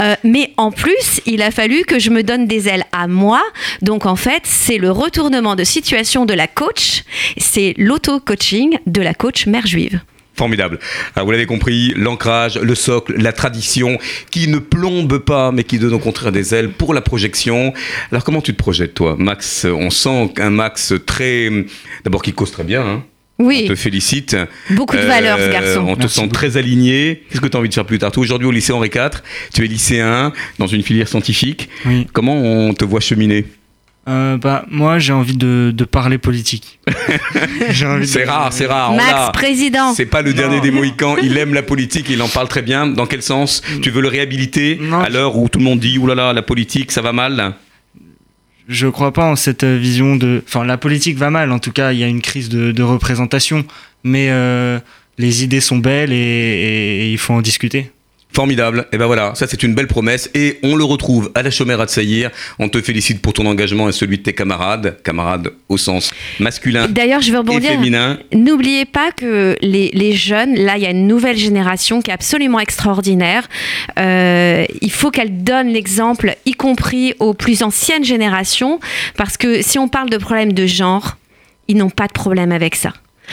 euh, 0.00 0.14
mais 0.22 0.52
en 0.58 0.70
plus, 0.70 1.22
il 1.24 1.42
a 1.42 1.50
fallu 1.50 1.84
que 1.84 1.98
je 1.98 2.10
me 2.10 2.22
donne 2.22 2.46
des 2.46 2.68
ailes 2.68 2.84
à 2.92 3.08
moi. 3.08 3.42
Donc, 3.80 4.04
en 4.04 4.16
fait, 4.16 4.42
c'est 4.44 4.76
le 4.76 4.90
retournement 4.90 5.56
de 5.56 5.64
situation 5.64 6.26
de 6.26 6.34
la 6.34 6.46
coach, 6.46 7.02
c'est 7.38 7.74
l'auto-coaching 7.78 8.78
de 8.86 9.00
la 9.00 9.14
coach 9.14 9.46
mère 9.46 9.66
juive. 9.66 10.00
Formidable. 10.36 10.78
Alors, 11.14 11.24
vous 11.26 11.32
l'avez 11.32 11.46
compris, 11.46 11.94
l'ancrage, 11.96 12.58
le 12.58 12.74
socle, 12.74 13.14
la 13.16 13.32
tradition, 13.32 13.98
qui 14.30 14.48
ne 14.48 14.58
plombe 14.58 15.18
pas, 15.18 15.50
mais 15.50 15.64
qui 15.64 15.78
donne 15.78 15.94
au 15.94 15.98
contraire 15.98 16.30
des 16.30 16.54
ailes 16.54 16.70
pour 16.72 16.92
la 16.92 17.00
projection. 17.00 17.72
Alors, 18.12 18.22
comment 18.22 18.42
tu 18.42 18.52
te 18.52 18.58
projettes, 18.58 18.92
toi, 18.94 19.16
Max 19.18 19.64
On 19.64 19.88
sent 19.90 20.32
un 20.38 20.50
Max 20.50 20.92
très. 21.06 21.50
D'abord, 22.04 22.22
qui 22.22 22.32
cause 22.34 22.50
très 22.50 22.64
bien, 22.64 22.82
hein 22.82 23.04
On 23.38 23.46
Oui, 23.46 23.66
te 23.66 23.74
félicite. 23.74 24.36
beaucoup 24.70 24.96
de 24.96 25.02
valeurs, 25.02 25.38
ce 25.38 25.44
Euh, 25.44 25.52
garçon. 25.52 25.84
On 25.88 25.94
te 25.94 26.00
Merci 26.00 26.14
sent 26.16 26.20
beaucoup. 26.22 26.34
très 26.34 26.56
aligné. 26.58 27.22
Qu'est-ce 27.30 27.40
que 27.40 27.48
tu 27.48 27.56
as 27.56 27.60
envie 27.60 27.68
de 27.70 27.74
faire 27.74 27.86
plus 27.86 27.98
tard? 27.98 28.12
Toi, 28.12 28.22
aujourd'hui, 28.22 28.46
au 28.48 28.50
lycée 28.52 28.72
Henri 28.72 28.90
IV, 28.94 29.22
tu 29.54 29.64
es 29.64 29.66
lycéen 29.66 30.32
dans 30.58 30.66
une 30.66 30.82
filière 30.82 31.08
scientifique. 31.08 31.68
Oui. 31.86 32.06
Comment 32.12 32.36
on 32.36 32.74
te 32.74 32.84
voit 32.84 33.00
cheminer? 33.00 33.46
Euh, 34.08 34.36
bah, 34.36 34.64
moi, 34.70 35.00
j'ai 35.00 35.12
envie 35.12 35.36
de, 35.36 35.72
de 35.74 35.84
parler 35.84 36.16
politique. 36.18 36.78
J'ai 37.70 37.86
envie 37.86 38.02
de- 38.02 38.06
C'est 38.06 38.22
rare, 38.24 38.52
c'est 38.52 38.66
rare. 38.66 38.92
Max, 38.94 39.32
président. 39.32 39.94
C'est 39.94 40.06
pas 40.06 40.22
le 40.22 40.30
Non. 40.30 40.36
dernier 40.36 40.60
des 40.60 40.70
Mohicans, 40.70 41.16
il 41.20 41.36
aime 41.36 41.52
la 41.54 41.62
politique, 41.64 42.06
il 42.08 42.22
en 42.22 42.28
parle 42.28 42.46
très 42.46 42.62
bien. 42.62 42.86
Dans 42.86 43.06
quel 43.06 43.20
sens? 43.22 43.62
Tu 43.82 43.90
veux 43.90 44.00
le 44.00 44.06
réhabiliter 44.08 44.78
Non. 44.80 45.00
à 45.00 45.08
l'heure 45.08 45.36
où 45.36 45.48
tout 45.48 45.58
le 45.58 45.64
monde 45.64 45.80
dit 45.80 45.98
oulala, 45.98 46.32
la 46.32 46.42
politique, 46.42 46.92
ça 46.92 47.02
va 47.02 47.12
mal? 47.12 47.54
Je 48.68 48.86
crois 48.86 49.12
pas 49.12 49.24
en 49.24 49.34
cette 49.36 49.64
euh, 49.64 49.76
vision 49.76 50.14
de. 50.16 50.42
Enfin, 50.46 50.64
la 50.64 50.76
politique 50.76 51.16
va 51.16 51.30
mal. 51.30 51.50
En 51.52 51.58
tout 51.58 51.72
cas, 51.72 51.92
il 51.92 51.98
y 51.98 52.04
a 52.04 52.08
une 52.08 52.22
crise 52.22 52.48
de, 52.48 52.70
de 52.72 52.82
représentation. 52.84 53.64
Mais 54.04 54.28
euh, 54.30 54.78
les 55.18 55.42
idées 55.44 55.60
sont 55.60 55.78
belles 55.78 56.12
et, 56.12 56.16
et- 56.16 57.00
et 57.06 57.12
il 57.12 57.18
faut 57.18 57.32
en 57.32 57.42
discuter. 57.42 57.90
Formidable. 58.36 58.86
Et 58.92 58.98
ben 58.98 59.06
voilà, 59.06 59.34
ça 59.34 59.46
c'est 59.46 59.62
une 59.62 59.74
belle 59.74 59.86
promesse. 59.86 60.28
Et 60.34 60.58
on 60.62 60.76
le 60.76 60.84
retrouve 60.84 61.32
à 61.34 61.42
la 61.42 61.50
chômère 61.50 61.80
à 61.80 61.86
Tsaïr. 61.86 62.30
On 62.58 62.68
te 62.68 62.82
félicite 62.82 63.22
pour 63.22 63.32
ton 63.32 63.46
engagement 63.46 63.88
et 63.88 63.92
celui 63.92 64.18
de 64.18 64.24
tes 64.24 64.34
camarades, 64.34 64.98
camarades 65.02 65.52
au 65.70 65.78
sens 65.78 66.12
masculin 66.38 66.86
D'ailleurs, 66.86 67.22
je 67.22 67.32
veux 67.32 67.38
rebondir. 67.38 67.70
féminin. 67.70 68.18
N'oubliez 68.34 68.84
pas 68.84 69.10
que 69.10 69.56
les, 69.62 69.90
les 69.94 70.12
jeunes, 70.12 70.54
là, 70.54 70.76
il 70.76 70.82
y 70.82 70.86
a 70.86 70.90
une 70.90 71.06
nouvelle 71.06 71.38
génération 71.38 72.02
qui 72.02 72.10
est 72.10 72.14
absolument 72.14 72.60
extraordinaire. 72.60 73.48
Euh, 73.98 74.66
il 74.82 74.92
faut 74.92 75.10
qu'elle 75.10 75.42
donne 75.42 75.68
l'exemple, 75.68 76.36
y 76.44 76.52
compris 76.52 77.14
aux 77.18 77.32
plus 77.32 77.62
anciennes 77.62 78.04
générations, 78.04 78.80
parce 79.16 79.38
que 79.38 79.62
si 79.62 79.78
on 79.78 79.88
parle 79.88 80.10
de 80.10 80.18
problèmes 80.18 80.52
de 80.52 80.66
genre, 80.66 81.16
ils 81.68 81.76
n'ont 81.78 81.88
pas 81.88 82.06
de 82.06 82.12
problème 82.12 82.52
avec 82.52 82.76
ça. 82.76 82.92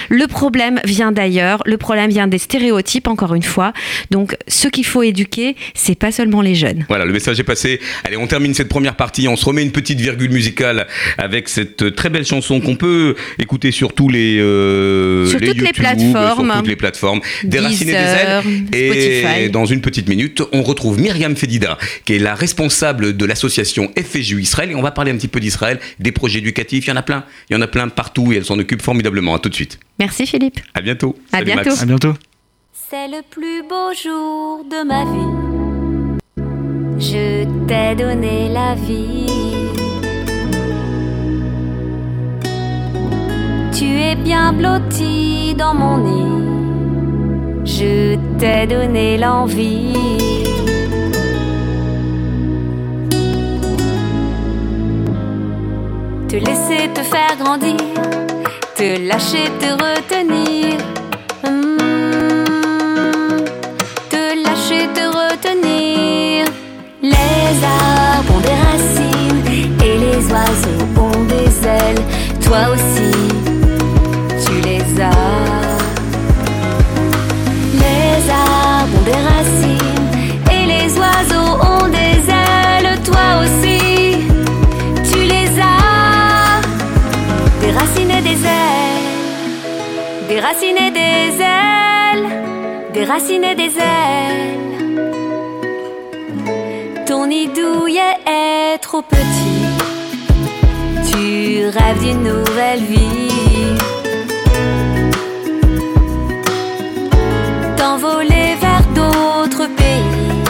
Le 0.09 0.27
problème 0.27 0.79
vient 0.85 1.11
d'ailleurs, 1.11 1.61
le 1.65 1.77
problème 1.77 2.09
vient 2.09 2.27
des 2.27 2.37
stéréotypes, 2.37 3.07
encore 3.07 3.35
une 3.35 3.43
fois. 3.43 3.73
Donc, 4.11 4.35
ce 4.47 4.67
qu'il 4.67 4.85
faut 4.85 5.03
éduquer, 5.03 5.55
c'est 5.73 5.97
pas 5.97 6.11
seulement 6.11 6.41
les 6.41 6.55
jeunes. 6.55 6.85
Voilà, 6.87 7.05
le 7.05 7.13
message 7.13 7.39
est 7.39 7.43
passé. 7.43 7.79
Allez, 8.03 8.17
on 8.17 8.27
termine 8.27 8.53
cette 8.53 8.69
première 8.69 8.95
partie. 8.95 9.27
On 9.27 9.35
se 9.35 9.45
remet 9.45 9.63
une 9.63 9.71
petite 9.71 9.99
virgule 9.99 10.31
musicale 10.31 10.87
avec 11.17 11.49
cette 11.49 11.95
très 11.95 12.09
belle 12.09 12.25
chanson 12.25 12.59
qu'on 12.59 12.75
peut 12.75 13.15
écouter 13.39 13.71
sur 13.71 13.93
tous 13.93 14.09
les 14.09 14.39
euh, 14.39 15.25
Sur 15.25 15.39
toutes 15.39 15.61
les 15.61 15.73
plateformes. 15.73 16.47
sur 16.49 16.57
toutes 16.57 16.67
les 16.67 16.75
plateformes. 16.75 17.21
Déraciner 17.43 17.91
des 17.91 17.97
ailes. 17.97 18.43
Et 18.73 19.21
Spotify. 19.21 19.49
dans 19.49 19.65
une 19.65 19.81
petite 19.81 20.07
minute, 20.09 20.41
on 20.51 20.63
retrouve 20.63 20.99
Myriam 20.99 21.35
Fedida, 21.35 21.77
qui 22.05 22.13
est 22.13 22.19
la 22.19 22.35
responsable 22.35 23.15
de 23.15 23.25
l'association 23.25 23.91
FSJU 23.97 24.41
Israël. 24.41 24.71
Et 24.71 24.75
on 24.75 24.81
va 24.81 24.91
parler 24.91 25.11
un 25.11 25.17
petit 25.17 25.27
peu 25.27 25.39
d'Israël, 25.39 25.79
des 25.99 26.11
projets 26.11 26.39
éducatifs. 26.39 26.85
Il 26.87 26.89
y 26.89 26.93
en 26.93 26.97
a 26.97 27.03
plein. 27.03 27.25
Il 27.49 27.53
y 27.53 27.55
en 27.55 27.61
a 27.61 27.67
plein 27.67 27.87
partout 27.89 28.31
et 28.33 28.37
elle 28.37 28.45
s'en 28.45 28.59
occupe 28.59 28.81
formidablement. 28.81 29.35
À 29.35 29.39
tout 29.39 29.49
de 29.49 29.55
suite. 29.55 29.79
Merci 29.99 30.25
Philippe. 30.25 30.59
À 30.73 30.81
bientôt. 30.81 31.15
À 31.31 31.37
Salut, 31.37 31.45
bientôt. 31.45 31.69
Max. 31.69 31.81
À 31.81 31.85
bientôt. 31.85 32.13
C'est 32.73 33.07
le 33.07 33.21
plus 33.29 33.63
beau 33.63 33.93
jour 33.93 34.63
de 34.65 34.83
ma 34.83 35.03
vie. 35.05 35.53
Je 36.99 37.43
t'ai 37.67 37.95
donné 37.95 38.49
la 38.49 38.75
vie. 38.75 39.27
Tu 43.73 43.85
es 43.85 44.15
bien 44.15 44.53
blotti 44.53 45.55
dans 45.55 45.73
mon 45.73 45.97
nid. 45.97 46.43
Je 47.65 48.15
t'ai 48.37 48.67
donné 48.67 49.17
l'envie. 49.17 49.93
Te 56.27 56.35
laisser 56.35 56.89
te 56.93 57.01
faire 57.01 57.35
grandir, 57.39 57.77
te 58.75 58.97
lâcher, 58.97 59.49
te 59.59 59.71
retenir. 59.71 60.77
Hmm. 61.43 61.77
Te 64.09 64.35
lâcher, 64.43 64.87
te 64.93 65.05
retenir. 65.07 66.45
Les 67.01 67.63
arbres 67.63 68.35
ont 68.35 68.41
des 68.41 68.57
racines 68.67 69.43
et 69.83 69.97
les 69.97 70.21
oiseaux 70.31 70.85
ont 70.97 71.23
des 71.25 71.67
ailes. 71.67 72.03
Toi 72.41 72.61
aussi, 72.73 73.11
des 88.23 88.45
ailes. 88.45 89.09
Et 90.29 90.91
des 90.91 91.41
ailes. 91.41 92.27
Et 92.95 93.55
des 93.55 93.73
ailes. 93.77 94.63
Ton 97.05 97.27
nid 97.27 97.49
est 98.25 98.77
trop 98.79 99.01
petit. 99.01 99.63
Tu 101.11 101.67
rêves 101.67 101.99
d'une 102.03 102.23
nouvelle 102.23 102.83
vie. 102.83 103.75
T'envoler 107.77 108.55
vers 108.65 108.85
d'autres 108.95 109.67
pays. 109.81 110.41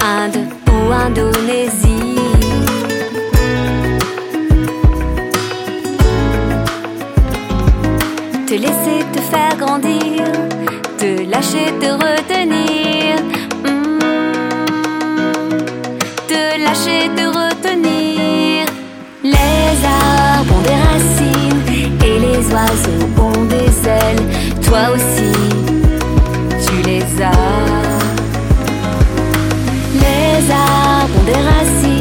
Inde 0.00 0.38
ou 0.68 0.92
Indonésie. 0.92 1.83
Te 8.54 8.60
laisser 8.60 9.04
te 9.12 9.20
faire 9.20 9.56
grandir, 9.58 10.22
te 10.96 11.24
lâcher, 11.28 11.72
te 11.80 11.90
retenir. 11.90 13.16
Hmm. 13.64 13.98
Te 16.28 16.56
lâcher, 16.62 17.10
te 17.16 17.24
retenir. 17.26 18.66
Les 19.24 19.84
arbres 19.84 20.54
ont 20.54 20.62
des 20.62 20.78
racines 20.88 21.62
et 22.04 22.16
les 22.20 22.42
oiseaux 22.54 23.08
ont 23.18 23.44
des 23.46 23.88
ailes. 23.88 24.24
Toi 24.62 24.82
aussi, 24.94 25.32
tu 26.64 26.76
les 26.88 27.06
as. 27.20 27.32
Les 30.04 30.48
arbres 30.52 31.16
ont 31.18 31.24
des 31.24 31.42
racines 31.50 31.93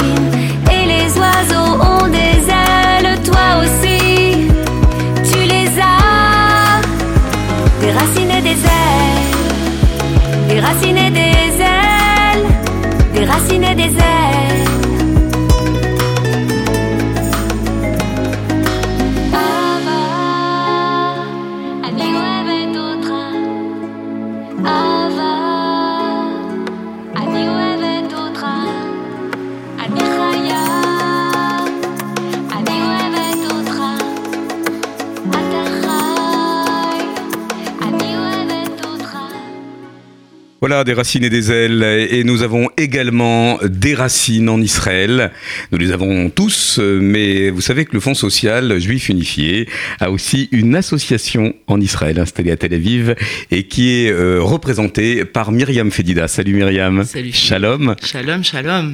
Voilà, 40.63 40.85
des 40.85 40.93
racines 40.93 41.25
et 41.25 41.29
des 41.29 41.51
ailes. 41.51 41.83
Et 42.09 42.23
nous 42.23 42.41
avons 42.41 42.69
également 42.77 43.59
des 43.65 43.95
racines 43.95 44.47
en 44.47 44.61
Israël. 44.61 45.33
Nous 45.73 45.77
les 45.77 45.91
avons 45.91 46.29
tous, 46.29 46.79
mais 46.79 47.49
vous 47.49 47.59
savez 47.59 47.83
que 47.83 47.91
le 47.91 47.99
Fonds 47.99 48.13
social 48.13 48.79
juif 48.79 49.09
unifié 49.09 49.67
a 49.99 50.09
aussi 50.09 50.47
une 50.53 50.77
association 50.77 51.53
en 51.67 51.81
Israël 51.81 52.17
installée 52.17 52.51
à 52.51 52.55
Tel 52.55 52.73
Aviv 52.75 53.13
et 53.51 53.63
qui 53.63 53.89
est 53.89 54.09
euh, 54.09 54.41
représentée 54.41 55.25
par 55.25 55.51
Myriam 55.51 55.91
Fedida. 55.91 56.29
Salut 56.29 56.53
Myriam. 56.53 57.03
Salut. 57.03 57.33
Shalom. 57.33 57.95
Shalom, 58.01 58.41
shalom. 58.41 58.93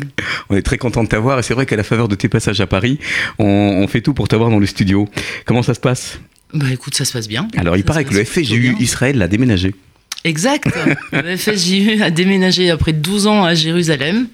On 0.49 0.55
est 0.55 0.63
très 0.63 0.80
content 0.80 1.03
de 1.03 1.09
t'avoir 1.09 1.38
et 1.38 1.43
c'est 1.43 1.53
vrai 1.53 1.67
qu'à 1.67 1.76
la 1.76 1.84
faveur 1.84 2.07
de 2.07 2.15
tes 2.15 2.30
passages 2.30 2.61
à 2.61 2.65
Paris, 2.65 2.97
on, 3.38 3.45
on 3.45 3.88
fait 3.88 4.01
tout 4.01 4.15
pour 4.15 4.28
t'avoir 4.28 4.49
dans 4.49 4.57
le 4.57 4.65
studio. 4.65 5.07
Comment 5.45 5.61
ça 5.61 5.76
se 5.76 5.80
passe? 5.80 6.20
Bah 6.51 6.65
écoute, 6.74 6.95
ça 6.95 7.05
se 7.05 7.13
passe 7.13 7.28
bien. 7.28 7.47
Alors 7.57 7.78
il 7.78 7.84
paraît 7.84 8.05
que 8.05 8.15
le 8.15 8.24
bien. 8.24 8.76
Israël 8.80 9.22
a 9.22 9.28
déménagé. 9.28 9.76
Exact. 10.24 10.65
Le 11.11 11.38
FSJU 11.38 12.01
a 12.01 12.11
déménagé 12.11 12.70
après 12.70 12.93
12 12.93 13.28
ans 13.28 13.43
à 13.43 13.55
Jérusalem. 13.55 14.28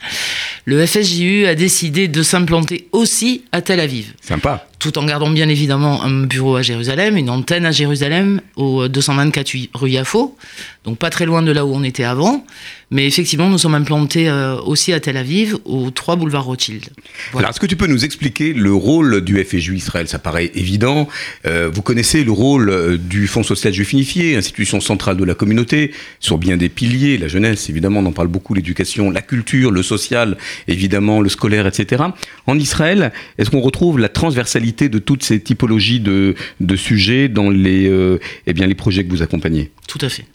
Le 0.68 0.84
FSJU 0.84 1.45
a 1.45 1.53
décidé 1.53 2.07
de 2.07 2.24
s'implanter 2.24 2.88
aussi 2.91 3.43
à 3.51 3.61
Tel 3.61 3.80
Aviv. 3.80 4.13
Sympa. 4.20 4.68
Tout 4.80 4.97
en 4.97 5.05
gardant 5.05 5.30
bien 5.30 5.47
évidemment 5.47 6.03
un 6.03 6.24
bureau 6.24 6.55
à 6.55 6.63
Jérusalem, 6.63 7.18
une 7.18 7.30
antenne 7.30 7.68
à 7.68 7.72
Jérusalem, 7.72 8.41
au 8.55 8.88
224 8.88 9.53
rue 9.76 9.91
Yafo, 9.91 10.36
donc 10.84 10.97
pas 10.97 11.11
très 11.11 11.26
loin 11.26 11.43
de 11.43 11.51
là 11.51 11.66
où 11.66 11.74
on 11.74 11.84
était 11.84 12.03
avant. 12.03 12.45
Mais 12.91 13.07
effectivement, 13.07 13.49
nous 13.49 13.57
sommes 13.57 13.74
implantés 13.74 14.30
euh, 14.30 14.57
aussi 14.61 14.93
à 14.93 14.99
Tel 14.99 15.18
Aviv, 15.18 15.57
au 15.66 15.89
3 15.89 16.18
boulevard 16.18 16.45
Rothschild. 16.45 16.86
Voilà. 17.32 17.47
Alors, 17.47 17.49
est-ce 17.49 17.59
que 17.59 17.66
tu 17.66 17.76
peux 17.76 17.88
nous 17.88 18.05
expliquer 18.05 18.53
le 18.53 18.74
rôle 18.74 19.22
du 19.22 19.43
FSJU 19.43 19.76
Israël? 19.76 20.07
Ça 20.07 20.20
paraît 20.20 20.51
évident. 20.53 21.07
Euh, 21.47 21.70
vous 21.74 21.82
connaissez 21.82 22.24
le 22.24 22.32
rôle 22.32 22.70
euh, 22.70 22.97
du 22.97 23.28
Fonds 23.28 23.43
social 23.43 23.74
juif 23.74 23.91
unifié, 23.91 24.36
institution 24.36 24.80
centrale 24.82 25.18
de 25.18 25.24
la 25.24 25.34
communauté, 25.34 25.91
sur 26.20 26.38
bien 26.38 26.57
des 26.57 26.70
piliers, 26.70 27.18
la 27.18 27.28
jeunesse, 27.28 27.70
évidemment, 27.70 28.01
on 28.01 28.05
en 28.05 28.11
parle 28.11 28.28
beaucoup, 28.28 28.53
l'éducation, 28.53 29.09
la 29.09 29.22
culture, 29.22 29.72
le 29.72 29.82
social, 29.82 30.38
évidemment, 30.68 31.22
le 31.22 31.30
scolaire, 31.30 31.68
etc. 31.68 32.03
En 32.47 32.60
Israël, 32.60 33.12
est-ce 33.38 33.49
qu'on 33.49 33.62
retrouve 33.62 33.99
la 33.99 34.10
transversalité 34.10 34.89
de 34.89 34.99
toutes 34.99 35.24
ces 35.24 35.39
typologies 35.39 35.99
de, 35.99 36.36
de 36.60 36.76
sujets 36.76 37.28
dans 37.30 37.49
les, 37.49 37.88
euh, 37.88 38.20
eh 38.47 38.53
bien, 38.53 38.68
les 38.68 38.76
projets 38.76 39.03
que 39.03 39.10
vous 39.10 39.22
accompagnez? 39.22 39.72
Tout 39.88 39.99
à 40.01 40.10
fait. 40.10 40.26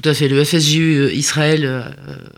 Tout 0.00 0.08
à 0.08 0.14
fait. 0.14 0.28
Le 0.28 0.42
FSJU 0.42 0.94
euh, 0.94 1.12
Israël 1.12 1.64
euh, 1.64 1.82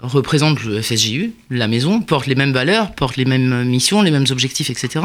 représente 0.02 0.64
le 0.64 0.82
FSJU, 0.82 1.32
la 1.50 1.68
maison, 1.68 2.00
porte 2.00 2.26
les 2.26 2.34
mêmes 2.34 2.52
valeurs, 2.52 2.92
porte 2.94 3.16
les 3.16 3.24
mêmes 3.24 3.64
missions, 3.64 4.02
les 4.02 4.10
mêmes 4.10 4.26
objectifs, 4.30 4.70
etc. 4.70 5.04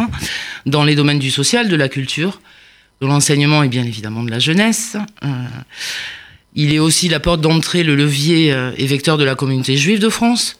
Dans 0.66 0.84
les 0.84 0.96
domaines 0.96 1.20
du 1.20 1.32
social, 1.32 1.70
de 1.70 1.76
la 1.76 1.90
culture, 1.90 2.42
de 3.02 3.08
l'enseignement 3.08 3.62
et 3.64 3.68
bien 3.68 3.84
évidemment 3.84 4.24
de 4.24 4.32
la 4.32 4.40
jeunesse. 4.40 4.98
Il 6.56 6.74
est 6.74 6.80
aussi 6.80 7.10
la 7.10 7.20
porte 7.20 7.42
d'entrée, 7.42 7.84
le 7.84 7.96
levier 7.96 8.48
et 8.78 8.88
vecteur 8.88 9.20
de 9.20 9.24
la 9.24 9.36
communauté 9.36 9.78
juive 9.78 10.00
de 10.00 10.10
France, 10.10 10.60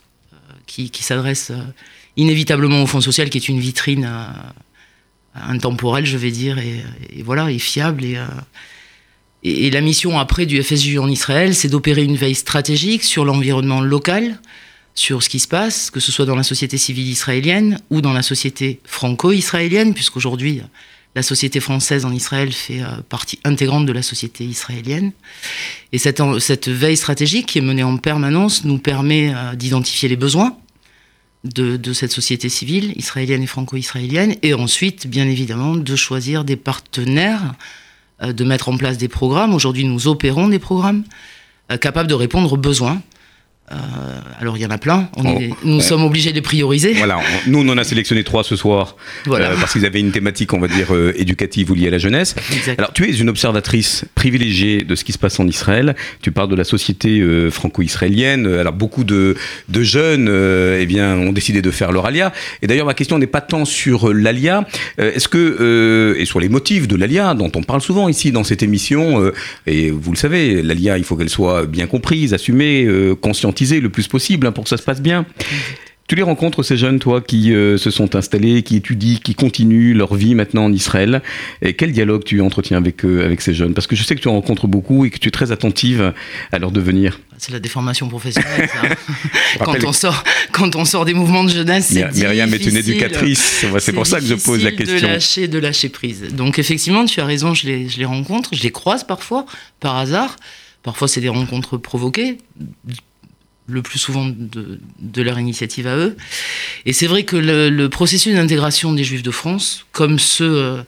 qui, 0.68 0.92
s'adresse 1.04 1.50
euh, 1.52 1.64
inévitablement 2.18 2.84
au 2.84 2.88
Fonds 2.88 3.02
social, 3.02 3.30
qui 3.30 3.38
est 3.38 3.50
une 3.50 3.60
vitrine 3.60 4.06
euh, 4.06 4.26
intemporelle, 5.34 6.06
je 6.06 6.18
vais 6.18 6.32
dire, 6.32 6.60
et, 6.60 6.84
voilà, 7.24 7.52
et 7.52 7.60
fiable 7.60 8.04
et 8.04 8.18
euh, 8.18 8.26
et, 9.44 9.68
et 9.68 9.72
la 9.72 9.82
mission 9.82 10.20
après 10.20 10.48
du 10.48 10.62
FSJU 10.62 10.98
en 10.98 11.08
Israël, 11.08 11.54
c'est 11.54 11.70
d'opérer 11.70 12.04
une 12.04 12.16
veille 12.16 12.36
stratégique 12.36 13.04
sur 13.04 13.24
l'environnement 13.24 13.82
local, 13.82 14.40
sur 14.96 15.22
ce 15.22 15.30
qui 15.30 15.40
se 15.40 15.48
passe, 15.48 15.92
que 15.92 16.00
ce 16.00 16.12
soit 16.12 16.26
dans 16.26 16.36
la 16.36 16.44
société 16.44 16.78
civile 16.78 17.08
israélienne 17.08 17.80
ou 17.92 18.02
dans 18.02 18.14
la 18.14 18.24
société 18.24 18.80
franco-israélienne, 18.84 19.94
puisqu'aujourd'hui, 19.94 20.64
la 21.18 21.24
société 21.24 21.60
française 21.60 22.06
en 22.06 22.14
Israël 22.14 22.54
fait 22.54 22.84
euh, 22.84 23.02
partie 23.10 23.40
intégrante 23.44 23.88
de 23.88 23.92
la 23.92 24.04
société 24.04 24.44
israélienne. 24.46 25.14
Et 25.92 25.98
cette, 25.98 26.68
veille 26.68 26.96
stratégique 26.96 27.48
qui 27.48 27.58
est 27.58 27.62
menée 27.62 27.82
en 27.82 27.98
permanence 27.98 28.66
nous 28.66 28.78
permet 28.78 29.34
euh, 29.34 29.56
d'identifier 29.56 30.10
les 30.10 30.16
besoins 30.16 30.56
de, 31.44 31.92
cette 31.94 32.12
société 32.12 32.50
civile 32.50 32.94
israélienne 32.98 33.42
et 33.42 33.48
franco-israélienne, 33.48 34.36
et 34.44 34.54
ensuite, 34.54 35.08
bien 35.08 35.28
évidemment, 35.28 35.76
de 35.76 35.96
choisir 35.96 36.44
des 36.44 36.56
partenaires, 36.56 37.56
euh, 38.22 38.32
de 38.32 38.44
mettre 38.44 38.70
en 38.70 38.78
place 38.78 39.00
des 39.00 39.08
programmes. 39.08 39.56
Aujourd'hui, 39.56 39.86
nous 39.86 40.08
opérons 40.08 40.50
des 40.50 40.60
programmes 40.60 41.04
capables 41.82 42.08
de 42.08 42.14
répondre 42.14 42.54
aux 42.54 42.58
besoins. 42.58 43.02
Euh, 43.70 43.76
alors, 44.40 44.56
il 44.58 44.62
y 44.64 44.66
en 44.66 44.70
a 44.70 44.78
plein. 44.78 45.10
On 45.18 45.24
Oh, 45.26 45.40
est- 45.42 45.50
nous 45.66 45.82
sommes 45.82 46.04
obligés 46.04 46.30
de 46.30 46.36
les 46.36 46.42
prioriser. 46.42 46.94
Voilà, 46.94 47.20
nous 47.48 47.60
on 47.60 47.68
en 47.70 47.78
a 47.78 47.84
sélectionné 47.84 48.24
trois 48.24 48.46
ce 48.46 48.56
soir 48.56 48.96
Voilà. 49.26 49.52
euh, 49.52 49.56
parce 49.60 49.74
qu'ils 49.74 49.86
avaient 49.86 50.00
une 50.00 50.12
thématique, 50.12 50.54
on 50.54 50.60
va 50.60 50.70
dire, 50.70 50.94
euh, 50.96 51.12
éducative 51.18 51.72
ou 51.72 51.76
liée 51.76 51.88
à 51.88 51.92
la 51.92 51.98
jeunesse. 51.98 52.34
Exact. 52.54 52.80
Alors 52.80 52.94
tu 52.94 53.04
es 53.10 53.14
une 53.18 53.28
observatrice 53.30 54.06
privilégiée 54.16 54.84
de 54.84 54.96
ce 54.96 55.04
qui 55.04 55.12
se 55.12 55.18
passe 55.18 55.38
en 55.42 55.48
Israël. 55.48 55.96
Tu 56.22 56.32
parles 56.32 56.48
de 56.50 56.56
la 56.56 56.64
société 56.64 57.22
franco-israélienne. 57.52 58.48
Alors 58.48 58.72
beaucoup 58.74 59.04
de, 59.04 59.36
de 59.68 59.84
jeunes 59.84 60.30
eh 60.80 60.86
bien, 60.86 61.16
ont 61.18 61.34
décidé 61.34 61.62
de 61.62 61.72
faire 61.72 61.92
leur 61.92 62.06
alia. 62.06 62.32
Et 62.62 62.68
d'ailleurs 62.68 62.86
ma 62.86 62.94
question 62.94 63.20
n'est 63.20 63.28
pas 63.28 63.42
tant 63.42 63.66
sur 63.66 64.14
l'alia. 64.14 64.66
Est-ce 64.98 65.28
que, 65.28 66.16
et 66.18 66.26
sur 66.26 66.40
les 66.40 66.48
motifs 66.50 66.88
de 66.88 66.96
l'alia 66.96 67.34
dont 67.34 67.52
on 67.56 67.64
parle 67.64 67.82
souvent 67.82 68.08
ici 68.08 68.32
dans 68.32 68.44
cette 68.46 68.64
émission, 68.64 69.30
et 69.66 69.92
vous 69.92 70.12
le 70.12 70.18
savez, 70.18 70.62
l'alia 70.62 70.98
il 70.98 71.04
faut 71.04 71.16
qu'elle 71.18 71.30
soit 71.30 71.66
bien 71.66 71.88
comprise, 71.88 72.34
assumée, 72.34 72.86
euh, 72.86 73.16
le 73.66 73.90
plus 73.90 74.08
possible 74.08 74.48
hein, 74.48 74.52
pour 74.52 74.64
que 74.64 74.70
ça 74.70 74.78
se 74.78 74.84
passe 74.84 75.02
bien. 75.02 75.26
Tu 76.08 76.16
les 76.16 76.24
rencontres, 76.24 76.64
ces 76.64 76.78
jeunes, 76.78 77.00
toi, 77.00 77.20
qui 77.20 77.54
euh, 77.54 77.78
se 77.78 77.92
sont 77.92 78.16
installés, 78.16 78.64
qui 78.64 78.78
étudient, 78.78 79.18
qui 79.22 79.36
continuent 79.36 79.94
leur 79.94 80.16
vie 80.16 80.36
maintenant 80.36 80.64
en 80.64 80.72
Israël. 80.72 81.22
Et 81.62 81.74
quel 81.74 81.92
dialogue 81.92 82.24
tu 82.24 82.40
entretiens 82.40 82.78
avec, 82.78 83.04
eux, 83.04 83.26
avec 83.26 83.42
ces 83.42 83.54
jeunes? 83.54 83.74
Parce 83.74 83.88
que 83.88 83.96
je 83.98 84.04
sais 84.06 84.16
que 84.16 84.22
tu 84.22 84.30
en 84.30 84.34
rencontres 84.34 84.68
beaucoup 84.68 85.04
et 85.04 85.10
que 85.10 85.18
tu 85.18 85.28
es 85.28 85.32
très 85.32 85.52
attentive 85.52 86.14
à 86.54 86.60
leur 86.60 86.72
devenir. 86.72 87.20
C'est 87.38 87.52
la 87.52 87.60
déformation 87.60 88.08
professionnelle. 88.08 88.70
ça. 88.70 88.88
Je 89.54 89.60
quand, 89.60 89.84
on 89.84 89.92
sort, 89.92 90.24
quand 90.54 90.78
on 90.78 90.86
sort 90.86 91.04
des 91.04 91.14
mouvements 91.14 91.44
de 91.44 91.50
jeunesse, 91.50 91.88
c'est 91.92 92.00
Myr- 92.04 92.14
Myriam 92.16 92.54
est 92.54 92.66
une 92.66 92.78
éducatrice. 92.78 93.66
C'est 93.80 93.92
pour 93.92 94.08
ça 94.08 94.22
que 94.22 94.26
je 94.26 94.36
pose 94.36 94.64
la 94.64 94.72
question. 94.72 94.96
De 94.96 95.02
lâcher, 95.14 95.48
de 95.50 95.60
lâcher 95.60 95.90
prise. 95.90 96.34
Donc 96.34 96.58
effectivement, 96.58 97.04
tu 97.06 97.20
as 97.20 97.26
raison, 97.26 97.54
je 97.54 97.68
les, 97.68 97.90
je 97.90 97.98
les 98.00 98.06
rencontre, 98.06 98.52
je 98.54 98.64
les 98.64 98.72
croise 98.72 99.04
parfois, 99.04 99.46
par 99.82 99.98
hasard. 99.98 100.38
Parfois, 100.84 101.10
c'est 101.10 101.20
des 101.20 101.28
rencontres 101.28 101.76
provoquées, 101.78 102.38
le 103.68 103.82
plus 103.82 104.00
souvent 104.00 104.26
de, 104.26 105.22
leur 105.22 105.40
initiative 105.40 105.88
à 105.88 105.98
eux. 105.98 106.16
Et 106.86 106.94
c'est 106.94 107.08
vrai 107.08 107.24
que 107.24 107.36
le, 107.36 107.88
processus 107.90 108.34
d'intégration 108.34 108.94
des 108.94 109.04
Juifs 109.04 109.24
de 109.24 109.32
France, 109.32 109.86
comme 109.92 110.20
ceux 110.20 110.56
euh, 110.56 110.84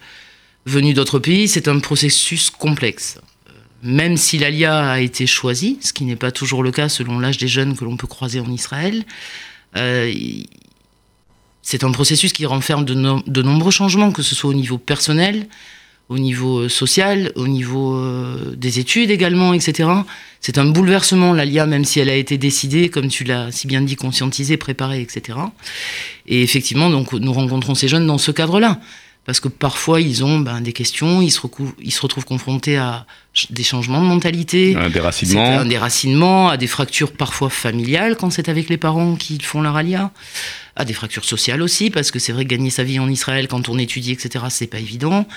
venus 0.65 0.95
d'autres 0.95 1.19
pays, 1.19 1.47
c'est 1.47 1.67
un 1.67 1.79
processus 1.79 2.49
complexe. 2.49 3.19
Euh, 3.47 3.51
Même 3.83 4.15
si 4.15 4.37
l'ALIA 4.37 4.91
a 4.91 4.99
été 4.99 5.27
choisi, 5.27 5.77
ce 5.81 5.91
qui 5.91 6.05
n'est 6.05 6.15
pas 6.15 6.31
toujours 6.31 6.63
le 6.63 6.71
cas 6.71 6.89
selon 6.89 7.19
l'âge 7.19 7.37
des 7.37 7.47
jeunes 7.47 7.75
que 7.75 7.83
l'on 7.83 7.97
peut 7.97 8.07
croiser 8.07 8.39
en 8.39 8.51
Israël, 8.51 9.03
euh, 9.75 10.11
c'est 11.61 11.83
un 11.83 11.91
processus 11.91 12.33
qui 12.33 12.45
renferme 12.45 12.85
de 12.85 13.41
nombreux 13.41 13.71
changements, 13.71 14.11
que 14.11 14.23
ce 14.23 14.33
soit 14.33 14.49
au 14.49 14.55
niveau 14.55 14.77
personnel, 14.77 15.47
au 16.09 16.17
niveau 16.17 16.59
euh, 16.59 16.69
social, 16.69 17.31
au 17.35 17.47
niveau 17.47 17.95
euh, 17.95 18.55
des 18.57 18.79
études 18.79 19.11
également, 19.11 19.53
etc. 19.53 19.87
C'est 20.41 20.57
un 20.57 20.65
bouleversement, 20.65 21.33
l'ALIA, 21.33 21.67
même 21.67 21.85
si 21.85 21.99
elle 21.99 22.09
a 22.09 22.15
été 22.15 22.37
décidée, 22.37 22.89
comme 22.89 23.07
tu 23.07 23.23
l'as 23.23 23.51
si 23.51 23.67
bien 23.67 23.81
dit, 23.81 23.95
conscientisée, 23.95 24.57
préparée, 24.57 25.01
etc. 25.01 25.37
Et 26.27 26.41
effectivement, 26.41 26.89
donc, 26.89 27.13
nous 27.13 27.33
rencontrons 27.33 27.75
ces 27.75 27.87
jeunes 27.87 28.07
dans 28.07 28.17
ce 28.17 28.31
cadre-là. 28.31 28.79
Parce 29.25 29.39
que 29.39 29.47
parfois, 29.47 30.01
ils 30.01 30.23
ont 30.23 30.39
ben, 30.39 30.59
des 30.59 30.73
questions, 30.73 31.21
ils 31.21 31.29
se, 31.29 31.41
ils 31.79 31.91
se 31.91 32.01
retrouvent 32.01 32.25
confrontés 32.25 32.77
à 32.77 33.05
des 33.51 33.61
changements 33.61 34.01
de 34.01 34.07
mentalité, 34.07 34.75
Un 34.75 34.89
déracinement. 34.89 35.59
un 35.59 35.65
déracinement, 35.65 36.49
à 36.49 36.57
des 36.57 36.65
fractures 36.65 37.11
parfois 37.11 37.51
familiales 37.51 38.15
quand 38.15 38.31
c'est 38.31 38.49
avec 38.49 38.69
les 38.69 38.77
parents 38.77 39.15
qui 39.15 39.37
font 39.39 39.61
leur 39.61 39.75
alia, 39.75 40.09
à 40.75 40.83
des 40.83 40.93
fractures 40.93 41.25
sociales 41.25 41.61
aussi, 41.61 41.91
parce 41.91 42.09
que 42.09 42.17
c'est 42.17 42.31
vrai 42.31 42.43
que 42.45 42.49
gagner 42.49 42.71
sa 42.71 42.83
vie 42.83 42.97
en 42.97 43.07
Israël 43.07 43.47
quand 43.47 43.69
on 43.69 43.77
étudie, 43.77 44.13
etc., 44.13 44.45
c'est 44.49 44.65
pas 44.65 44.79
évident. 44.79 45.27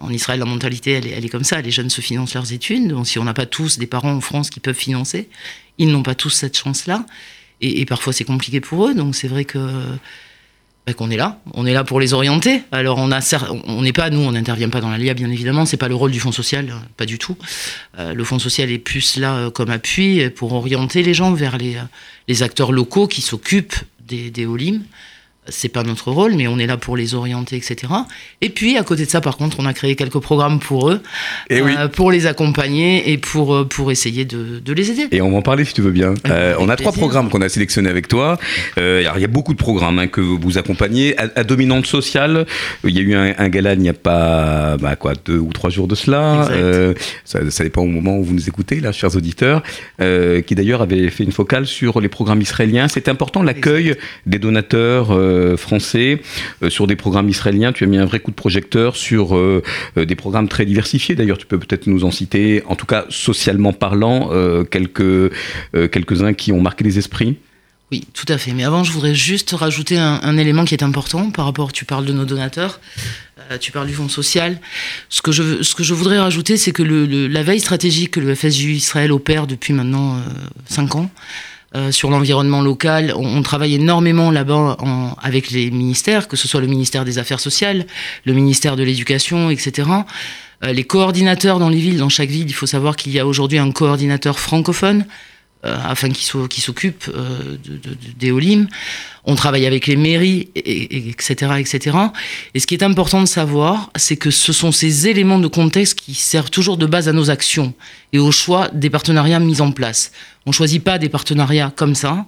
En 0.00 0.10
Israël, 0.10 0.38
la 0.38 0.44
mentalité, 0.44 0.92
elle 0.92 1.06
est, 1.06 1.10
elle 1.10 1.30
comme 1.30 1.44
ça. 1.44 1.60
Les 1.60 1.70
jeunes 1.70 1.90
se 1.90 2.00
financent 2.00 2.34
leurs 2.34 2.52
études. 2.52 2.88
Donc, 2.88 3.06
si 3.06 3.18
on 3.18 3.24
n'a 3.24 3.34
pas 3.34 3.46
tous 3.46 3.78
des 3.78 3.86
parents 3.86 4.12
en 4.12 4.20
France 4.20 4.50
qui 4.50 4.60
peuvent 4.60 4.76
financer, 4.76 5.28
ils 5.78 5.90
n'ont 5.90 6.02
pas 6.02 6.14
tous 6.14 6.30
cette 6.30 6.56
chance-là. 6.56 7.06
Et, 7.60 7.84
parfois, 7.86 8.12
c'est 8.12 8.24
compliqué 8.24 8.60
pour 8.60 8.86
eux. 8.86 8.94
Donc, 8.94 9.14
c'est 9.14 9.28
vrai 9.28 9.44
que 9.44 9.58
bah, 10.88 10.94
qu'on 10.94 11.10
est 11.10 11.16
là. 11.16 11.38
On 11.52 11.66
est 11.66 11.74
là 11.74 11.84
pour 11.84 12.00
les 12.00 12.14
orienter. 12.14 12.62
Alors, 12.72 12.96
on 12.96 13.08
n'est 13.82 13.92
pas, 13.92 14.08
nous, 14.08 14.20
on 14.20 14.32
n'intervient 14.32 14.70
pas 14.70 14.80
dans 14.80 14.88
la 14.88 14.96
LIA, 14.96 15.12
bien 15.12 15.30
évidemment. 15.30 15.66
C'est 15.66 15.76
pas 15.76 15.88
le 15.88 15.94
rôle 15.94 16.10
du 16.10 16.18
Fonds 16.18 16.32
social, 16.32 16.72
pas 16.96 17.04
du 17.04 17.18
tout. 17.18 17.36
Euh, 17.98 18.14
le 18.14 18.24
Fonds 18.24 18.38
social 18.38 18.70
est 18.70 18.78
plus 18.78 19.18
là 19.18 19.34
euh, 19.34 19.50
comme 19.50 19.68
appui 19.68 20.30
pour 20.30 20.54
orienter 20.54 21.02
les 21.02 21.12
gens 21.12 21.32
vers 21.32 21.58
les, 21.58 21.76
euh, 21.76 22.42
acteurs 22.42 22.72
locaux 22.72 23.06
qui 23.06 23.20
s'occupent 23.20 23.76
des, 24.00 24.30
des. 24.30 24.46
C'est 25.48 25.68
pas 25.68 25.82
notre 25.82 26.10
rôle, 26.10 26.34
mais 26.34 26.46
on 26.48 26.58
est 26.58 26.66
là 26.66 26.76
pour 26.76 26.96
les 26.96 27.14
orienter, 27.14 27.56
etc. 27.56 27.92
Et 28.40 28.48
puis, 28.50 28.76
à 28.76 28.82
côté 28.82 29.04
de 29.04 29.10
ça, 29.10 29.20
par 29.20 29.36
contre, 29.36 29.58
on 29.60 29.66
a 29.66 29.72
créé 29.72 29.96
quelques 29.96 30.18
programmes 30.18 30.58
pour 30.58 30.90
eux, 30.90 31.00
Et 31.50 31.60
oui. 31.62 31.74
euh, 31.78 31.88
pour 31.88 32.10
les 32.10 32.26
accompagner 32.26 33.10
et 33.12 33.18
pour, 33.18 33.54
euh, 33.54 33.64
pour 33.64 33.90
essayer 33.90 34.24
de, 34.24 34.60
de 34.64 34.72
les 34.72 34.90
aider. 34.90 35.08
Et 35.12 35.20
on 35.20 35.30
va 35.30 35.38
en 35.38 35.42
parler 35.42 35.64
si 35.64 35.74
tu 35.74 35.82
veux 35.82 35.90
bien. 35.90 36.14
Euh, 36.28 36.54
on 36.58 36.68
a 36.68 36.76
trois 36.76 36.92
programmes 36.92 37.28
qu'on 37.30 37.40
a 37.40 37.48
sélectionnés 37.48 37.90
avec 37.90 38.08
toi. 38.08 38.38
Euh, 38.78 39.00
alors, 39.00 39.18
il 39.18 39.22
y 39.22 39.24
a 39.24 39.28
beaucoup 39.28 39.52
de 39.52 39.58
programmes 39.58 39.98
hein, 39.98 40.06
que 40.06 40.20
vous 40.20 40.58
accompagnez. 40.58 41.18
À, 41.18 41.28
à 41.36 41.44
dominante 41.44 41.86
sociale, 41.86 42.46
il 42.84 42.94
y 42.94 42.98
a 42.98 43.02
eu 43.02 43.14
un, 43.14 43.34
un 43.38 43.48
gala 43.48 43.74
il 43.74 43.80
n'y 43.80 43.88
a 43.88 43.92
pas 43.94 44.76
bah, 44.76 44.96
quoi, 44.96 45.12
deux 45.24 45.38
ou 45.38 45.52
trois 45.52 45.70
jours 45.70 45.88
de 45.88 45.94
cela. 45.94 46.48
Ça, 47.24 47.38
ça 47.50 47.64
dépend 47.64 47.82
au 47.82 47.86
moment 47.86 48.16
où 48.18 48.24
vous 48.24 48.34
nous 48.34 48.48
écoutez, 48.48 48.80
là, 48.80 48.92
chers 48.92 49.14
auditeurs, 49.16 49.62
qui 49.98 50.54
d'ailleurs 50.54 50.82
avait 50.82 51.08
fait 51.10 51.24
une 51.24 51.32
focale 51.32 51.66
sur 51.66 52.00
les 52.00 52.08
programmes 52.08 52.40
israéliens. 52.40 52.88
C'est 52.88 53.08
important 53.08 53.42
l'accueil 53.42 53.94
des 54.26 54.38
donateurs 54.38 55.08
français 55.56 56.20
euh, 56.62 56.70
sur 56.70 56.86
des 56.86 56.96
programmes 56.96 57.28
israéliens. 57.28 57.72
Tu 57.72 57.84
as 57.84 57.86
mis 57.86 57.98
un 57.98 58.06
vrai 58.06 58.20
coup 58.20 58.30
de 58.30 58.36
projecteur 58.36 58.96
sur 58.96 59.36
euh, 59.36 59.62
euh, 59.96 60.04
des 60.04 60.14
programmes 60.14 60.48
très 60.48 60.64
diversifiés. 60.64 61.14
D'ailleurs, 61.14 61.38
tu 61.38 61.46
peux 61.46 61.58
peut-être 61.58 61.86
nous 61.86 62.04
en 62.04 62.10
citer, 62.10 62.62
en 62.66 62.74
tout 62.74 62.86
cas 62.86 63.04
socialement 63.08 63.72
parlant, 63.72 64.30
euh, 64.32 64.64
quelques, 64.64 65.00
euh, 65.00 65.30
quelques-uns 65.90 66.34
qui 66.34 66.52
ont 66.52 66.60
marqué 66.60 66.84
les 66.84 66.98
esprits. 66.98 67.36
Oui, 67.90 68.06
tout 68.12 68.26
à 68.28 68.36
fait. 68.36 68.52
Mais 68.52 68.64
avant, 68.64 68.84
je 68.84 68.92
voudrais 68.92 69.14
juste 69.14 69.52
rajouter 69.52 69.96
un, 69.98 70.36
élément 70.36 70.66
qui 70.66 70.74
est 70.74 70.82
important 70.82 71.30
par 71.30 71.46
rapport, 71.46 71.72
tu 71.72 71.86
parles 71.86 72.04
de 72.04 72.12
nos 72.12 72.26
donateurs, 72.26 72.80
euh, 73.50 73.56
tu 73.56 73.72
parles 73.72 73.86
du 73.86 73.94
fonds 73.94 74.10
social. 74.10 74.60
Ce 75.08 75.22
que 75.22 75.32
je, 75.32 75.62
ce 75.62 75.74
que 75.74 75.82
je 75.82 75.94
voudrais 75.94 76.18
rajouter, 76.18 76.58
c'est 76.58 76.72
que 76.72 76.82
la 76.82 77.42
veille 77.42 77.60
stratégique 77.60 78.12
que 78.12 78.20
le 78.20 78.34
FSJU 78.34 78.72
Israël 78.72 79.10
opère 79.10 79.46
depuis 79.46 79.72
maintenant 79.72 80.20
5 80.68 80.96
ans, 80.96 81.10
euh, 81.74 81.92
sur 81.92 82.10
l'environnement 82.10 82.62
local. 82.62 83.12
On, 83.16 83.26
on 83.26 83.42
travaille 83.42 83.74
énormément 83.74 84.30
là-bas 84.30 84.76
avec 85.22 85.50
les 85.50 85.70
ministères, 85.70 86.26
que 86.28 86.36
ce 86.36 86.48
soit 86.48 86.60
le 86.60 86.66
ministère 86.66 87.04
des 87.04 87.18
Affaires 87.18 87.40
sociales, 87.40 87.86
le 88.24 88.32
ministère 88.32 88.76
de 88.76 88.82
l'Éducation, 88.82 89.50
etc. 89.50 89.88
Euh, 90.64 90.72
les 90.72 90.84
coordinateurs 90.84 91.58
dans 91.58 91.68
les 91.68 91.78
villes, 91.78 91.98
dans 91.98 92.08
chaque 92.08 92.30
ville, 92.30 92.48
il 92.48 92.54
faut 92.54 92.66
savoir 92.66 92.96
qu'il 92.96 93.12
y 93.12 93.18
a 93.18 93.26
aujourd'hui 93.26 93.58
un 93.58 93.70
coordinateur 93.70 94.38
francophone 94.38 95.04
afin 95.64 96.08
qu'il 96.10 96.24
soit- 96.24 96.48
qu'il 96.48 96.62
s'occupe 96.62 97.04
euh, 97.08 97.56
de, 97.64 97.72
de- 97.72 97.94
de- 97.94 98.12
des 98.18 98.30
OLIM. 98.30 98.66
On 99.24 99.34
travaille 99.34 99.66
avec 99.66 99.86
les 99.86 99.96
mairies, 99.96 100.48
et, 100.54 100.60
et- 100.96 101.08
etc., 101.10 101.52
etc. 101.58 101.96
Et 102.54 102.60
ce 102.60 102.66
qui 102.66 102.74
est 102.74 102.82
important 102.84 103.20
de 103.20 103.26
savoir, 103.26 103.90
c'est 103.96 104.16
que 104.16 104.30
ce 104.30 104.52
sont 104.52 104.72
ces 104.72 105.08
éléments 105.08 105.38
de 105.40 105.48
contexte 105.48 105.98
qui 105.98 106.14
servent 106.14 106.50
toujours 106.50 106.76
de 106.76 106.86
base 106.86 107.08
à 107.08 107.12
nos 107.12 107.28
actions 107.30 107.74
et 108.12 108.18
au 108.18 108.30
choix 108.30 108.68
des 108.72 108.88
partenariats 108.88 109.40
mis 109.40 109.60
en 109.60 109.72
place. 109.72 110.12
On 110.46 110.52
choisit 110.52 110.82
pas 110.82 110.98
des 110.98 111.08
partenariats 111.08 111.72
comme 111.74 111.94
ça. 111.94 112.24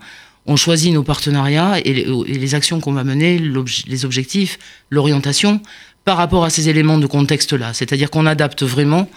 On 0.47 0.57
choisit 0.57 0.93
nos 0.93 1.03
partenariats 1.05 1.79
et 1.85 1.93
les, 1.93 2.55
actions 2.55 2.81
qu'on 2.81 2.93
va 2.93 3.05
mener, 3.05 3.39
les 3.39 4.05
objectifs, 4.05 4.59
l'orientation, 4.91 5.61
par 6.05 6.17
rapport 6.17 6.45
à 6.45 6.51
ces 6.51 6.69
éléments 6.69 6.99
de 6.99 7.07
contexte-là. 7.07 7.73
C'est-à-dire 7.75 8.11
qu'on 8.11 8.27
adapte 8.27 8.63
vraiment 8.65 9.09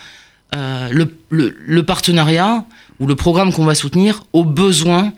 euh, 0.56 1.06
le 1.30 1.84
partenariat 1.84 2.66
ou 3.04 3.08
le 3.08 3.16
programme 3.16 3.52
qu'on 3.52 3.66
va 3.66 3.76
soutenir 3.76 4.24
aux 4.34 4.46
besoins 4.46 5.12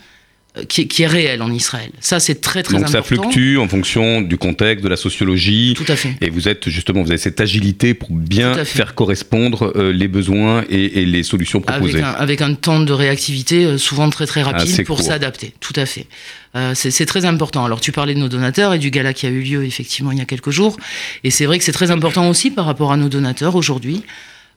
euh, 0.58 0.64
qui, 0.64 0.82
est- 0.82 0.88
qui 0.88 1.04
est 1.04 1.08
réel 1.08 1.42
en 1.42 1.52
Israël. 1.52 1.92
Ça, 2.00 2.20
c'est 2.20 2.40
très 2.42 2.64
très 2.64 2.78
Donc 2.80 2.88
ça 2.88 3.00
important. 3.00 3.30
fluctue 3.30 3.58
en 3.58 3.68
fonction 3.68 4.22
du 4.22 4.38
contexte, 4.38 4.84
de 4.84 4.90
la 4.90 4.96
sociologie. 4.96 5.74
Tout 5.76 5.86
à 5.90 5.96
fait. 5.96 6.16
Et 6.22 6.30
vous 6.30 6.48
êtes 6.48 6.70
justement, 6.70 7.04
vous 7.04 7.10
avez 7.12 7.18
cette 7.20 7.42
agilité 7.42 7.94
pour 7.94 8.10
bien 8.12 8.64
faire 8.66 8.96
correspondre 8.96 9.74
euh, 9.76 9.92
les 9.92 10.08
besoins 10.08 10.64
et, 10.70 11.02
et 11.02 11.06
les 11.06 11.24
solutions 11.24 11.62
Avec 11.68 11.80
proposées. 11.82 12.02
un, 12.04 12.12
avec 12.26 12.42
un 12.42 12.54
temps 12.56 12.80
de 12.80 12.94
réactivité 12.94 13.66
euh, 13.66 13.78
souvent 13.78 14.10
très 14.10 14.26
très 14.26 14.42
rapide 14.44 14.86
pour 14.86 15.02
s'adapter. 15.02 15.54
Tout 15.60 15.74
à 15.76 15.86
fait. 15.86 16.08
Euh, 16.56 16.72
c'est 16.74 17.06
très 17.06 17.26
important. 17.26 17.66
Alors 17.66 17.82
tu 17.82 17.92
parlais 17.92 18.14
de 18.16 18.20
nos 18.20 18.30
donateurs 18.30 18.74
et 18.74 18.80
du 18.80 18.90
gala 18.90 19.14
qui 19.14 19.26
a 19.28 19.30
eu 19.30 19.42
lieu 19.42 19.66
effectivement 19.66 20.12
il 20.14 20.20
y 20.20 20.22
a 20.22 20.26
quelques 20.26 20.52
jours. 20.52 20.78
Et 21.26 21.30
c'est 21.32 21.46
vrai 21.46 21.58
que 21.60 21.66
c'est 21.66 21.74
très 21.82 21.92
important 21.92 22.30
aussi 22.30 22.50
par 22.50 22.66
rapport 22.66 22.94
à 22.94 22.98
nos 22.98 23.10
donateurs 23.10 23.56
aujourd'hui 23.58 24.04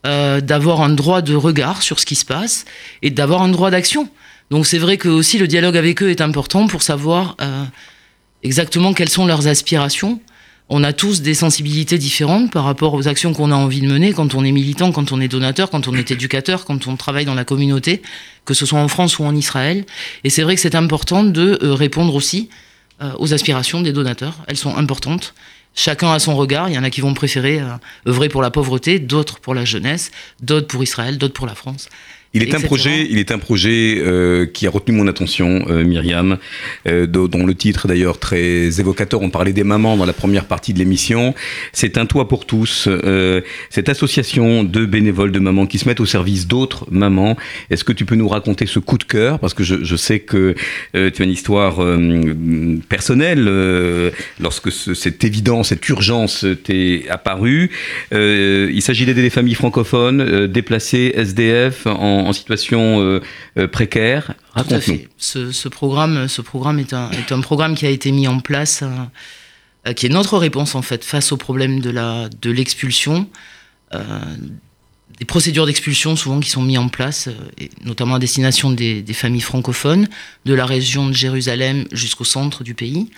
euh, 0.07 0.41
d'avoir 0.41 0.83
un 0.83 0.91
droit 0.91 1.23
de 1.23 1.35
regard 1.35 1.83
sur 1.83 1.99
ce 1.99 2.07
qui 2.07 2.15
se 2.15 2.25
passe 2.25 2.65
et 3.03 3.11
d'avoir 3.11 3.43
un 3.43 3.49
droit 3.49 3.71
d'action. 3.71 4.09
Donc 4.49 4.65
c'est 4.65 4.79
vrai 4.79 4.97
que 4.97 5.09
aussi 5.09 5.39
le 5.39 5.49
dialogue 5.49 5.77
avec 5.77 6.03
eux 6.05 6.11
est 6.11 6.21
important 6.21 6.69
pour 6.69 6.83
savoir 6.83 7.37
euh, 7.41 7.65
exactement 8.45 8.95
quelles 8.95 9.09
sont 9.09 9.27
leurs 9.27 9.49
aspirations, 9.49 10.21
on 10.69 10.85
a 10.85 10.93
tous 10.93 11.21
des 11.21 11.35
sensibilités 11.35 11.99
différentes 11.99 12.53
par 12.53 12.63
rapport 12.63 12.95
aux 12.95 13.09
actions 13.09 13.33
qu'on 13.33 13.51
a 13.51 13.57
envie 13.57 13.81
de 13.81 13.89
mener 13.89 14.13
quand 14.13 14.37
on 14.37 14.45
est 14.45 14.53
militant, 14.53 14.93
quand 14.93 15.11
on 15.11 15.21
est 15.21 15.27
donateur, 15.27 15.69
quand 15.69 15.89
on 15.89 15.95
est 15.95 16.13
éducateur, 16.13 16.65
quand 16.65 16.87
on 16.87 16.97
travaille 16.97 17.25
dans 17.25 17.35
la 17.35 17.45
communauté, 17.45 18.01
que 18.45 18.55
ce 18.55 18.67
soit 18.67 18.79
en 18.79 18.89
France 18.89 19.19
ou 19.19 19.25
en 19.25 19.35
Israël. 19.35 19.85
Et 20.23 20.31
c'est 20.31 20.43
vrai 20.43 20.55
que 20.55 20.61
c'est 20.61 20.77
important 20.77 21.25
de 21.25 21.59
euh, 21.63 21.75
répondre 21.75 22.15
aussi 22.15 22.51
aux 23.21 23.33
aspirations 23.33 23.81
des 23.81 23.93
donateurs. 23.93 24.39
Elles 24.49 24.57
sont 24.57 24.77
importantes. 24.77 25.33
Chacun 25.79 26.11
a 26.11 26.19
son 26.19 26.35
regard. 26.35 26.69
Il 26.69 26.75
y 26.75 26.79
en 26.79 26.83
a 26.83 26.91
qui 26.91 27.01
vont 27.01 27.15
préférer 27.15 27.61
euh, 27.61 27.69
œuvrer 28.09 28.29
pour 28.29 28.43
la 28.43 28.51
pauvreté, 28.51 28.99
d'autres 28.99 29.39
pour 29.39 29.55
la 29.55 29.65
jeunesse, 29.65 30.11
d'autres 30.41 30.67
pour 30.67 30.83
Israël, 30.83 31.19
d'autres 31.19 31.35
pour 31.35 31.47
la 31.47 31.55
France. 31.55 31.89
Il 32.35 32.43
est 32.43 32.55
un 32.55 32.61
projet, 32.61 33.07
il 33.11 33.19
est 33.19 33.31
un 33.33 33.39
projet 33.39 33.97
euh, 33.99 34.45
qui 34.47 34.67
a 34.67 34.71
retenu 34.71 34.95
mon 34.97 35.07
attention, 35.09 35.65
euh, 35.71 35.83
Myriam, 35.83 36.37
euh, 36.87 37.07
dont 37.07 37.47
le 37.47 37.55
titre 37.55 37.89
d'ailleurs 37.89 38.19
très 38.19 38.81
évocateur. 38.81 39.23
On 39.23 39.31
parlait 39.31 39.55
des 39.55 39.65
mamans 39.65 39.97
dans 39.97 40.05
la 40.05 40.13
première 40.13 40.45
partie 40.45 40.75
de 40.75 40.79
l'émission. 40.79 41.35
C'est 41.73 41.97
un 41.97 42.05
toit 42.07 42.29
pour 42.29 42.45
tous. 42.47 42.87
euh, 42.89 43.41
cette 43.71 43.89
association 43.89 44.63
de 44.63 44.85
bénévoles 44.85 45.33
de 45.33 45.39
mamans 45.39 45.67
qui 45.67 45.79
se 45.79 45.89
mettent 45.89 46.01
au 46.01 46.07
service 46.07 46.47
d'autres 46.47 46.87
mamans. 46.91 47.37
Est-ce 47.71 47.83
que 47.85 47.93
tu 47.93 48.05
peux 48.05 48.15
nous 48.15 48.29
raconter 48.29 48.67
ce 48.67 48.79
coup 48.79 48.99
de 48.99 49.05
cœur? 49.05 49.39
Parce 49.39 49.55
que 49.55 49.65
je, 49.65 49.83
je 49.83 49.97
sais 49.97 50.21
que 50.21 50.55
euh, 50.95 51.11
tu 51.11 51.23
as 51.23 51.25
une 51.25 51.31
histoire 51.31 51.83
euh, 51.83 52.77
personnelle 52.89 53.47
euh, 53.49 54.11
lorsque 54.39 54.71
ce- 54.71 54.95
cette 54.95 55.25
évidence, 55.25 55.69
cette 55.69 55.89
urgence 55.89 56.45
t'est 56.65 57.05
apparue. 57.09 57.71
Euh, 58.13 58.71
il 58.73 58.83
s'agit 58.83 59.07
d'aider 59.07 59.23
les 59.23 59.31
familles 59.31 59.55
francophones 59.55 60.21
euh, 60.21 60.47
déplacées, 60.47 61.13
SDF, 61.17 61.87
en, 61.87 62.18
en 62.27 62.33
situation 62.33 63.01
euh, 63.01 63.21
euh, 63.59 63.69
précaire. 63.69 64.35
Raconte-nous. 64.53 65.01
Ce, 65.17 65.53
ce 65.53 65.69
programme, 65.69 66.29
ce 66.29 66.43
programme 66.43 66.79
est 66.79 66.93
un, 66.93 67.11
est 67.13 67.33
un 67.33 67.41
programme 67.41 67.75
qui 67.75 67.87
a 67.87 67.91
été 67.91 68.11
mis 68.13 68.27
en 68.27 68.41
place, 68.41 68.83
euh, 68.83 69.93
qui 69.93 70.07
est 70.07 70.11
notre 70.11 70.39
réponse 70.39 70.75
en 70.75 70.83
fait 70.83 71.05
face 71.05 71.33
au 71.33 71.37
problème 71.37 71.81
de 71.81 71.91
la 71.91 72.29
de 72.41 72.51
l'expulsion. 72.51 73.29
Des 75.19 75.25
procédures 75.25 75.67
d'expulsion 75.67 76.15
souvent 76.15 76.39
qui 76.39 76.51
sont 76.51 76.63
mises 76.63 76.79
en 76.79 76.89
place, 76.89 77.29
et 77.57 77.71
notamment 77.85 78.17
à 78.17 78.19
destination 78.19 78.71
des, 78.71 79.03
des 79.03 79.15
familles 79.15 79.41
francophones, 79.41 80.07
de 80.45 80.55
la 80.55 80.65
région 80.65 81.09
de 81.09 81.13
Jérusalem 81.13 81.87
jusqu'au 81.91 82.25
centre 82.25 82.63
du 82.63 82.75
pays. 82.75 83.11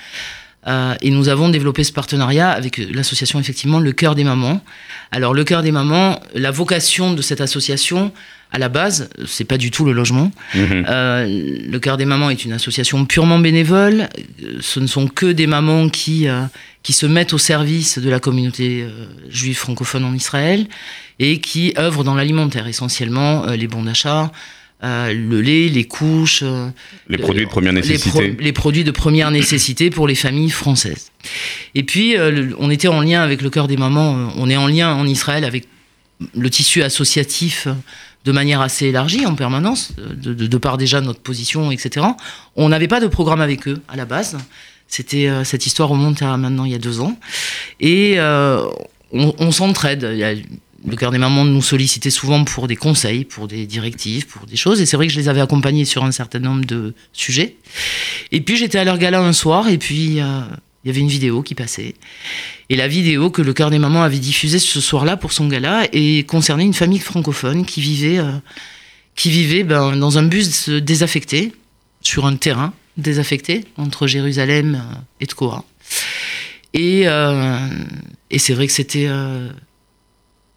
Euh, 0.67 0.95
et 1.01 1.11
nous 1.11 1.29
avons 1.29 1.49
développé 1.49 1.85
ce 1.85 1.93
partenariat 1.93 2.51
avec 2.51 2.77
l'association 2.79 3.41
effectivement 3.41 3.81
Le 3.81 3.93
Cœur 3.93 4.15
des 4.15 4.25
Mamans. 4.25 4.63
Alors 5.11 5.33
Le 5.33 5.45
Cœur 5.45 5.63
des 5.63 5.73
Mamans, 5.73 6.21
la 6.35 6.51
vocation 6.51 7.15
de 7.15 7.23
cette 7.23 7.41
association, 7.41 8.13
à 8.53 8.59
la 8.59 8.69
base, 8.69 9.09
c'est 9.27 9.45
pas 9.45 9.59
du 9.59 9.71
tout 9.71 9.85
le 9.85 9.93
logement. 9.93 10.33
Mhm. 10.55 10.85
Euh, 10.89 11.27
le 11.69 11.79
Cœur 11.79 11.97
des 11.97 12.05
Mamans 12.05 12.31
est 12.31 12.45
une 12.45 12.53
association 12.53 13.05
purement 13.05 13.39
bénévole. 13.39 14.09
Ce 14.61 14.81
ne 14.81 14.87
sont 14.89 15.07
que 15.07 15.27
des 15.27 15.47
mamans 15.47 15.89
qui, 15.89 16.27
euh, 16.29 16.43
qui 16.83 16.93
se 16.93 17.07
mettent 17.07 17.33
au 17.33 17.39
service 17.39 17.99
de 17.99 18.11
la 18.11 18.19
communauté 18.19 18.83
euh, 18.83 19.07
juive 19.31 19.57
francophone 19.57 20.05
en 20.05 20.15
Israël 20.15 20.67
et 21.21 21.39
qui 21.41 21.75
œuvrent 21.79 22.03
dans 22.03 22.15
l'alimentaire, 22.15 22.67
essentiellement 22.67 23.47
les 23.47 23.69
bons 23.69 23.85
d'achat, 23.85 24.33
le 24.83 25.41
lait, 25.43 25.69
les 25.69 25.85
couches, 25.85 26.43
Les 27.09 27.19
produits 27.19 27.45
de 27.45 27.51
première 27.51 27.73
les, 27.73 27.83
nécessité. 27.83 28.11
pro- 28.31 28.41
les 28.43 28.53
produits 28.53 28.85
de 28.85 28.91
première 28.91 29.31
nécessité 29.31 29.91
pour 29.91 30.09
les 30.09 30.15
familles 30.15 30.49
françaises. 30.49 31.13
Et 31.75 31.83
puis, 31.83 32.17
on 32.59 32.71
était 32.71 32.89
en 32.89 33.03
lien 33.03 33.21
avec 33.23 33.43
le 33.43 33.51
Cœur 33.51 33.69
des 33.69 33.77
Mamans, 33.77 34.33
on 34.39 34.49
est 34.49 34.57
en 34.57 34.67
lien 34.67 34.95
en 34.95 35.07
Israël 35.07 35.45
avec 35.45 35.69
le 36.35 36.49
tissu 36.51 36.83
associatif 36.83 37.69
de 38.25 38.33
manière 38.33 38.61
assez 38.61 38.87
élargie 38.87 39.25
en 39.27 39.35
permanence, 39.35 39.93
euh, 39.99 40.15
de, 40.15 40.35
de- 40.35 40.47
de 40.47 40.57
par 40.59 40.77
déjà 40.79 41.01
notre 41.01 41.21
position, 41.21 41.71
etc. 41.71 42.07
On 42.57 42.69
n'avait 42.69 42.89
pas 42.89 43.01
de 43.01 43.07
programme 43.07 43.41
avec 43.41 43.67
eux 43.69 43.81
à 43.89 43.97
la 43.97 44.05
base. 44.05 44.37
C'était 44.89 45.29
euh, 45.29 45.45
cette 45.45 45.67
histoire 45.67 45.89
remonte 45.89 46.21
à 46.23 46.37
maintenant 46.37 46.65
il 46.65 46.73
y 46.73 46.75
a 46.75 46.79
deux 46.79 47.01
ans, 47.01 47.17
et 47.79 48.15
euh, 48.19 48.65
on, 49.13 49.35
on 49.39 49.53
s'entraide. 49.53 50.05
Le 50.89 50.97
cœur 50.97 51.11
des 51.11 51.19
mamans 51.19 51.45
nous 51.45 51.61
sollicitait 51.61 52.09
souvent 52.09 52.43
pour 52.45 52.67
des 52.67 52.75
conseils, 52.75 53.27
pour 53.27 53.47
des 53.49 53.67
directives, 53.67 54.27
pour 54.27 54.47
des 54.47 54.57
choses, 54.57 54.81
et 54.81 54.87
c'est 54.87 54.97
vrai 54.97 55.07
que 55.09 55.13
je 55.13 55.19
les 55.21 55.29
avais 55.29 55.43
accompagnés 55.43 55.85
sur 55.85 56.05
un 56.05 56.11
certain 56.11 56.39
nombre 56.39 56.65
de 56.65 56.95
sujets. 57.13 57.57
Et 58.33 58.41
puis 58.41 58.57
j'étais 58.57 58.79
à 58.79 58.85
leur 58.85 58.97
gala 58.97 59.21
un 59.21 59.35
soir, 59.35 59.69
et 59.69 59.77
puis 59.77 60.21
euh, 60.21 60.41
il 60.85 60.89
y 60.89 60.91
avait 60.91 61.01
une 61.01 61.09
vidéo 61.09 61.43
qui 61.43 61.55
passait. 61.55 61.95
Et 62.69 62.77
la 62.77 62.89
vidéo 62.89 63.31
que 63.31 63.43
le 63.43 63.53
cœur 63.53 63.71
des 63.71 63.79
mamans 63.79 64.03
avait 64.03 64.19
diffusée 64.19 64.59
ce 64.59 64.81
soir-là 64.81 65.17
pour 65.17 65.33
son 65.33 65.49
gala 65.49 65.87
et 65.93 66.25
concernait 66.25 66.65
une 66.65 66.75
famille 66.75 66.99
francophone 66.99 67.67
qui 67.67 67.81
vivait, 67.81 68.19
euh, 68.19 68.33
qui 69.15 69.31
vivait 69.31 69.63
ben, 69.63 69.97
dans 69.97 70.19
un 70.19 70.23
bus 70.23 70.69
désaffecté, 70.71 71.53
sur 72.03 72.27
un 72.27 72.37
terrain 72.37 72.73
désaffecté 72.97 73.65
entre 73.77 74.07
Jérusalem 74.07 74.75
euh, 74.75 74.95
et 75.21 75.27
Tkoa. 75.27 75.65
Et, 76.73 77.03
euh, 77.07 77.69
et 78.31 78.39
c'est 78.39 78.55
vrai 78.55 78.67
que 78.67 78.73
c'était, 78.73 79.07
euh, 79.09 79.51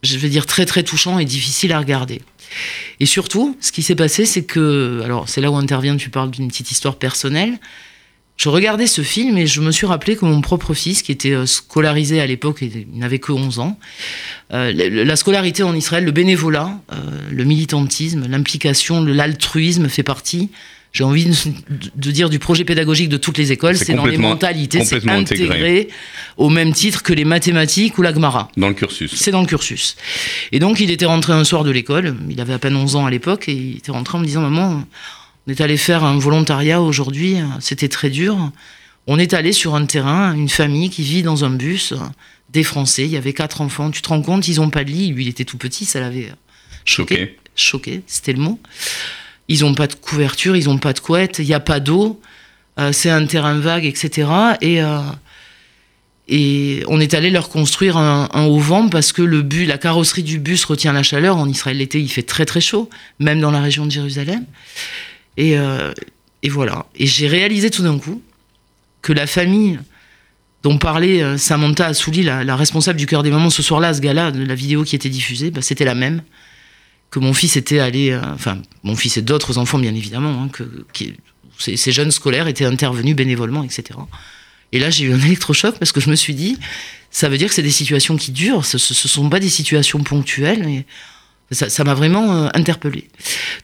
je 0.03 0.17
vais 0.17 0.29
dire, 0.29 0.45
très 0.45 0.65
très 0.65 0.83
touchant 0.83 1.19
et 1.19 1.25
difficile 1.25 1.71
à 1.73 1.79
regarder. 1.79 2.21
Et 2.99 3.05
surtout, 3.05 3.57
ce 3.59 3.71
qui 3.71 3.81
s'est 3.81 3.95
passé, 3.95 4.25
c'est 4.25 4.43
que, 4.43 5.01
alors 5.03 5.27
c'est 5.27 5.41
là 5.41 5.49
où 5.49 5.55
intervient, 5.55 5.97
tu 5.97 6.09
parles 6.09 6.29
d'une 6.29 6.47
petite 6.49 6.71
histoire 6.71 6.97
personnelle. 6.97 7.57
Je 8.35 8.49
regardais 8.49 8.87
ce 8.87 9.01
film 9.01 9.37
et 9.37 9.45
je 9.45 9.61
me 9.61 9.71
suis 9.71 9.85
rappelé 9.85 10.15
que 10.15 10.25
mon 10.25 10.41
propre 10.41 10.73
fils, 10.73 11.01
qui 11.01 11.11
était 11.11 11.31
euh, 11.31 11.45
scolarisé 11.45 12.19
à 12.19 12.25
l'époque, 12.25 12.59
il 12.61 12.87
n'avait 12.95 13.19
que 13.19 13.31
11 13.31 13.59
ans, 13.59 13.79
euh, 14.53 14.71
la, 14.73 14.89
la 15.03 15.15
scolarité 15.15 15.63
en 15.63 15.75
Israël, 15.75 16.03
le 16.03 16.11
bénévolat, 16.11 16.79
euh, 16.91 16.95
le 17.31 17.43
militantisme, 17.43 18.25
l'implication, 18.27 19.03
l'altruisme 19.03 19.87
fait 19.87 20.03
partie, 20.03 20.49
j'ai 20.93 21.03
envie 21.03 21.25
de, 21.25 21.33
de 21.95 22.11
dire, 22.11 22.29
du 22.29 22.37
projet 22.37 22.63
pédagogique 22.65 23.09
de 23.09 23.17
toutes 23.17 23.39
les 23.39 23.51
écoles. 23.51 23.75
C'est 23.77 23.95
dans 23.95 24.05
les 24.05 24.17
mentalités, 24.17 24.85
c'est 24.85 25.07
intégré. 25.09 25.15
intégré 25.55 25.87
au 26.37 26.49
même 26.49 26.71
titre 26.71 27.01
que 27.01 27.13
les 27.13 27.25
mathématiques 27.25 27.97
ou 27.97 28.03
la 28.03 28.13
Gemara. 28.13 28.49
Dans 28.57 28.67
le 28.67 28.75
cursus. 28.75 29.11
C'est 29.15 29.31
dans 29.31 29.41
le 29.41 29.47
cursus. 29.47 29.95
Et 30.51 30.59
donc, 30.59 30.79
il 30.79 30.91
était 30.91 31.07
rentré 31.07 31.33
un 31.33 31.43
soir 31.43 31.63
de 31.63 31.71
l'école, 31.71 32.15
il 32.29 32.39
avait 32.39 32.53
à 32.53 32.59
peine 32.59 32.75
11 32.75 32.95
ans 32.95 33.05
à 33.07 33.11
l'époque, 33.11 33.49
et 33.49 33.53
il 33.53 33.77
était 33.77 33.91
rentré 33.91 34.17
en 34.17 34.21
me 34.21 34.25
disant 34.25 34.41
Maman, 34.41 34.83
on 35.47 35.51
est 35.51 35.61
allé 35.61 35.77
faire 35.77 36.03
un 36.03 36.17
volontariat 36.17 36.81
aujourd'hui, 36.81 37.37
c'était 37.59 37.89
très 37.89 38.09
dur. 38.09 38.51
On 39.07 39.19
est 39.19 39.33
allé 39.33 39.51
sur 39.51 39.75
un 39.75 39.85
terrain, 39.85 40.33
une 40.33 40.49
famille 40.49 40.89
qui 40.89 41.03
vit 41.03 41.23
dans 41.23 41.43
un 41.43 41.49
bus, 41.49 41.93
des 42.53 42.63
Français, 42.63 43.03
il 43.05 43.11
y 43.11 43.17
avait 43.17 43.33
quatre 43.33 43.61
enfants. 43.61 43.91
Tu 43.91 44.01
te 44.01 44.09
rends 44.09 44.21
compte, 44.21 44.47
ils 44.47 44.57
n'ont 44.57 44.69
pas 44.69 44.83
de 44.83 44.91
lit. 44.91 45.09
Lui, 45.09 45.25
il 45.25 45.27
était 45.27 45.43
tout 45.43 45.57
petit, 45.57 45.85
ça 45.85 45.99
l'avait 45.99 46.31
choqué. 46.85 47.15
Choqué. 47.15 47.37
Choqué, 47.55 48.01
c'était 48.07 48.33
le 48.33 48.39
mot. 48.39 48.59
Ils 49.47 49.61
n'ont 49.61 49.75
pas 49.75 49.87
de 49.87 49.93
couverture, 49.93 50.55
ils 50.55 50.65
n'ont 50.65 50.77
pas 50.77 50.93
de 50.93 50.99
couette, 50.99 51.39
il 51.39 51.45
n'y 51.45 51.53
a 51.53 51.59
pas 51.59 51.79
d'eau, 51.79 52.21
euh, 52.79 52.91
c'est 52.91 53.09
un 53.09 53.25
terrain 53.25 53.59
vague, 53.59 53.85
etc. 53.85 54.27
Et, 54.61 54.81
euh, 54.81 55.01
et 56.27 56.83
on 56.87 56.99
est 56.99 57.13
allé 57.13 57.29
leur 57.29 57.49
construire 57.49 57.97
un, 57.97 58.29
un 58.33 58.45
auvent 58.45 58.89
parce 58.89 59.11
que 59.11 59.21
le 59.21 59.41
bus, 59.41 59.67
la 59.67 59.77
carrosserie 59.77 60.23
du 60.23 60.39
bus 60.39 60.63
retient 60.65 60.93
la 60.93 61.03
chaleur. 61.03 61.37
En 61.37 61.47
Israël, 61.49 61.77
l'été, 61.77 61.99
il 61.99 62.09
fait 62.09 62.23
très 62.23 62.45
très 62.45 62.61
chaud, 62.61 62.89
même 63.19 63.41
dans 63.41 63.51
la 63.51 63.61
région 63.61 63.85
de 63.85 63.91
Jérusalem. 63.91 64.45
Et, 65.37 65.57
euh, 65.57 65.93
et 66.41 66.49
voilà. 66.49 66.85
Et 66.95 67.07
j'ai 67.07 67.27
réalisé 67.27 67.69
tout 67.69 67.83
d'un 67.83 67.97
coup 67.97 68.21
que 69.01 69.13
la 69.13 69.27
famille 69.27 69.79
dont 70.63 70.77
parlait 70.77 71.21
euh, 71.21 71.37
Samantha 71.37 71.87
Assouli, 71.87 72.23
la, 72.23 72.55
responsable 72.55 72.97
du 72.97 73.05
cœur 73.05 73.21
des 73.21 73.29
mamans 73.29 73.49
ce 73.49 73.61
soir-là, 73.61 73.93
ce 73.93 74.01
gala, 74.01 74.31
de 74.31 74.43
la 74.43 74.55
vidéo 74.55 74.83
qui 74.83 74.95
était 74.95 75.09
diffusée, 75.09 75.51
bah, 75.51 75.61
c'était 75.61 75.85
la 75.85 75.93
même. 75.93 76.23
Que 77.11 77.19
mon 77.19 77.33
fils 77.33 77.57
était 77.57 77.79
allé, 77.79 78.11
euh, 78.11 78.21
enfin, 78.33 78.57
mon 78.81 78.95
fils 78.95 79.17
et 79.17 79.21
d'autres 79.21 79.57
enfants, 79.57 79.77
bien 79.77 79.93
évidemment, 79.93 80.43
hein, 80.43 80.49
que, 80.51 80.63
ces, 81.59 81.91
jeunes 81.91 82.11
scolaires 82.11 82.47
étaient 82.47 82.65
intervenus 82.65 83.15
bénévolement, 83.15 83.63
etc. 83.63 83.99
Et 84.71 84.79
là, 84.79 84.89
j'ai 84.89 85.05
eu 85.05 85.13
un 85.13 85.19
électrochoc 85.19 85.77
parce 85.77 85.91
que 85.91 86.01
je 86.01 86.09
me 86.09 86.15
suis 86.15 86.33
dit, 86.33 86.57
ça 87.11 87.29
veut 87.29 87.37
dire 87.37 87.49
que 87.49 87.53
c'est 87.53 87.61
des 87.61 87.69
situations 87.69 88.15
qui 88.15 88.31
durent, 88.31 88.65
ce 88.65 88.77
ne 88.77 89.09
sont 89.09 89.29
pas 89.29 89.39
des 89.39 89.49
situations 89.49 90.01
ponctuelles. 90.01 90.85
Ça 91.51 91.83
m'a 91.83 91.93
vraiment 91.93 92.45
euh, 92.45 92.49
interpellé. 92.53 93.07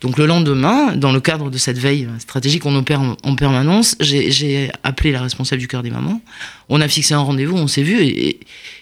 Donc 0.01 0.17
le 0.17 0.25
lendemain, 0.27 0.95
dans 0.95 1.11
le 1.11 1.19
cadre 1.19 1.49
de 1.49 1.57
cette 1.57 1.77
veille 1.77 2.07
stratégique 2.19 2.61
qu'on 2.63 2.75
opère 2.75 3.01
en, 3.01 3.17
en 3.23 3.35
permanence, 3.35 3.95
j'ai 3.99 4.69
appelé 4.83 5.11
la 5.11 5.21
responsable 5.21 5.59
du 5.59 5.67
cœur 5.67 5.81
des 5.81 5.89
mamans. 5.89 6.21
On 6.69 6.81
a 6.81 6.87
fixé 6.87 7.13
un 7.15 7.19
rendez-vous, 7.19 7.57
on 7.57 7.67
s'est 7.67 7.81
vu, 7.83 7.99
et, 8.01 8.39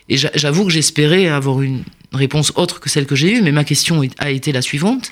et 0.09 0.17
j'a- 0.17 0.31
j'avoue 0.35 0.65
que 0.65 0.71
j'espérais 0.71 1.27
avoir 1.27 1.61
une 1.61 1.83
réponse 2.13 2.51
autre 2.55 2.79
que 2.79 2.89
celle 2.89 3.05
que 3.05 3.15
j'ai 3.15 3.33
eue, 3.37 3.41
mais 3.41 3.51
ma 3.51 3.63
question 3.63 4.03
est- 4.03 4.13
a 4.19 4.29
été 4.31 4.51
la 4.51 4.61
suivante. 4.61 5.11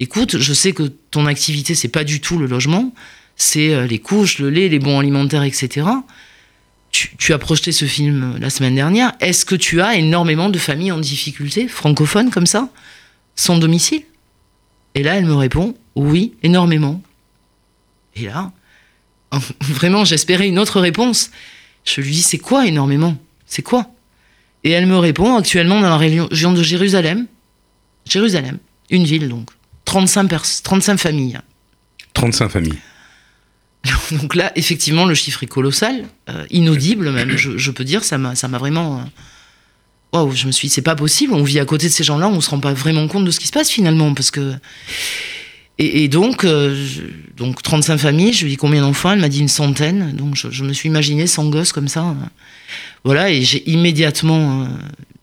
Écoute, 0.00 0.38
je 0.38 0.52
sais 0.52 0.72
que 0.72 0.82
ton 1.10 1.26
activité, 1.26 1.74
c'est 1.74 1.88
pas 1.88 2.04
du 2.04 2.20
tout 2.20 2.36
le 2.38 2.46
logement, 2.46 2.92
c'est 3.36 3.72
euh, 3.72 3.86
les 3.86 3.98
couches, 4.00 4.38
le 4.38 4.50
lait, 4.50 4.68
les 4.68 4.78
bons 4.80 4.98
alimentaires, 5.00 5.44
etc. 5.44 5.86
Tu, 6.90 7.32
as 7.32 7.38
projeté 7.38 7.72
ce 7.72 7.86
film 7.86 8.36
la 8.40 8.50
semaine 8.50 8.76
dernière. 8.76 9.14
Est-ce 9.18 9.44
que 9.44 9.56
tu 9.56 9.80
as 9.80 9.96
énormément 9.96 10.48
de 10.48 10.58
familles 10.58 10.92
en 10.92 10.98
difficulté, 11.00 11.66
francophones 11.66 12.30
comme 12.30 12.46
ça, 12.46 12.68
sans 13.36 13.58
domicile 13.58 14.02
Et 14.94 15.02
là, 15.02 15.16
elle 15.16 15.26
me 15.26 15.34
répond 15.34 15.74
oui, 15.94 16.34
énormément. 16.42 17.00
Et 18.16 18.26
là, 18.26 18.52
vraiment, 19.60 20.04
j'espérais 20.04 20.48
une 20.48 20.58
autre 20.58 20.80
réponse. 20.80 21.30
Je 21.84 22.00
lui 22.00 22.10
dis 22.10 22.22
c'est 22.22 22.38
quoi 22.38 22.66
énormément? 22.66 23.16
C'est 23.46 23.62
quoi? 23.62 23.90
Et 24.64 24.70
elle 24.70 24.86
me 24.86 24.98
répond 24.98 25.36
actuellement 25.36 25.80
dans 25.80 25.90
la 25.90 25.98
région 25.98 26.52
de 26.52 26.62
Jérusalem. 26.62 27.26
Jérusalem, 28.06 28.58
une 28.90 29.04
ville 29.04 29.28
donc. 29.28 29.50
35, 29.84 30.28
pers 30.28 30.42
35 30.62 30.96
familles. 30.98 31.38
35 32.14 32.48
familles. 32.48 32.78
Donc 34.12 34.34
là, 34.34 34.50
effectivement, 34.56 35.04
le 35.04 35.14
chiffre 35.14 35.42
est 35.42 35.46
colossal, 35.46 36.06
euh, 36.30 36.46
inaudible 36.50 37.10
même, 37.10 37.36
je, 37.36 37.58
je 37.58 37.70
peux 37.70 37.84
dire, 37.84 38.02
ça 38.02 38.16
m'a, 38.16 38.34
ça 38.34 38.48
m'a 38.48 38.56
vraiment. 38.56 39.04
Euh, 40.14 40.30
je 40.32 40.46
me 40.46 40.52
suis 40.52 40.68
dit, 40.68 40.74
c'est 40.74 40.82
pas 40.82 40.94
possible, 40.96 41.32
on 41.34 41.42
vit 41.42 41.58
à 41.60 41.64
côté 41.64 41.86
de 41.88 41.92
ces 41.92 42.04
gens-là, 42.04 42.28
on 42.28 42.40
se 42.40 42.50
rend 42.50 42.60
pas 42.60 42.72
vraiment 42.72 43.06
compte 43.08 43.24
de 43.24 43.30
ce 43.30 43.40
qui 43.40 43.46
se 43.46 43.52
passe 43.52 43.70
finalement, 43.70 44.14
parce 44.14 44.30
que. 44.30 44.54
Et, 45.78 46.06
donc, 46.06 46.44
euh, 46.44 46.72
je- 46.72 47.02
donc 47.36 47.60
35 47.60 47.98
familles, 47.98 48.32
je 48.32 48.42
lui 48.44 48.46
ai 48.46 48.50
dit 48.50 48.56
combien 48.56 48.80
d'enfants, 48.82 49.10
elle 49.10 49.18
m'a 49.18 49.28
dit 49.28 49.40
une 49.40 49.48
centaine, 49.48 50.12
donc 50.12 50.36
je, 50.36 50.62
me 50.62 50.72
suis 50.72 50.88
imaginé 50.88 51.26
100 51.26 51.46
gosses 51.50 51.72
comme 51.72 51.88
ça. 51.88 52.04
euh. 52.04 52.12
Voilà, 53.02 53.30
et 53.30 53.42
j'ai 53.42 53.68
immédiatement, 53.68 54.62
euh, 54.62 54.66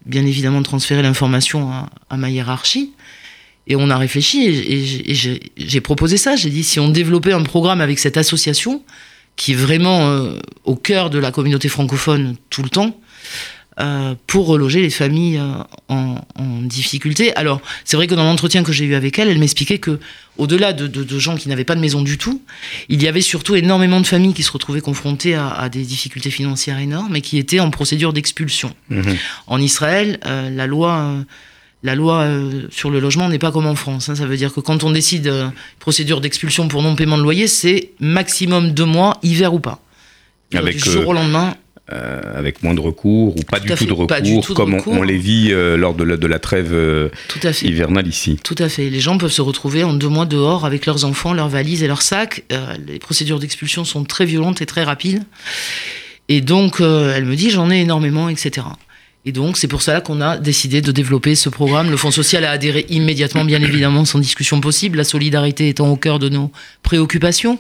bien 0.06 0.26
évidemment, 0.26 0.62
transféré 0.62 1.02
l'information 1.04 1.72
à, 2.10 2.18
ma 2.18 2.30
hiérarchie. 2.30 2.92
Et 3.68 3.78
on 3.78 3.90
a 3.90 3.98
réfléchi 3.98 4.44
et, 4.46 5.14
j'ai 5.56 5.82
proposé 5.82 6.18
ça. 6.18 6.36
J'ai 6.36 6.50
dit 6.50 6.64
si 6.64 6.82
on 6.82 6.90
développait 6.90 7.32
un 7.32 7.44
programme 7.44 7.80
avec 7.80 7.98
cette 8.00 8.18
association 8.18 8.84
qui 9.38 9.54
est 9.54 9.56
vraiment 9.56 10.10
euh, 10.10 10.34
au 10.66 10.76
cœur 10.76 11.10
de 11.10 11.18
la 11.18 11.32
communauté 11.32 11.70
francophone 11.70 12.36
tout 12.50 12.62
le 12.64 12.70
temps, 12.70 13.00
euh, 13.80 14.16
pour 14.28 14.48
reloger 14.48 14.82
les 14.82 14.90
familles 14.90 15.38
euh, 15.38 15.54
en, 15.88 16.16
en 16.38 16.62
difficulté. 16.64 17.34
Alors, 17.36 17.62
c'est 17.86 17.96
vrai 17.98 18.08
que 18.08 18.16
dans 18.16 18.24
l'entretien 18.26 18.64
que 18.64 18.72
j'ai 18.74 18.86
eu 18.86 18.96
avec 18.96 19.18
elle, 19.18 19.30
elle 19.30 19.40
m'expliquait 19.40 19.78
que, 19.80 20.00
au-delà 20.38 20.74
de, 20.74 20.88
de- 20.88 21.04
de 21.04 21.20
gens 21.20 21.36
qui 21.36 21.48
n'avaient 21.50 21.64
pas 21.64 21.76
de 21.76 21.80
maison 21.82 22.02
du 22.02 22.18
tout, 22.18 22.42
il 22.90 23.02
y 23.02 23.08
avait 23.08 23.22
surtout 23.22 23.56
énormément 23.56 24.02
de 24.02 24.08
familles 24.08 24.34
qui 24.34 24.44
se 24.44 24.52
retrouvaient 24.52 24.82
confrontées 24.82 25.36
à, 25.36 25.48
à 25.50 25.70
des 25.70 25.84
difficultés 25.84 26.32
financières 26.32 26.80
énormes 26.80 27.16
et 27.16 27.22
qui 27.22 27.38
étaient 27.38 27.62
en 27.62 27.72
procédure 27.72 28.12
d'expulsion. 28.14 28.74
Mhm. 28.90 29.16
En 29.48 29.60
Israël, 29.62 30.20
euh, 30.26 30.50
la 30.50 30.68
loi, 30.68 30.98
euh, 30.98 31.22
la 31.84 31.96
loi 31.96 32.28
sur 32.72 32.92
le 32.92 33.00
logement 33.00 33.30
n'est 33.30 33.40
pas 33.40 33.52
comme 33.52 33.66
en 33.68 33.76
France. 33.76 34.10
hein. 34.10 34.16
Ça 34.16 34.26
veut 34.26 34.38
dire 34.38 34.54
que 34.54 34.60
quand 34.60 34.84
on 34.84 34.92
décide 34.92 35.34
procédure 35.80 36.20
d'expulsion 36.22 36.68
pour 36.68 36.82
non-paiement 36.84 37.18
de 37.18 37.24
loyer, 37.24 37.48
c'est 37.48 37.92
maximum 38.00 38.72
deux 38.72 38.86
mois, 38.86 39.18
hiver 39.24 39.54
ou 39.54 39.60
pas. 39.60 39.80
Avec, 40.54 40.76
du 40.76 40.90
jour 40.92 41.08
au 41.08 41.14
lendemain, 41.14 41.56
Euh, 41.94 42.22
avec 42.36 42.64
moins 42.64 42.74
de 42.74 42.80
recours 42.80 43.36
ou 43.36 43.42
pas 43.44 43.60
du 43.60 43.68
tout 43.68 43.76
fait, 43.76 43.86
de 43.86 43.92
recours, 43.92 44.08
pas 44.08 44.22
du 44.22 44.40
tout 44.40 44.54
de 44.54 44.58
comme 44.58 44.78
on- 44.86 45.02
les 45.04 45.18
vit 45.18 45.50
euh, 45.52 45.76
lors 45.76 45.94
de 45.94 46.04
la, 46.06 46.16
de 46.16 46.26
la 46.28 46.40
trêve 46.40 46.70
euh, 46.72 47.10
tout 47.28 47.40
à 47.44 47.52
fait. 47.52 47.68
hivernale 47.68 48.08
ici. 48.08 48.38
Tout 48.44 48.56
à 48.60 48.70
fait. 48.70 48.90
Les 48.90 49.02
gens 49.02 49.18
peuvent 49.18 49.32
se 49.32 49.42
retrouver 49.42 49.84
en 49.84 49.94
deux 49.94 50.08
mois 50.08 50.26
dehors 50.26 50.66
avec 50.66 50.86
leurs 50.86 51.04
enfants, 51.04 51.34
leurs 51.34 51.50
valises 51.50 51.84
et 51.84 51.88
leurs 51.88 52.02
sacs. 52.02 52.44
Les 52.88 53.00
procédures 53.00 53.40
d'expulsion 53.40 53.84
sont 53.84 54.04
très 54.06 54.26
violentes 54.26 54.62
et 54.62 54.66
très 54.66 54.84
rapides. 54.84 55.24
Et 56.30 56.40
donc, 56.42 56.80
elle 56.80 57.26
me 57.26 57.36
dit, 57.36 57.50
j'en 57.50 57.70
ai 57.70 57.80
énormément, 57.82 58.30
etc. 58.30 58.68
Et 59.26 59.32
donc, 59.32 59.58
c'est 59.58 59.68
pour 59.68 59.82
cela 59.82 60.00
qu'on 60.02 60.22
a 60.22 60.38
décidé 60.38 60.82
de 60.82 60.92
développer 60.92 61.36
ce 61.36 61.50
programme. 61.50 61.92
Le 61.92 61.98
Fonds 61.98 62.12
social 62.12 62.46
a 62.46 62.52
adhéré 62.52 62.86
immédiatement, 62.90 63.44
bien 63.46 63.62
évidemment, 63.62 64.06
sans 64.06 64.20
discussion 64.20 64.62
possible, 64.62 64.98
la 64.98 65.04
solidarité 65.04 65.68
étant 65.70 65.90
au 65.92 65.96
cœur 65.98 66.20
de 66.20 66.30
nos 66.30 66.52
préoccupations. 66.84 67.60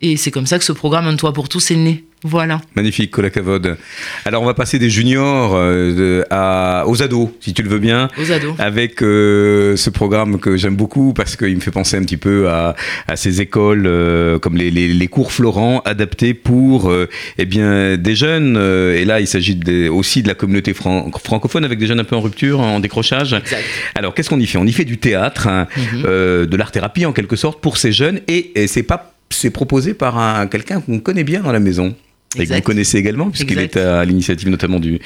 Et 0.00 0.16
c'est 0.16 0.30
comme 0.30 0.46
ça 0.46 0.58
que 0.58 0.64
ce 0.64 0.72
programme 0.72 1.06
Un 1.06 1.16
toit 1.16 1.32
pour 1.32 1.48
tous 1.48 1.70
est 1.70 1.76
né. 1.76 2.04
Voilà. 2.24 2.60
Magnifique, 2.74 3.10
Colacavode. 3.12 3.76
Alors, 4.24 4.42
on 4.42 4.46
va 4.46 4.54
passer 4.54 4.78
des 4.78 4.90
juniors 4.90 5.52
euh, 5.54 6.22
à, 6.30 6.82
aux 6.86 7.02
ados, 7.02 7.28
si 7.40 7.54
tu 7.54 7.62
le 7.62 7.68
veux 7.68 7.78
bien. 7.78 8.08
Aux 8.20 8.32
ados. 8.32 8.54
Avec 8.58 9.02
euh, 9.02 9.76
ce 9.76 9.88
programme 9.90 10.38
que 10.40 10.56
j'aime 10.56 10.74
beaucoup 10.74 11.12
parce 11.12 11.36
qu'il 11.36 11.54
me 11.54 11.60
fait 11.60 11.70
penser 11.70 11.96
un 11.96 12.02
petit 12.02 12.16
peu 12.16 12.48
à, 12.48 12.74
à 13.06 13.16
ces 13.16 13.40
écoles 13.40 13.84
euh, 13.86 14.38
comme 14.38 14.56
les, 14.56 14.70
les, 14.70 14.88
les 14.88 15.06
cours 15.08 15.30
Florent 15.32 15.80
adaptés 15.84 16.34
pour 16.34 16.92
eh 17.38 17.44
bien, 17.46 17.96
des 17.96 18.14
jeunes. 18.16 18.56
et 18.56 19.04
là, 19.04 19.20
il 19.20 19.26
s'agit 19.26 19.58
aussi 19.88 20.22
de 20.22 20.28
la 20.28 20.34
communauté 20.34 20.74
fran- 20.74 21.10
francophone 21.24 21.64
avec 21.64 21.78
des 21.78 21.86
jeunes 21.86 22.00
un 22.00 22.04
peu 22.04 22.16
en 22.16 22.20
rupture, 22.20 22.60
en 22.60 22.80
décrochage. 22.80 23.32
Exact. 23.34 23.64
Alors, 23.94 24.14
qu'est-ce 24.14 24.28
qu'on 24.30 24.40
y 24.40 24.46
fait? 24.46 24.58
On 24.58 24.66
y 24.66 24.72
fait 24.72 24.84
du 24.84 24.98
théâtre, 24.98 25.46
hein, 25.46 25.66
Mhm. 25.76 26.02
de 26.46 26.56
l'art-thérapie 26.56 27.06
en 27.06 27.12
quelque 27.12 27.36
sorte 27.36 27.60
pour 27.60 27.76
ces 27.76 27.92
jeunes. 27.92 28.20
Et, 28.28 28.60
et 28.62 28.66
c'est 28.66 28.82
pas 28.82 29.14
c'est 29.30 29.50
proposé 29.50 29.92
par 29.94 30.18
un, 30.18 30.46
quelqu'un 30.46 30.80
qu'on 30.80 30.98
connaît 31.00 31.22
bien 31.22 31.40
dans 31.40 31.52
la 31.52 31.60
maison. 31.60 31.94
Et 32.36 32.46
que 32.46 32.52
vous 32.54 32.60
connaissez 32.60 32.98
également, 32.98 33.30
puisqu'il 33.30 33.58
est 33.58 33.76
à 33.76 34.04
l'initiative 34.04 34.48
notamment 34.48 34.80
du- 34.80 34.98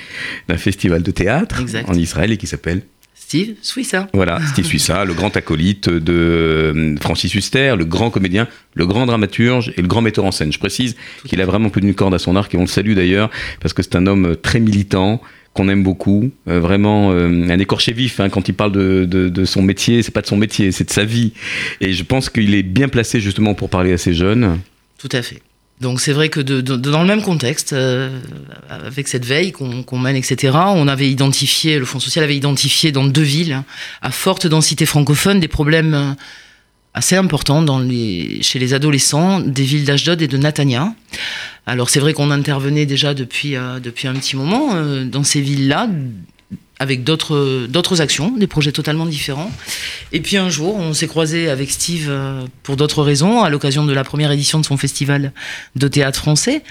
d'un 0.49 0.57
festival 0.57 1.03
de 1.03 1.11
théâtre 1.13 1.61
Exact. 1.61 1.89
en 1.89 1.95
Israël 1.95 2.33
et 2.33 2.37
qui 2.37 2.47
s'appelle 2.49 2.83
Steve 3.15 3.55
Swissa. 3.63 4.09
voilà, 4.13 4.41
Steve 4.49 4.65
Suissa, 4.73 5.05
le 5.05 5.15
grand 5.15 5.35
acolyte 5.37 5.89
de 5.89 6.13
euh, 6.13 6.97
Francis 7.01 7.35
Huster, 7.35 7.75
le 7.79 7.85
grand 7.85 8.11
comédien, 8.11 8.47
le 8.75 8.87
grand 8.87 9.07
dramaturge 9.07 9.73
et 9.77 9.83
le 9.83 9.89
grand 9.89 10.03
metteur 10.03 10.25
en 10.25 10.33
scène. 10.33 10.53
Je 10.53 10.59
précise 10.59 10.97
qu'il 11.27 11.41
a 11.41 11.47
vraiment 11.47 11.71
plus 11.71 11.81
d'une 11.81 11.95
corde 11.95 12.13
à 12.15 12.19
son 12.19 12.37
arc 12.37 12.53
et 12.55 12.59
on 12.59 12.63
le 12.63 12.67
salue 12.67 12.95
d'ailleurs 12.95 13.31
parce 13.61 13.73
que 13.73 13.83
c'est 13.83 13.97
un 13.97 14.07
homme 14.07 14.37
très 14.43 14.61
militant 14.61 15.23
qu'on 15.55 15.69
aime 15.69 15.83
beaucoup, 15.83 16.31
euh, 16.49 16.61
vraiment 16.61 17.13
euh, 17.13 17.27
un 17.49 17.59
écorché 17.59 17.93
vif 17.93 18.21
hein, 18.21 18.29
quand 18.31 18.49
il 18.49 18.55
parle 18.55 18.73
de, 18.73 19.05
de, 19.05 19.29
de 19.29 19.45
son 19.45 19.63
métier, 19.63 20.03
c'est 20.03 20.11
pas 20.13 20.23
de 20.23 20.27
son 20.27 20.37
métier, 20.39 20.73
c'est 20.73 20.85
de 20.85 20.91
sa 20.93 21.05
vie. 21.05 21.33
Et 21.81 21.93
je 21.93 22.05
pense 22.05 22.29
qu'il 22.31 22.55
est 22.55 22.63
bien 22.63 22.89
placé 22.89 23.21
justement 23.21 23.55
pour 23.55 23.69
parler 23.71 23.93
à 23.93 23.99
ces 23.99 24.13
jeunes. 24.15 24.59
Tout 24.99 25.11
à 25.13 25.23
fait. 25.23 25.41
Donc 25.83 26.01
c'est 26.01 26.13
vrai 26.13 26.29
que 26.29 26.41
dans 26.41 27.03
le 27.03 27.09
même 27.09 27.23
contexte, 27.23 27.73
euh, 27.73 28.09
avec 28.71 29.09
cette 29.09 29.27
veille 29.27 29.51
qu'on 29.51 29.99
mène, 29.99 30.15
etc., 30.17 30.57
on 30.69 30.87
avait 30.87 31.11
identifié, 31.11 31.79
le 31.79 31.85
Fonds 31.85 31.99
social 31.99 32.25
avait 32.25 32.37
identifié 32.37 32.93
dans 32.93 33.05
deux 33.05 33.23
villes 33.23 33.63
à 34.01 34.13
forte 34.13 34.47
densité 34.47 34.87
francophone 34.87 35.41
des 35.41 35.49
problèmes 35.49 35.95
euh, 35.95 36.13
assez 36.95 37.17
importants 37.17 37.65
chez 38.43 38.59
les 38.59 38.75
adolescents 38.75 39.41
des 39.41 39.65
villes 39.65 39.85
d'Ashdod 39.85 40.23
et 40.23 40.29
de 40.29 40.37
Natania. 40.37 40.95
Alors 41.67 41.91
c'est 41.91 42.01
vrai 42.01 42.13
qu'on 42.13 42.31
intervenait 42.31 42.87
déjà 42.87 43.15
depuis, 43.15 43.57
euh, 43.57 43.81
depuis 43.81 44.09
un 44.09 44.15
petit 44.15 44.37
moment 44.37 44.75
euh, 44.75 45.05
dans 45.05 45.25
ces 45.25 45.41
villes-là 45.41 45.89
avec 46.83 47.05
d'autres 47.05 48.01
actions, 48.01 48.37
des 48.37 48.47
projets 48.47 48.73
totalement 48.73 49.07
différents. 49.07 49.51
Et 50.13 50.21
puis 50.21 50.37
un 50.37 50.51
jour, 50.51 50.75
on 50.77 50.93
s'est 50.93 51.07
croisé 51.09 51.49
avec 51.49 51.71
Steve 51.71 52.09
euh, 52.11 52.45
pour 52.63 52.77
d'autres 52.77 53.03
raisons, 53.03 53.43
à 53.43 53.49
l'occasion 53.49 53.85
de 53.87 53.93
la 53.93 54.05
première 54.05 54.31
édition 54.33 54.59
de 54.61 54.65
son 54.65 54.77
festival 54.77 55.33
de 55.77 55.89
théâtre 55.89 56.19
français. 56.19 56.63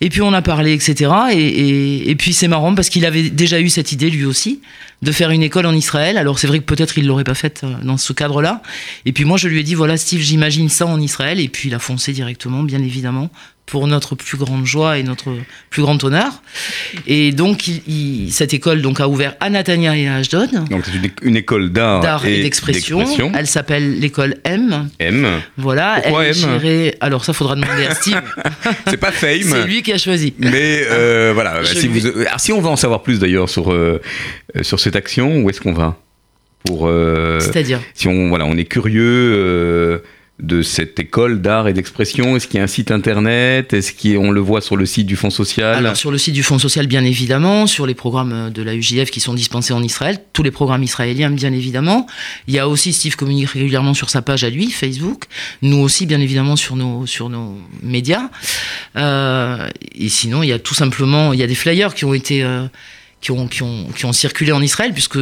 Et 0.00 0.10
puis 0.10 0.20
on 0.20 0.32
a 0.34 0.42
parlé, 0.42 0.72
etc. 0.74 1.10
Et, 1.32 1.38
et- 1.38 2.10
et 2.10 2.14
puis 2.16 2.32
c'est 2.34 2.48
marrant 2.48 2.74
parce 2.74 2.88
qu'il 2.90 3.06
avait 3.06 3.30
déjà 3.30 3.60
eu 3.60 3.68
cette 3.70 3.92
idée 3.92 4.10
lui 4.10 4.24
aussi 4.26 4.60
de 5.02 5.12
faire 5.12 5.30
une 5.30 5.42
école 5.42 5.66
en 5.66 5.72
Israël. 5.74 6.16
Alors 6.18 6.38
c'est 6.38 6.46
vrai 6.46 6.58
que 6.58 6.64
peut-être 6.64 6.98
il 6.98 7.06
l'aurait 7.06 7.24
pas 7.24 7.34
faite 7.34 7.62
euh, 7.64 7.72
dans 7.82 7.96
ce 7.96 8.12
cadre-là. 8.12 8.62
Et 9.06 9.12
puis 9.12 9.24
moi 9.24 9.38
je 9.38 9.48
lui 9.48 9.60
ai 9.60 9.62
dit 9.62 9.74
voilà 9.74 9.96
Steve, 9.96 10.20
j'imagine 10.20 10.68
ça 10.68 10.86
en 10.86 11.00
Israël. 11.00 11.40
Et 11.40 11.48
puis 11.48 11.68
il 11.68 11.74
a 11.74 11.78
foncé 11.78 12.12
directement, 12.12 12.62
bien 12.62 12.82
évidemment, 12.82 13.30
pour 13.66 13.86
notre 13.86 14.14
plus 14.14 14.36
grande 14.36 14.66
joie 14.66 14.98
et 14.98 15.02
notre 15.02 15.34
plus 15.70 15.82
grand 15.82 16.02
honneur. 16.04 16.42
Et 17.06 17.32
donc 17.32 17.66
il- 17.66 17.82
il- 17.88 18.30
cette 18.32 18.52
école 18.52 18.82
donc 18.82 19.00
a 19.00 19.08
ouvert 19.08 19.34
à 19.40 19.48
Natania 19.48 19.96
et 19.96 20.06
à 20.06 20.16
Ashdod 20.16 20.50
Donc 20.70 20.82
c'est 20.84 20.94
une, 20.94 21.10
une 21.22 21.36
école 21.36 21.70
d'art, 21.72 22.00
d'art 22.00 22.26
et, 22.26 22.42
d'expression. 22.42 23.02
Elle 23.34 23.46
s'appelle 23.46 23.98
l'école 23.98 24.36
M. 24.44 24.88
M. 24.98 25.40
Voilà. 25.56 26.00
Pourquoi 26.02 26.24
elle 26.26 26.36
est 26.36 26.42
M? 26.42 26.50
gérée- 26.60 26.94
Alors 27.00 27.24
ça, 27.24 27.32
faudra 27.32 27.54
demander 27.56 27.86
à 27.86 27.94
Steve. 27.94 28.20
C'est 28.88 28.98
pas 28.98 29.12
Fame. 29.12 29.40
C'est 29.42 29.64
lui 29.66 29.82
qui 29.82 29.92
a 29.92 29.98
choisi. 29.98 30.34
Mais 30.38 30.84
euh, 30.90 31.30
voilà, 31.34 31.62
Je 31.62 31.74
si, 31.74 31.88
lui- 31.88 32.00
vous, 32.00 32.20
alors, 32.20 32.38
si 32.40 32.52
on 32.52 32.60
va 32.60 32.68
en 32.68 32.76
savoir 32.76 33.02
plus 33.02 33.18
d'ailleurs 33.18 33.48
sur, 33.48 33.72
euh, 33.72 34.00
euh, 34.56 34.62
sur 34.62 34.78
cette 34.78 34.94
action, 34.96 35.38
où 35.42 35.48
est-ce 35.50 35.60
qu'on 35.62 35.72
va? 35.72 35.98
Pour 36.66 36.86
euh, 36.86 37.40
C'est-à-dire? 37.40 37.80
si 37.94 38.08
on 38.08 38.28
voilà, 38.28 38.44
on 38.46 38.56
est 38.56 38.64
curieux 38.64 39.02
euh, 39.36 39.98
de 40.40 40.62
cette 40.62 40.98
école 40.98 41.40
d'art 41.40 41.68
et 41.68 41.72
d'expression, 41.72 42.34
est-ce 42.34 42.48
qu'il 42.48 42.58
y 42.58 42.60
a 42.60 42.64
un 42.64 42.68
site 42.68 42.90
internet? 42.90 43.72
Est-ce 43.72 43.92
qu'on 43.92 44.32
le 44.32 44.40
voit 44.40 44.60
sur 44.60 44.76
le 44.76 44.84
site 44.84 45.06
du 45.06 45.14
Fonds 45.14 45.30
social? 45.30 45.76
Alors 45.76 45.96
sur 45.96 46.10
le 46.10 46.18
site 46.18 46.34
du 46.34 46.42
Fonds 46.42 46.58
social, 46.58 46.88
bien 46.88 47.04
évidemment, 47.04 47.68
sur 47.68 47.86
les 47.86 47.94
programmes 47.94 48.50
de 48.50 48.62
la 48.62 48.74
UJF 48.74 49.10
qui 49.10 49.20
sont 49.20 49.32
dispensés 49.32 49.72
en 49.72 49.82
Israël, 49.82 50.18
tous 50.32 50.42
les 50.42 50.50
programmes 50.50 50.82
israéliens, 50.82 51.30
bien 51.30 51.52
évidemment. 51.52 52.06
Il 52.48 52.54
y 52.54 52.58
a 52.58 52.68
aussi 52.68 52.92
Steve 52.92 53.14
communique 53.14 53.50
régulièrement 53.50 53.94
sur 53.94 54.10
sa 54.10 54.22
page 54.22 54.42
à 54.42 54.50
lui, 54.50 54.70
Facebook. 54.70 55.26
Nous 55.62 55.78
aussi, 55.78 56.04
bien 56.04 56.20
évidemment, 56.20 56.56
sur 56.56 56.74
nos 56.74 57.06
sur 57.06 57.28
nos 57.28 57.56
médias. 57.82 58.28
Euh, 58.96 59.68
et 59.94 60.08
sinon, 60.08 60.42
il 60.42 60.48
y 60.48 60.52
a 60.52 60.58
tout 60.58 60.74
simplement, 60.74 61.32
il 61.32 61.38
y 61.38 61.44
a 61.44 61.46
des 61.46 61.54
flyers 61.54 61.94
qui 61.94 62.04
ont 62.04 62.14
été 62.14 62.42
euh, 62.42 62.66
qui 63.20 63.30
ont 63.30 63.46
qui 63.46 63.62
ont 63.62 63.86
qui 63.94 64.04
ont 64.04 64.12
circulé 64.12 64.50
en 64.50 64.60
Israël 64.60 64.92
puisque 64.92 65.18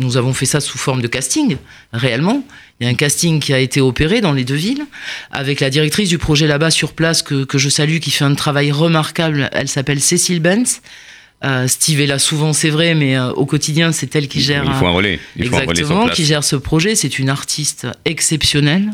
nous 0.00 0.16
avons 0.16 0.32
fait 0.32 0.46
ça 0.46 0.60
sous 0.60 0.78
forme 0.78 1.02
de 1.02 1.06
casting, 1.06 1.56
réellement. 1.92 2.44
Il 2.80 2.84
y 2.84 2.86
a 2.86 2.90
un 2.90 2.94
casting 2.94 3.40
qui 3.40 3.52
a 3.52 3.58
été 3.58 3.80
opéré 3.80 4.20
dans 4.20 4.32
les 4.32 4.44
deux 4.44 4.54
villes, 4.54 4.86
avec 5.30 5.60
la 5.60 5.70
directrice 5.70 6.08
du 6.08 6.18
projet 6.18 6.46
là-bas 6.46 6.70
sur 6.70 6.92
place, 6.92 7.22
que, 7.22 7.44
que 7.44 7.58
je 7.58 7.68
salue, 7.68 7.98
qui 7.98 8.10
fait 8.10 8.24
un 8.24 8.34
travail 8.34 8.72
remarquable. 8.72 9.50
Elle 9.52 9.68
s'appelle 9.68 10.00
Cécile 10.00 10.40
Benz. 10.40 10.80
Euh, 11.42 11.66
Steve 11.68 12.00
est 12.00 12.06
là 12.06 12.18
souvent, 12.18 12.52
c'est 12.52 12.68
vrai, 12.68 12.94
mais 12.94 13.16
euh, 13.16 13.30
au 13.32 13.46
quotidien, 13.46 13.92
c'est 13.92 14.14
elle 14.14 14.28
qui 14.28 14.40
gère. 14.40 14.64
Il 14.66 14.72
faut 14.72 14.86
un 14.86 14.90
relais. 14.90 15.18
Il 15.36 15.48
faut 15.48 15.56
un 15.56 15.60
relais 15.60 15.70
Exactement, 15.70 16.08
qui 16.08 16.24
gère 16.24 16.44
ce 16.44 16.56
projet. 16.56 16.94
C'est 16.94 17.18
une 17.18 17.30
artiste 17.30 17.86
exceptionnelle, 18.04 18.90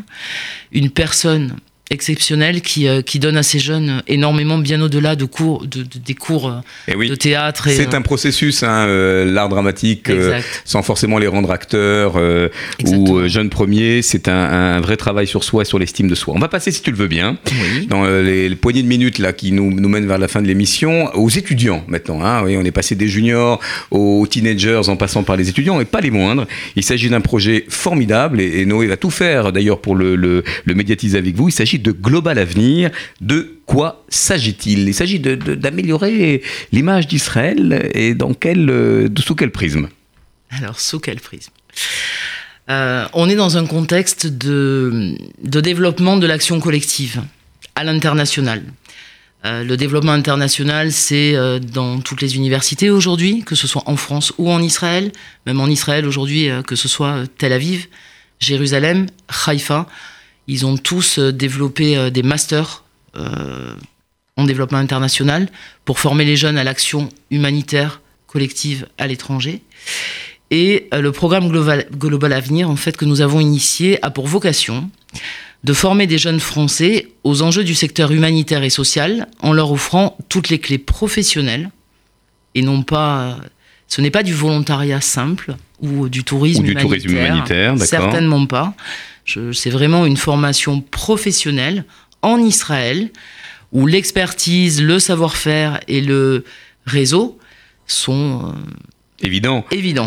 une 0.71 0.89
personne 0.89 1.55
exceptionnelle 1.89 2.61
qui, 2.61 2.87
euh, 2.87 3.01
qui 3.01 3.19
donne 3.19 3.37
à 3.37 3.43
ces 3.43 3.59
jeunes 3.59 4.01
énormément, 4.07 4.57
bien 4.57 4.81
au-delà 4.81 5.15
de 5.15 5.25
cours, 5.25 5.65
de, 5.65 5.83
de- 5.83 5.87
des 6.05 6.13
cours 6.13 6.49
euh, 6.49 6.53
Eh 6.87 6.95
oui. 6.95 7.09
de 7.09 7.15
théâtre. 7.15 7.67
Et, 7.67 7.75
C'est 7.75 7.93
un 7.93 8.01
processus, 8.01 8.63
hein, 8.63 8.85
euh, 8.87 9.25
l'art 9.31 9.49
dramatique, 9.49 10.09
euh, 10.09 10.39
sans 10.65 10.81
forcément 10.83 11.17
les 11.17 11.27
rendre 11.27 11.51
acteurs 11.51 12.13
euh, 12.17 12.49
ou 12.85 13.17
euh, 13.17 13.27
jeunes 13.27 13.49
premiers. 13.49 14.01
C'est 14.01 14.27
un, 14.27 14.33
un 14.35 14.79
vrai 14.81 14.97
travail 14.97 15.27
sur 15.27 15.43
soi 15.43 15.61
et 15.61 15.65
sur 15.65 15.79
l'estime 15.79 16.07
de 16.09 16.15
soi. 16.15 16.33
On 16.35 16.39
va 16.39 16.49
passer, 16.49 16.71
si 16.71 16.81
tu 16.81 16.91
le 16.91 16.97
veux 16.97 17.07
bien, 17.07 17.37
Oui. 17.51 17.87
dans 17.87 18.03
euh, 18.05 18.21
les, 18.21 18.49
les 18.49 18.55
poignées 18.55 18.83
de 18.83 18.87
minutes 18.87 19.19
là 19.19 19.33
qui 19.33 19.51
nous, 19.51 19.71
nous 19.71 19.89
mènent 19.89 20.07
vers 20.07 20.17
la 20.17 20.27
fin 20.27 20.41
de 20.41 20.47
l'émission, 20.47 21.09
aux 21.15 21.29
étudiants 21.29 21.83
maintenant. 21.87 22.21
Hein, 22.23 22.43
oui, 22.43 22.57
on 22.57 22.63
est 22.65 22.71
passé 22.71 22.95
des 22.95 23.07
juniors 23.07 23.59
aux 23.91 24.27
teenagers 24.29 24.81
en 24.87 24.95
passant 24.97 25.23
par 25.23 25.37
les 25.37 25.49
étudiants 25.49 25.79
et 25.79 25.85
pas 25.85 26.01
les 26.01 26.11
moindres. 26.11 26.45
Il 26.75 26.83
s'agit 26.83 27.09
d'un 27.09 27.21
projet 27.21 27.65
formidable 27.69 28.41
et, 28.41 28.59
et 28.61 28.65
Noé 28.65 28.87
va 28.87 28.97
tout 28.97 29.09
faire 29.09 29.51
d'ailleurs 29.51 29.79
pour 29.79 29.95
le, 29.95 30.15
le- 30.15 30.43
le 30.65 30.73
médiatiser 30.75 31.17
avec 31.17 31.35
vous. 31.35 31.49
Il 31.49 31.51
s'agit 31.51 31.76
de 31.77 31.91
Global 31.91 32.37
Avenir. 32.37 32.91
De 33.21 33.59
quoi 33.65 34.03
s'agit-il? 34.09 34.87
Il 34.87 34.93
s'agit 34.93 35.19
d'améliorer 35.19 36.41
l'image 36.71 37.07
d'Israël 37.07 37.89
et 37.93 38.13
dans 38.13 38.33
quel, 38.33 38.69
euh, 38.69 39.09
sous 39.19 39.35
quel 39.35 39.51
prisme? 39.51 39.89
Alors, 40.49 40.79
sous 40.79 40.99
quel 40.99 41.19
prisme? 41.19 41.51
Euh, 42.69 43.05
On 43.13 43.29
est 43.29 43.35
dans 43.35 43.57
un 43.57 43.65
contexte 43.65 44.27
de, 44.27 45.15
développement 45.43 46.17
de 46.17 46.27
l'action 46.27 46.59
collective 46.59 47.21
à 47.75 47.83
l'international. 47.83 48.63
Euh, 49.45 49.63
le 49.63 49.77
développement 49.77 50.13
international, 50.13 50.91
c'est 50.91 51.35
dans 51.59 51.99
toutes 51.99 52.21
les 52.21 52.35
universités 52.35 52.89
aujourd'hui, 52.89 53.43
que 53.45 53.55
ce 53.55 53.67
soit 53.67 53.83
en 53.85 53.95
France 53.95 54.33
ou 54.37 54.51
en 54.51 54.61
Israël, 54.61 55.11
même 55.45 55.59
en 55.59 55.67
Israël 55.67 56.05
aujourd'hui, 56.05 56.49
que 56.65 56.75
ce 56.75 56.87
soit 56.87 57.23
Tel 57.37 57.53
Aviv, 57.53 57.87
Jérusalem, 58.39 59.07
Haïfa, 59.45 59.87
ils 60.47 60.65
ont 60.65 60.77
tous 60.77 61.19
euh, 61.19 61.31
développé 61.31 61.97
euh, 61.97 62.09
des 62.09 62.23
masters 62.23 62.83
euh, 63.15 63.75
en 64.37 64.45
développement 64.45 64.77
international 64.77 65.49
pour 65.85 65.99
former 65.99 66.25
les 66.25 66.35
jeunes 66.35 66.57
à 66.57 66.63
l'action 66.63 67.09
humanitaire 67.31 68.01
collective 68.27 68.87
à 68.97 69.07
l'étranger. 69.07 69.61
Et 70.49 70.87
le 70.93 71.11
programme 71.11 71.49
Global, 71.49 71.87
Global 71.91 72.31
Avenir, 72.31 72.69
en 72.69 72.75
fait, 72.77 72.95
que 72.95 73.03
nous 73.03 73.19
avons 73.19 73.41
initié, 73.41 74.03
a 74.05 74.11
pour 74.11 74.27
vocation 74.27 74.89
de 75.63 75.73
former 75.73 76.07
des 76.07 76.17
jeunes 76.17 76.39
Français 76.39 77.07
aux 77.25 77.41
enjeux 77.41 77.63
du 77.63 77.75
secteur 77.75 78.11
humanitaire 78.11 78.63
et 78.63 78.69
social 78.69 79.27
en 79.41 79.51
leur 79.51 79.71
offrant 79.71 80.17
toutes 80.29 80.49
les 80.49 80.59
clés 80.59 80.77
professionnelles 80.77 81.69
et 82.55 82.61
non 82.61 82.83
pas. 82.83 83.37
Ce 83.87 83.99
n'est 84.01 84.11
pas 84.11 84.23
du 84.23 84.33
volontariat 84.33 85.01
simple 85.01 85.55
ou 85.81 86.07
du 86.07 86.23
tourisme 86.23 86.61
Ou 86.61 86.63
du 86.63 86.71
humanitaire. 86.71 86.99
tourisme 86.99 87.17
humanitaire, 87.17 87.73
d'accord. 87.73 87.87
Certainement 87.87 88.45
pas. 88.45 88.73
C'est 89.53 89.69
vraiment 89.69 90.05
une 90.05 90.17
formation 90.17 90.81
professionnelle 90.81 91.85
en 92.21 92.37
Israël 92.37 93.11
où 93.71 93.85
l'expertise, 93.85 94.81
le 94.81 94.99
savoir-faire 94.99 95.79
et 95.87 96.01
le 96.01 96.45
réseau 96.85 97.37
sont 97.85 98.53
Évident. 99.23 99.65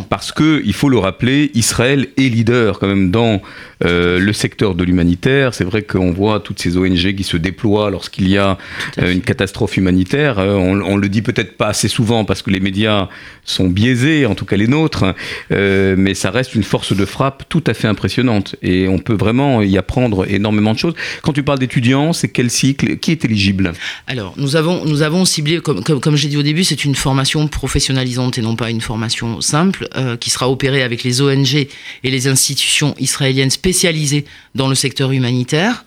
Parce 0.08 0.30
que, 0.30 0.62
il 0.64 0.72
faut 0.72 0.88
le 0.88 0.98
rappeler, 0.98 1.50
Israël 1.54 2.08
est 2.16 2.28
leader 2.28 2.78
quand 2.78 2.86
même 2.86 3.10
dans 3.10 3.42
euh, 3.84 4.20
le 4.20 4.32
secteur 4.32 4.76
de 4.76 4.84
l'humanitaire. 4.84 5.52
C'est 5.52 5.64
vrai 5.64 5.82
qu'on 5.82 6.12
voit 6.12 6.38
toutes 6.38 6.60
ces 6.60 6.76
ONG 6.76 7.16
qui 7.16 7.24
se 7.24 7.36
déploient 7.36 7.90
lorsqu'il 7.90 8.28
y 8.28 8.38
a 8.38 8.56
euh, 8.98 9.12
une 9.12 9.22
catastrophe 9.22 9.76
humanitaire. 9.76 10.38
Euh, 10.38 10.54
on, 10.54 10.80
on 10.82 10.96
le 10.96 11.08
dit 11.08 11.22
peut-être 11.22 11.56
pas 11.56 11.66
assez 11.66 11.88
souvent 11.88 12.24
parce 12.24 12.42
que 12.42 12.50
les 12.50 12.60
médias 12.60 13.08
sont 13.44 13.68
biaisés, 13.68 14.26
en 14.26 14.36
tout 14.36 14.44
cas 14.44 14.56
les 14.56 14.68
nôtres, 14.68 15.04
mais 15.50 16.14
ça 16.14 16.30
reste 16.30 16.54
une 16.54 16.62
force 16.62 16.94
de 16.94 17.04
frappe 17.04 17.44
tout 17.48 17.64
à 17.66 17.74
fait 17.74 17.88
impressionnante 17.88 18.54
et 18.62 18.86
on 18.86 18.98
peut 18.98 19.14
vraiment 19.14 19.60
y 19.60 19.76
apprendre 19.76 20.30
énormément 20.30 20.72
de 20.72 20.78
choses. 20.78 20.94
Quand 21.22 21.32
tu 21.32 21.42
parles 21.42 21.58
d'étudiants, 21.58 22.12
c'est 22.12 22.28
quel 22.28 22.48
cycle? 22.48 22.98
Qui 22.98 23.10
est 23.10 23.24
éligible? 23.24 23.72
Alors, 24.06 24.34
nous 24.36 24.54
avons, 24.54 24.84
nous 24.84 25.02
avons 25.02 25.24
ciblé, 25.24 25.60
comme, 25.60 25.82
comme, 25.82 26.00
comme 26.00 26.16
j'ai 26.16 26.28
dit 26.28 26.36
au 26.36 26.42
début, 26.42 26.62
c'est 26.62 26.84
une 26.84 26.94
formation 26.94 27.48
professionnalisante 27.48 28.38
et 28.38 28.42
non 28.42 28.54
pas 28.54 28.70
une 28.70 28.80
formation 28.80 28.99
simple, 29.40 29.88
euh, 29.96 30.16
qui 30.16 30.30
sera 30.30 30.50
opérée 30.50 30.82
avec 30.82 31.02
les 31.02 31.20
ONG 31.20 31.54
et 31.54 31.68
les 32.02 32.28
institutions 32.28 32.94
israéliennes 32.98 33.50
spécialisées 33.50 34.24
dans 34.54 34.68
le 34.68 34.74
secteur 34.74 35.12
humanitaire, 35.12 35.84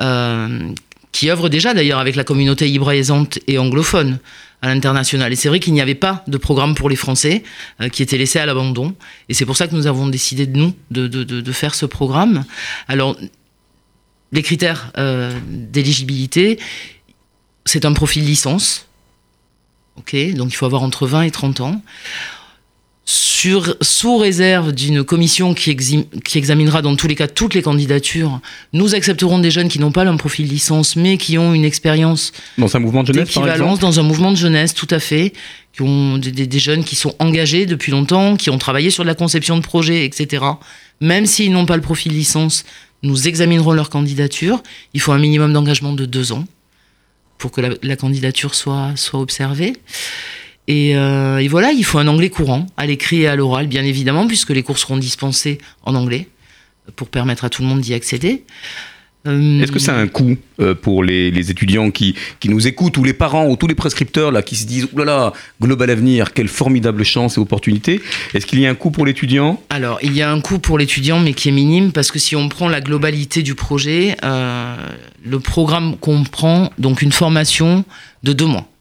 euh, 0.00 0.68
qui 1.12 1.30
œuvrent 1.30 1.48
déjà 1.48 1.74
d'ailleurs 1.74 1.98
avec 1.98 2.16
la 2.16 2.24
communauté 2.24 2.72
hébraïsante 2.72 3.38
et 3.46 3.58
anglophone 3.58 4.18
à 4.62 4.68
l'international. 4.68 5.32
Et 5.32 5.36
c'est 5.36 5.48
vrai 5.48 5.60
qu'il 5.60 5.72
n'y 5.72 5.80
avait 5.80 5.94
pas 5.94 6.24
de 6.26 6.36
programme 6.38 6.74
pour 6.74 6.88
les 6.88 6.96
Français 6.96 7.42
euh, 7.80 7.88
qui 7.88 8.02
était 8.02 8.18
laissé 8.18 8.38
à 8.38 8.46
l'abandon. 8.46 8.94
Et 9.28 9.34
c'est 9.34 9.46
pour 9.46 9.56
ça 9.56 9.68
que 9.68 9.74
nous 9.74 9.86
avons 9.86 10.06
décidé, 10.06 10.46
de 10.46 10.56
nous, 10.56 10.74
de, 10.90 11.06
de, 11.06 11.52
faire 11.52 11.74
ce 11.74 11.86
programme. 11.86 12.44
Alors, 12.88 13.16
les 14.32 14.42
critères 14.42 14.92
d'éligibilité, 15.48 16.58
c'est 17.64 17.84
un 17.84 17.92
profil 17.92 18.24
licence. 18.24 18.86
Ok, 19.98 20.14
donc 20.34 20.52
il 20.52 20.56
faut 20.56 20.66
avoir 20.66 20.82
entre 20.82 21.06
20 21.06 21.22
et 21.22 21.30
30 21.30 21.60
ans. 21.60 21.82
Sur, 23.08 23.76
sous 23.82 24.16
réserve 24.16 24.72
d'une 24.72 25.04
commission 25.04 25.54
qui, 25.54 25.70
exi- 25.72 26.06
qui 26.24 26.38
examinera 26.38 26.82
dans 26.82 26.96
tous 26.96 27.06
les 27.06 27.14
cas 27.14 27.28
toutes 27.28 27.54
les 27.54 27.62
candidatures, 27.62 28.40
nous 28.72 28.96
accepterons 28.96 29.38
des 29.38 29.52
jeunes 29.52 29.68
qui 29.68 29.78
n'ont 29.78 29.92
pas 29.92 30.04
un 30.04 30.16
profil 30.16 30.48
licence, 30.48 30.96
mais 30.96 31.16
qui 31.16 31.38
ont 31.38 31.54
une 31.54 31.64
expérience 31.64 32.32
Dans 32.58 32.74
un 32.76 32.80
mouvement 32.80 33.04
de 33.04 33.12
jeunesse, 33.12 33.28
par 33.34 33.44
exemple 33.54 33.80
dans 33.80 34.00
un 34.00 34.02
mouvement 34.02 34.32
de 34.32 34.36
jeunesse, 34.36 34.74
tout 34.74 34.88
à 34.90 34.98
fait, 34.98 35.32
qui 35.72 35.82
ont 35.82 36.18
des, 36.18 36.32
des- 36.32 36.48
des 36.48 36.58
jeunes 36.58 36.82
qui 36.82 36.96
sont 36.96 37.14
engagés 37.20 37.64
depuis 37.66 37.92
longtemps, 37.92 38.36
qui 38.36 38.50
ont 38.50 38.58
travaillé 38.58 38.90
sur 38.90 39.04
la 39.04 39.14
conception 39.14 39.56
de 39.56 39.62
projets, 39.62 40.04
etc. 40.04 40.44
Même 41.00 41.26
s'ils 41.26 41.52
n'ont 41.52 41.66
pas 41.66 41.76
le 41.76 41.82
profil 41.82 42.12
licence, 42.12 42.64
nous 43.04 43.28
examinerons 43.28 43.70
leur 43.72 43.88
candidature. 43.88 44.64
Il 44.94 45.00
faut 45.00 45.12
un 45.12 45.18
minimum 45.18 45.52
d'engagement 45.52 45.92
de 45.92 46.06
deux 46.06 46.32
ans 46.32 46.44
pour 47.38 47.52
que 47.52 47.60
la, 47.60 47.68
la 47.84 47.94
candidature 47.94 48.56
soit, 48.56 48.92
soit 48.96 49.20
observée. 49.20 49.74
Et, 50.68 50.96
euh, 50.96 51.38
et 51.38 51.48
voilà, 51.48 51.70
il 51.70 51.84
faut 51.84 51.98
un 51.98 52.08
anglais 52.08 52.30
courant, 52.30 52.66
à 52.76 52.86
l'écrit 52.86 53.22
et 53.22 53.28
à 53.28 53.36
l'oral, 53.36 53.66
bien 53.66 53.84
évidemment, 53.84 54.26
puisque 54.26 54.50
les 54.50 54.62
cours 54.62 54.78
seront 54.78 54.96
dispensés 54.96 55.58
en 55.84 55.94
anglais, 55.94 56.28
pour 56.96 57.08
permettre 57.08 57.44
à 57.44 57.50
tout 57.50 57.62
le 57.62 57.68
monde 57.68 57.80
d'y 57.80 57.94
accéder. 57.94 58.44
Euh, 59.26 59.60
Est-ce 59.60 59.72
que 59.72 59.80
ça 59.80 59.96
a 59.96 59.98
un 59.98 60.06
coût 60.06 60.36
euh, 60.60 60.76
pour 60.76 61.02
les, 61.02 61.32
les 61.32 61.50
étudiants 61.50 61.90
qui, 61.90 62.14
qui 62.38 62.48
nous 62.48 62.68
écoutent, 62.68 62.96
ou 62.96 63.02
les 63.02 63.12
parents, 63.12 63.48
ou 63.48 63.56
tous 63.56 63.66
les 63.66 63.74
prescripteurs 63.74 64.30
là, 64.30 64.40
qui 64.40 64.54
se 64.54 64.66
disent 64.66 64.86
«Ouh 64.92 64.98
là 64.98 65.04
là, 65.04 65.32
Global 65.60 65.90
Avenir, 65.90 66.32
quelle 66.32 66.46
formidable 66.46 67.02
chance 67.02 67.36
et 67.36 67.40
opportunité!» 67.40 68.00
Est-ce 68.34 68.46
qu'il 68.46 68.60
y 68.60 68.66
a 68.66 68.70
un 68.70 68.76
coût 68.76 68.92
pour 68.92 69.04
l'étudiant? 69.04 69.60
Alors, 69.70 69.98
il 70.02 70.12
y 70.14 70.22
a 70.22 70.30
un 70.30 70.40
coût 70.40 70.60
pour 70.60 70.78
l'étudiant, 70.78 71.18
mais 71.18 71.34
qui 71.34 71.48
est 71.48 71.52
minime, 71.52 71.90
parce 71.90 72.12
que 72.12 72.20
si 72.20 72.36
on 72.36 72.48
prend 72.48 72.68
la 72.68 72.80
globalité 72.80 73.42
du 73.42 73.56
projet, 73.56 74.16
euh, 74.22 74.76
le 75.24 75.40
programme 75.40 75.96
comprend 75.96 76.70
donc 76.78 77.02
une 77.02 77.12
formation 77.12 77.84
de 78.22 78.32
deux 78.32 78.46
mois, 78.46 78.68
euh, 78.68 78.75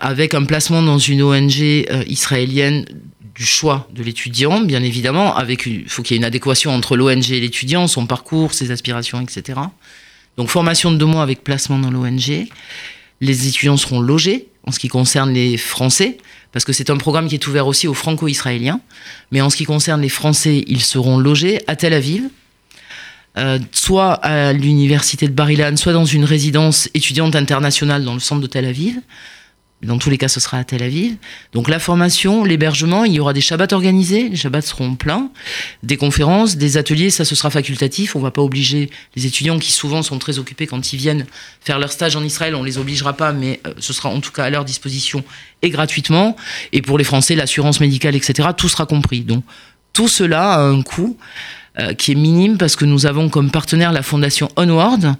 avec 0.00 0.34
un 0.34 0.44
placement 0.44 0.82
dans 0.82 0.98
une 0.98 1.22
ONG 1.22 1.60
euh, 1.60 2.02
israélienne 2.06 2.86
du 3.34 3.44
choix 3.44 3.88
de 3.92 4.02
l'étudiant, 4.02 4.60
bien 4.60 4.82
évidemment, 4.82 5.36
avec 5.36 5.66
il 5.66 5.88
faut 5.88 6.02
qu'il 6.02 6.14
y 6.14 6.16
ait 6.16 6.18
une 6.18 6.24
adéquation 6.24 6.70
entre 6.72 6.96
l'ONG 6.96 7.30
et 7.30 7.40
l'étudiant, 7.40 7.86
son 7.86 8.06
parcours, 8.06 8.54
ses 8.54 8.70
aspirations, 8.70 9.20
etc. 9.20 9.60
Donc 10.36 10.48
formation 10.48 10.90
de 10.90 10.96
deux 10.96 11.06
mois 11.06 11.22
avec 11.22 11.44
placement 11.44 11.78
dans 11.78 11.90
l'ONG. 11.90 12.46
Les 13.20 13.48
étudiants 13.48 13.76
seront 13.76 14.00
logés 14.00 14.48
en 14.66 14.72
ce 14.72 14.78
qui 14.78 14.88
concerne 14.88 15.32
les 15.32 15.56
Français, 15.58 16.18
parce 16.52 16.64
que 16.64 16.72
c'est 16.72 16.90
un 16.90 16.96
programme 16.96 17.28
qui 17.28 17.34
est 17.34 17.46
ouvert 17.46 17.66
aussi 17.66 17.86
aux 17.86 17.94
Franco-Israéliens. 17.94 18.80
Mais 19.30 19.40
en 19.40 19.50
ce 19.50 19.56
qui 19.56 19.64
concerne 19.64 20.00
les 20.00 20.08
Français, 20.08 20.64
ils 20.66 20.82
seront 20.82 21.18
logés 21.18 21.60
à 21.66 21.76
Tel 21.76 21.92
Aviv, 21.92 22.28
euh, 23.38 23.58
soit 23.70 24.14
à 24.14 24.52
l'université 24.54 25.28
de 25.28 25.32
Bar-Ilan, 25.32 25.76
soit 25.76 25.92
dans 25.92 26.06
une 26.06 26.24
résidence 26.24 26.88
étudiante 26.94 27.36
internationale 27.36 28.02
dans 28.04 28.14
le 28.14 28.20
centre 28.20 28.40
de 28.40 28.46
Tel 28.46 28.64
Aviv. 28.64 29.00
Dans 29.82 29.98
tous 29.98 30.08
les 30.08 30.16
cas, 30.16 30.28
ce 30.28 30.40
sera 30.40 30.56
à 30.58 30.64
Tel 30.64 30.82
Aviv. 30.82 31.16
Donc 31.52 31.68
la 31.68 31.78
formation, 31.78 32.44
l'hébergement, 32.44 33.04
il 33.04 33.12
y 33.12 33.20
aura 33.20 33.34
des 33.34 33.42
shabbats 33.42 33.72
organisés, 33.72 34.30
les 34.30 34.36
shabbats 34.36 34.62
seront 34.62 34.94
pleins, 34.94 35.30
des 35.82 35.98
conférences, 35.98 36.56
des 36.56 36.78
ateliers, 36.78 37.10
ça 37.10 37.26
ce 37.26 37.34
sera 37.34 37.50
facultatif. 37.50 38.16
On 38.16 38.20
va 38.20 38.30
pas 38.30 38.40
obliger 38.40 38.90
les 39.16 39.26
étudiants 39.26 39.58
qui 39.58 39.72
souvent 39.72 40.02
sont 40.02 40.18
très 40.18 40.38
occupés 40.38 40.66
quand 40.66 40.94
ils 40.94 40.96
viennent 40.96 41.26
faire 41.60 41.78
leur 41.78 41.92
stage 41.92 42.16
en 42.16 42.24
Israël, 42.24 42.54
on 42.54 42.62
les 42.62 42.78
obligera 42.78 43.12
pas, 43.12 43.32
mais 43.32 43.60
euh, 43.66 43.74
ce 43.78 43.92
sera 43.92 44.08
en 44.08 44.20
tout 44.20 44.32
cas 44.32 44.44
à 44.44 44.50
leur 44.50 44.64
disposition 44.64 45.22
et 45.60 45.68
gratuitement. 45.68 46.36
Et 46.72 46.80
pour 46.80 46.96
les 46.96 47.04
Français, 47.04 47.34
l'assurance 47.34 47.80
médicale, 47.80 48.16
etc., 48.16 48.48
tout 48.56 48.70
sera 48.70 48.86
compris. 48.86 49.20
Donc 49.20 49.44
tout 49.92 50.08
cela 50.08 50.54
a 50.54 50.60
un 50.60 50.80
coût 50.80 51.18
euh, 51.78 51.92
qui 51.92 52.12
est 52.12 52.14
minime 52.14 52.56
parce 52.56 52.76
que 52.76 52.86
nous 52.86 53.04
avons 53.04 53.28
comme 53.28 53.50
partenaire 53.50 53.92
la 53.92 54.02
fondation 54.02 54.48
Onward, 54.56 55.16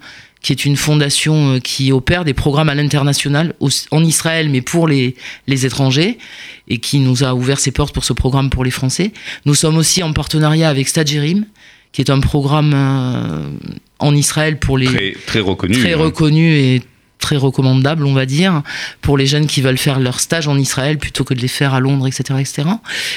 qui 0.47 0.53
est 0.53 0.63
une 0.63 0.77
fondation 0.77 1.55
euh, 1.55 1.59
qui 1.59 1.91
opère 1.91 2.23
des 2.23 2.33
programmes 2.33 2.69
à 2.69 2.75
l'international 2.75 3.53
en 3.91 4.01
Israël, 4.01 4.47
mais 4.49 4.61
pour 4.61 4.87
les, 4.87 5.13
les 5.45 5.65
étrangers, 5.65 6.17
et 6.69 6.77
qui 6.77 6.99
nous 6.99 7.25
a 7.25 7.33
ouvert 7.33 7.59
ses 7.59 7.71
portes 7.71 7.93
pour 7.93 8.05
ce 8.05 8.13
programme 8.13 8.49
pour 8.49 8.63
les 8.63 8.71
Français. 8.71 9.11
Nous 9.45 9.55
sommes 9.55 9.75
aussi 9.75 10.03
en 10.03 10.13
partenariat 10.13 10.69
avec 10.69 10.87
Stagirim, 10.87 11.45
qui 11.91 11.99
est 11.99 12.09
un 12.09 12.21
programme 12.21 12.71
euh, 12.73 13.49
en 13.99 14.15
Israël 14.15 14.57
pour 14.57 14.77
les 14.77 14.85
Très, 14.85 15.15
très 15.25 15.39
reconnu. 15.41 15.73
très 15.73 15.95
hein. 15.95 15.97
reconnu 15.97 16.53
et 16.53 16.81
très 17.19 17.35
recommandable, 17.35 18.05
on 18.05 18.13
va 18.13 18.25
dire, 18.25 18.61
pour 19.01 19.17
les 19.17 19.25
jeunes 19.25 19.47
qui 19.47 19.59
veulent 19.59 19.77
faire 19.77 19.99
leur 19.99 20.21
stage 20.21 20.47
en 20.47 20.57
Israël 20.57 20.97
plutôt 20.97 21.25
que 21.25 21.33
de 21.33 21.41
les 21.41 21.49
faire 21.49 21.73
à 21.73 21.81
Londres, 21.81 22.07
etc. 22.07 22.39
etc. 22.39 22.69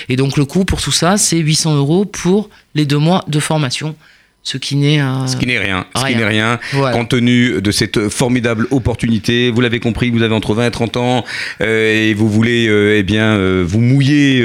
Et 0.09 0.17
donc 0.17 0.37
le 0.37 0.47
coût 0.47 0.65
pour 0.65 0.83
tout 0.83 0.91
ça, 0.91 1.17
c'est 1.17 1.39
800 1.39 1.77
euros 1.77 2.07
pour 2.07 2.51
les 2.75 2.87
deux 2.87 2.99
mois 2.99 3.25
de 3.29 3.39
formation, 3.39 3.95
ce 4.43 4.57
qui 4.57 4.75
n'est... 4.77 5.01
euh, 5.01 5.27
Ce 5.27 5.37
qui 5.37 5.47
n'est 5.47 5.59
rien. 5.59 5.85
Ce 5.95 6.07
qui 6.07 6.17
n'est 6.17 6.25
rien. 6.25 6.59
Voilà. 6.73 6.97
Compte 6.97 7.11
tenu 7.11 7.61
de 7.61 7.71
cette 7.71 8.09
formidable 8.09 8.67
opportunité, 8.71 9.51
vous 9.51 9.61
l'avez 9.61 9.81
compris, 9.81 10.11
vous 10.11 10.23
avez 10.23 10.35
entre 10.35 10.55
20 10.55 10.67
et 10.67 10.71
30 10.71 10.97
ans 10.97 11.25
euh, 11.61 12.09
et 12.11 12.15
vous 12.15 12.29
voulez 12.29 12.67
euh, 12.69 12.97
eh 12.99 13.03
bien, 13.03 13.39
vous 13.63 13.81
mouiller 13.81 14.43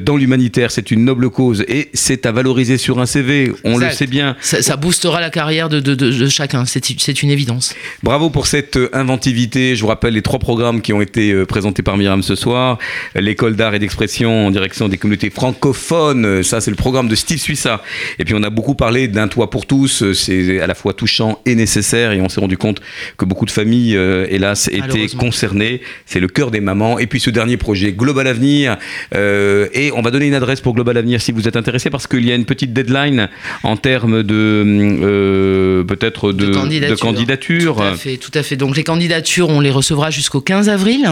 dans 0.00 0.16
l'humanitaire. 0.16 0.70
C'est 0.70 0.90
une 0.90 1.04
noble 1.04 1.30
cause 1.30 1.64
et 1.68 1.88
c'est 1.94 2.26
à 2.26 2.32
valoriser 2.32 2.76
sur 2.78 2.98
un 3.00 3.06
CV. 3.06 3.52
On 3.64 3.78
le 3.78 3.90
sait 3.90 4.06
bien. 4.06 4.36
ça, 4.40 4.62
ça 4.62 4.76
boostera 4.76 5.20
la 5.20 5.30
carrière 5.30 5.68
de, 5.68 5.80
de, 5.80 5.94
de- 5.94 6.10
de 6.10 6.28
chacun, 6.28 6.64
c'est 6.66 7.22
une 7.22 7.30
évidence. 7.30 7.74
Bravo 8.02 8.30
pour 8.30 8.46
cette 8.46 8.78
inventivité. 8.92 9.76
Je 9.76 9.80
vous 9.82 9.88
rappelle 9.88 10.14
les 10.14 10.22
trois 10.22 10.38
programmes 10.38 10.82
qui 10.82 10.92
ont 10.92 11.00
été 11.00 11.44
présentés 11.46 11.82
par 11.82 11.96
Myriam 11.96 12.22
ce 12.22 12.34
soir. 12.34 12.78
L'école 13.14 13.56
d'art 13.56 13.74
et 13.74 13.78
d'expression 13.78 14.46
en 14.46 14.50
direction 14.50 14.88
des 14.88 14.98
communautés 14.98 15.30
francophones. 15.30 16.42
Ça, 16.42 16.60
c'est 16.60 16.70
le 16.70 16.76
programme 16.76 17.08
de 17.08 17.14
Steve 17.14 17.38
Suissa. 17.38 17.82
Et 18.18 18.24
puis, 18.24 18.34
on 18.34 18.42
a 18.42 18.50
beaucoup 18.50 18.74
parlé 18.74 19.05
d'un 19.12 19.28
toit 19.28 19.50
pour 19.50 19.66
tous, 19.66 20.02
euh, 20.02 20.14
c'est 20.14 20.60
à 20.60 20.66
la 20.66 20.74
fois 20.74 20.92
touchant 20.94 21.40
et 21.46 21.54
nécessaire 21.54 22.12
et 22.12 22.20
on 22.20 22.28
s'est 22.28 22.40
rendu 22.40 22.56
compte 22.56 22.80
que 23.16 23.24
beaucoup 23.24 23.46
de 23.46 23.50
familles, 23.50 23.96
euh, 23.96 24.26
hélas, 24.30 24.68
étaient 24.72 25.06
concernées. 25.16 25.80
C'est 26.06 26.20
le 26.20 26.28
cœur 26.28 26.50
des 26.50 26.60
mamans. 26.60 26.98
Et 26.98 27.06
puis 27.06 27.20
ce 27.20 27.30
dernier 27.30 27.56
projet, 27.56 27.92
Global 27.92 28.26
Avenir. 28.26 28.76
euh, 29.14 29.68
et 29.72 29.92
on 29.92 30.02
va 30.02 30.10
donner 30.10 30.26
une 30.26 30.34
adresse 30.34 30.60
pour 30.60 30.74
Global 30.74 30.96
Avenir 30.96 31.20
si 31.20 31.32
vous 31.32 31.46
êtes 31.48 31.56
intéressé 31.56 31.90
parce 31.90 32.06
qu'il 32.06 32.24
y 32.24 32.32
a 32.32 32.34
une 32.34 32.44
petite 32.44 32.72
deadline 32.72 33.28
en 33.62 33.76
termes 33.76 34.22
de 34.22 34.64
euh, 35.02 35.84
peut-être 35.84 36.32
de, 36.32 36.46
De 36.46 36.52
candidature. 36.54 36.96
de 36.96 37.00
candidature. 37.00 37.76
Tout 37.76 37.82
à 37.82 37.94
fait, 37.96 38.16
tout 38.16 38.30
à 38.34 38.42
fait. 38.42 38.56
Donc 38.56 38.76
les 38.76 38.84
candidatures, 38.84 39.48
on 39.48 39.60
les 39.60 39.70
recevra 39.70 40.10
jusqu'au 40.10 40.40
15 40.40 40.68
avril. 40.68 41.08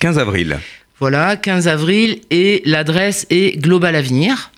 15 0.00 0.18
avril, 0.18 0.58
Voilà, 1.00 1.36
15 1.36 1.68
avril. 1.68 2.18
Et 2.30 2.62
l'adresse 2.64 3.26
est 3.30 3.58
Global 3.60 3.94
Avenir, 3.96 4.52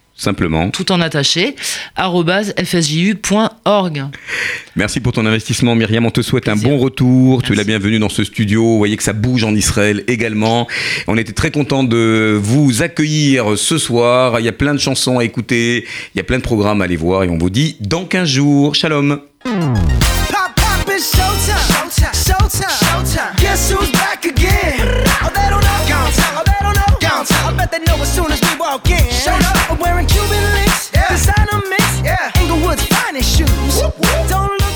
tout 0.71 0.93
en 0.93 1.01
attaché, 1.01 1.57
fsju.org. 1.97 4.03
Merci 4.77 5.01
pour 5.01 5.13
ton 5.13 5.25
investissement, 5.25 5.75
Myriam. 5.75 6.05
On 6.05 6.11
te 6.11 6.21
souhaite 6.21 6.49
un 6.49 6.57
bon 6.57 6.79
retour. 6.79 7.43
Tu 7.43 7.55
es 7.55 7.57
la 7.57 7.65
bienvenue 7.65 7.99
dans 7.99 8.09
ce 8.09 8.25
studio. 8.25 8.63
Vous 8.63 8.79
voyez 8.79 8.97
que 8.97 9.03
ça 9.03 9.15
bouge 9.15 9.45
en 9.45 9.55
Israël 9.55 10.05
également. 10.09 10.69
On 11.09 11.17
était 11.17 11.33
très 11.33 11.51
content 11.51 11.85
de 11.85 12.39
vous 12.41 12.83
accueillir 12.83 13.57
ce 13.57 13.79
soir. 13.79 14.41
Il 14.41 14.45
y 14.45 14.49
a 14.49 14.53
plein 14.53 14.75
de 14.75 14.81
chansons 14.81 15.19
à 15.19 15.25
écouter, 15.25 15.87
il 16.15 16.19
y 16.19 16.21
a 16.21 16.25
plein 16.25 16.39
de 16.39 16.43
programmes 16.43 16.83
à 16.83 16.85
aller 16.85 16.97
voir 16.97 17.25
et 17.25 17.29
on 17.29 17.39
vous 17.39 17.51
dit 17.51 17.77
dans 17.81 18.05
15 18.05 18.29
jours. 18.29 18.75
Shalom. 18.75 19.21
downtown. 27.25 27.55
I 27.55 27.57
bet 27.57 27.71
they 27.71 27.79
know 27.81 27.97
as 28.01 28.13
soon 28.13 28.31
as 28.33 28.41
we 28.41 28.59
walk 28.59 28.89
in. 28.91 29.11
Shut 29.11 29.43
up. 29.45 29.71
I'm 29.71 29.79
wearing 29.79 30.07
Cuban 30.07 30.43
links, 30.55 30.91
yeah. 30.93 31.09
designer 31.09 31.61
mix, 31.69 32.01
yeah. 32.03 32.31
Inglewood's 32.41 32.85
finest 32.87 33.37
shoes. 33.37 33.49
Whoop, 33.77 33.99
whoop. 33.99 34.29
Don't 34.29 34.53
look 34.61 34.70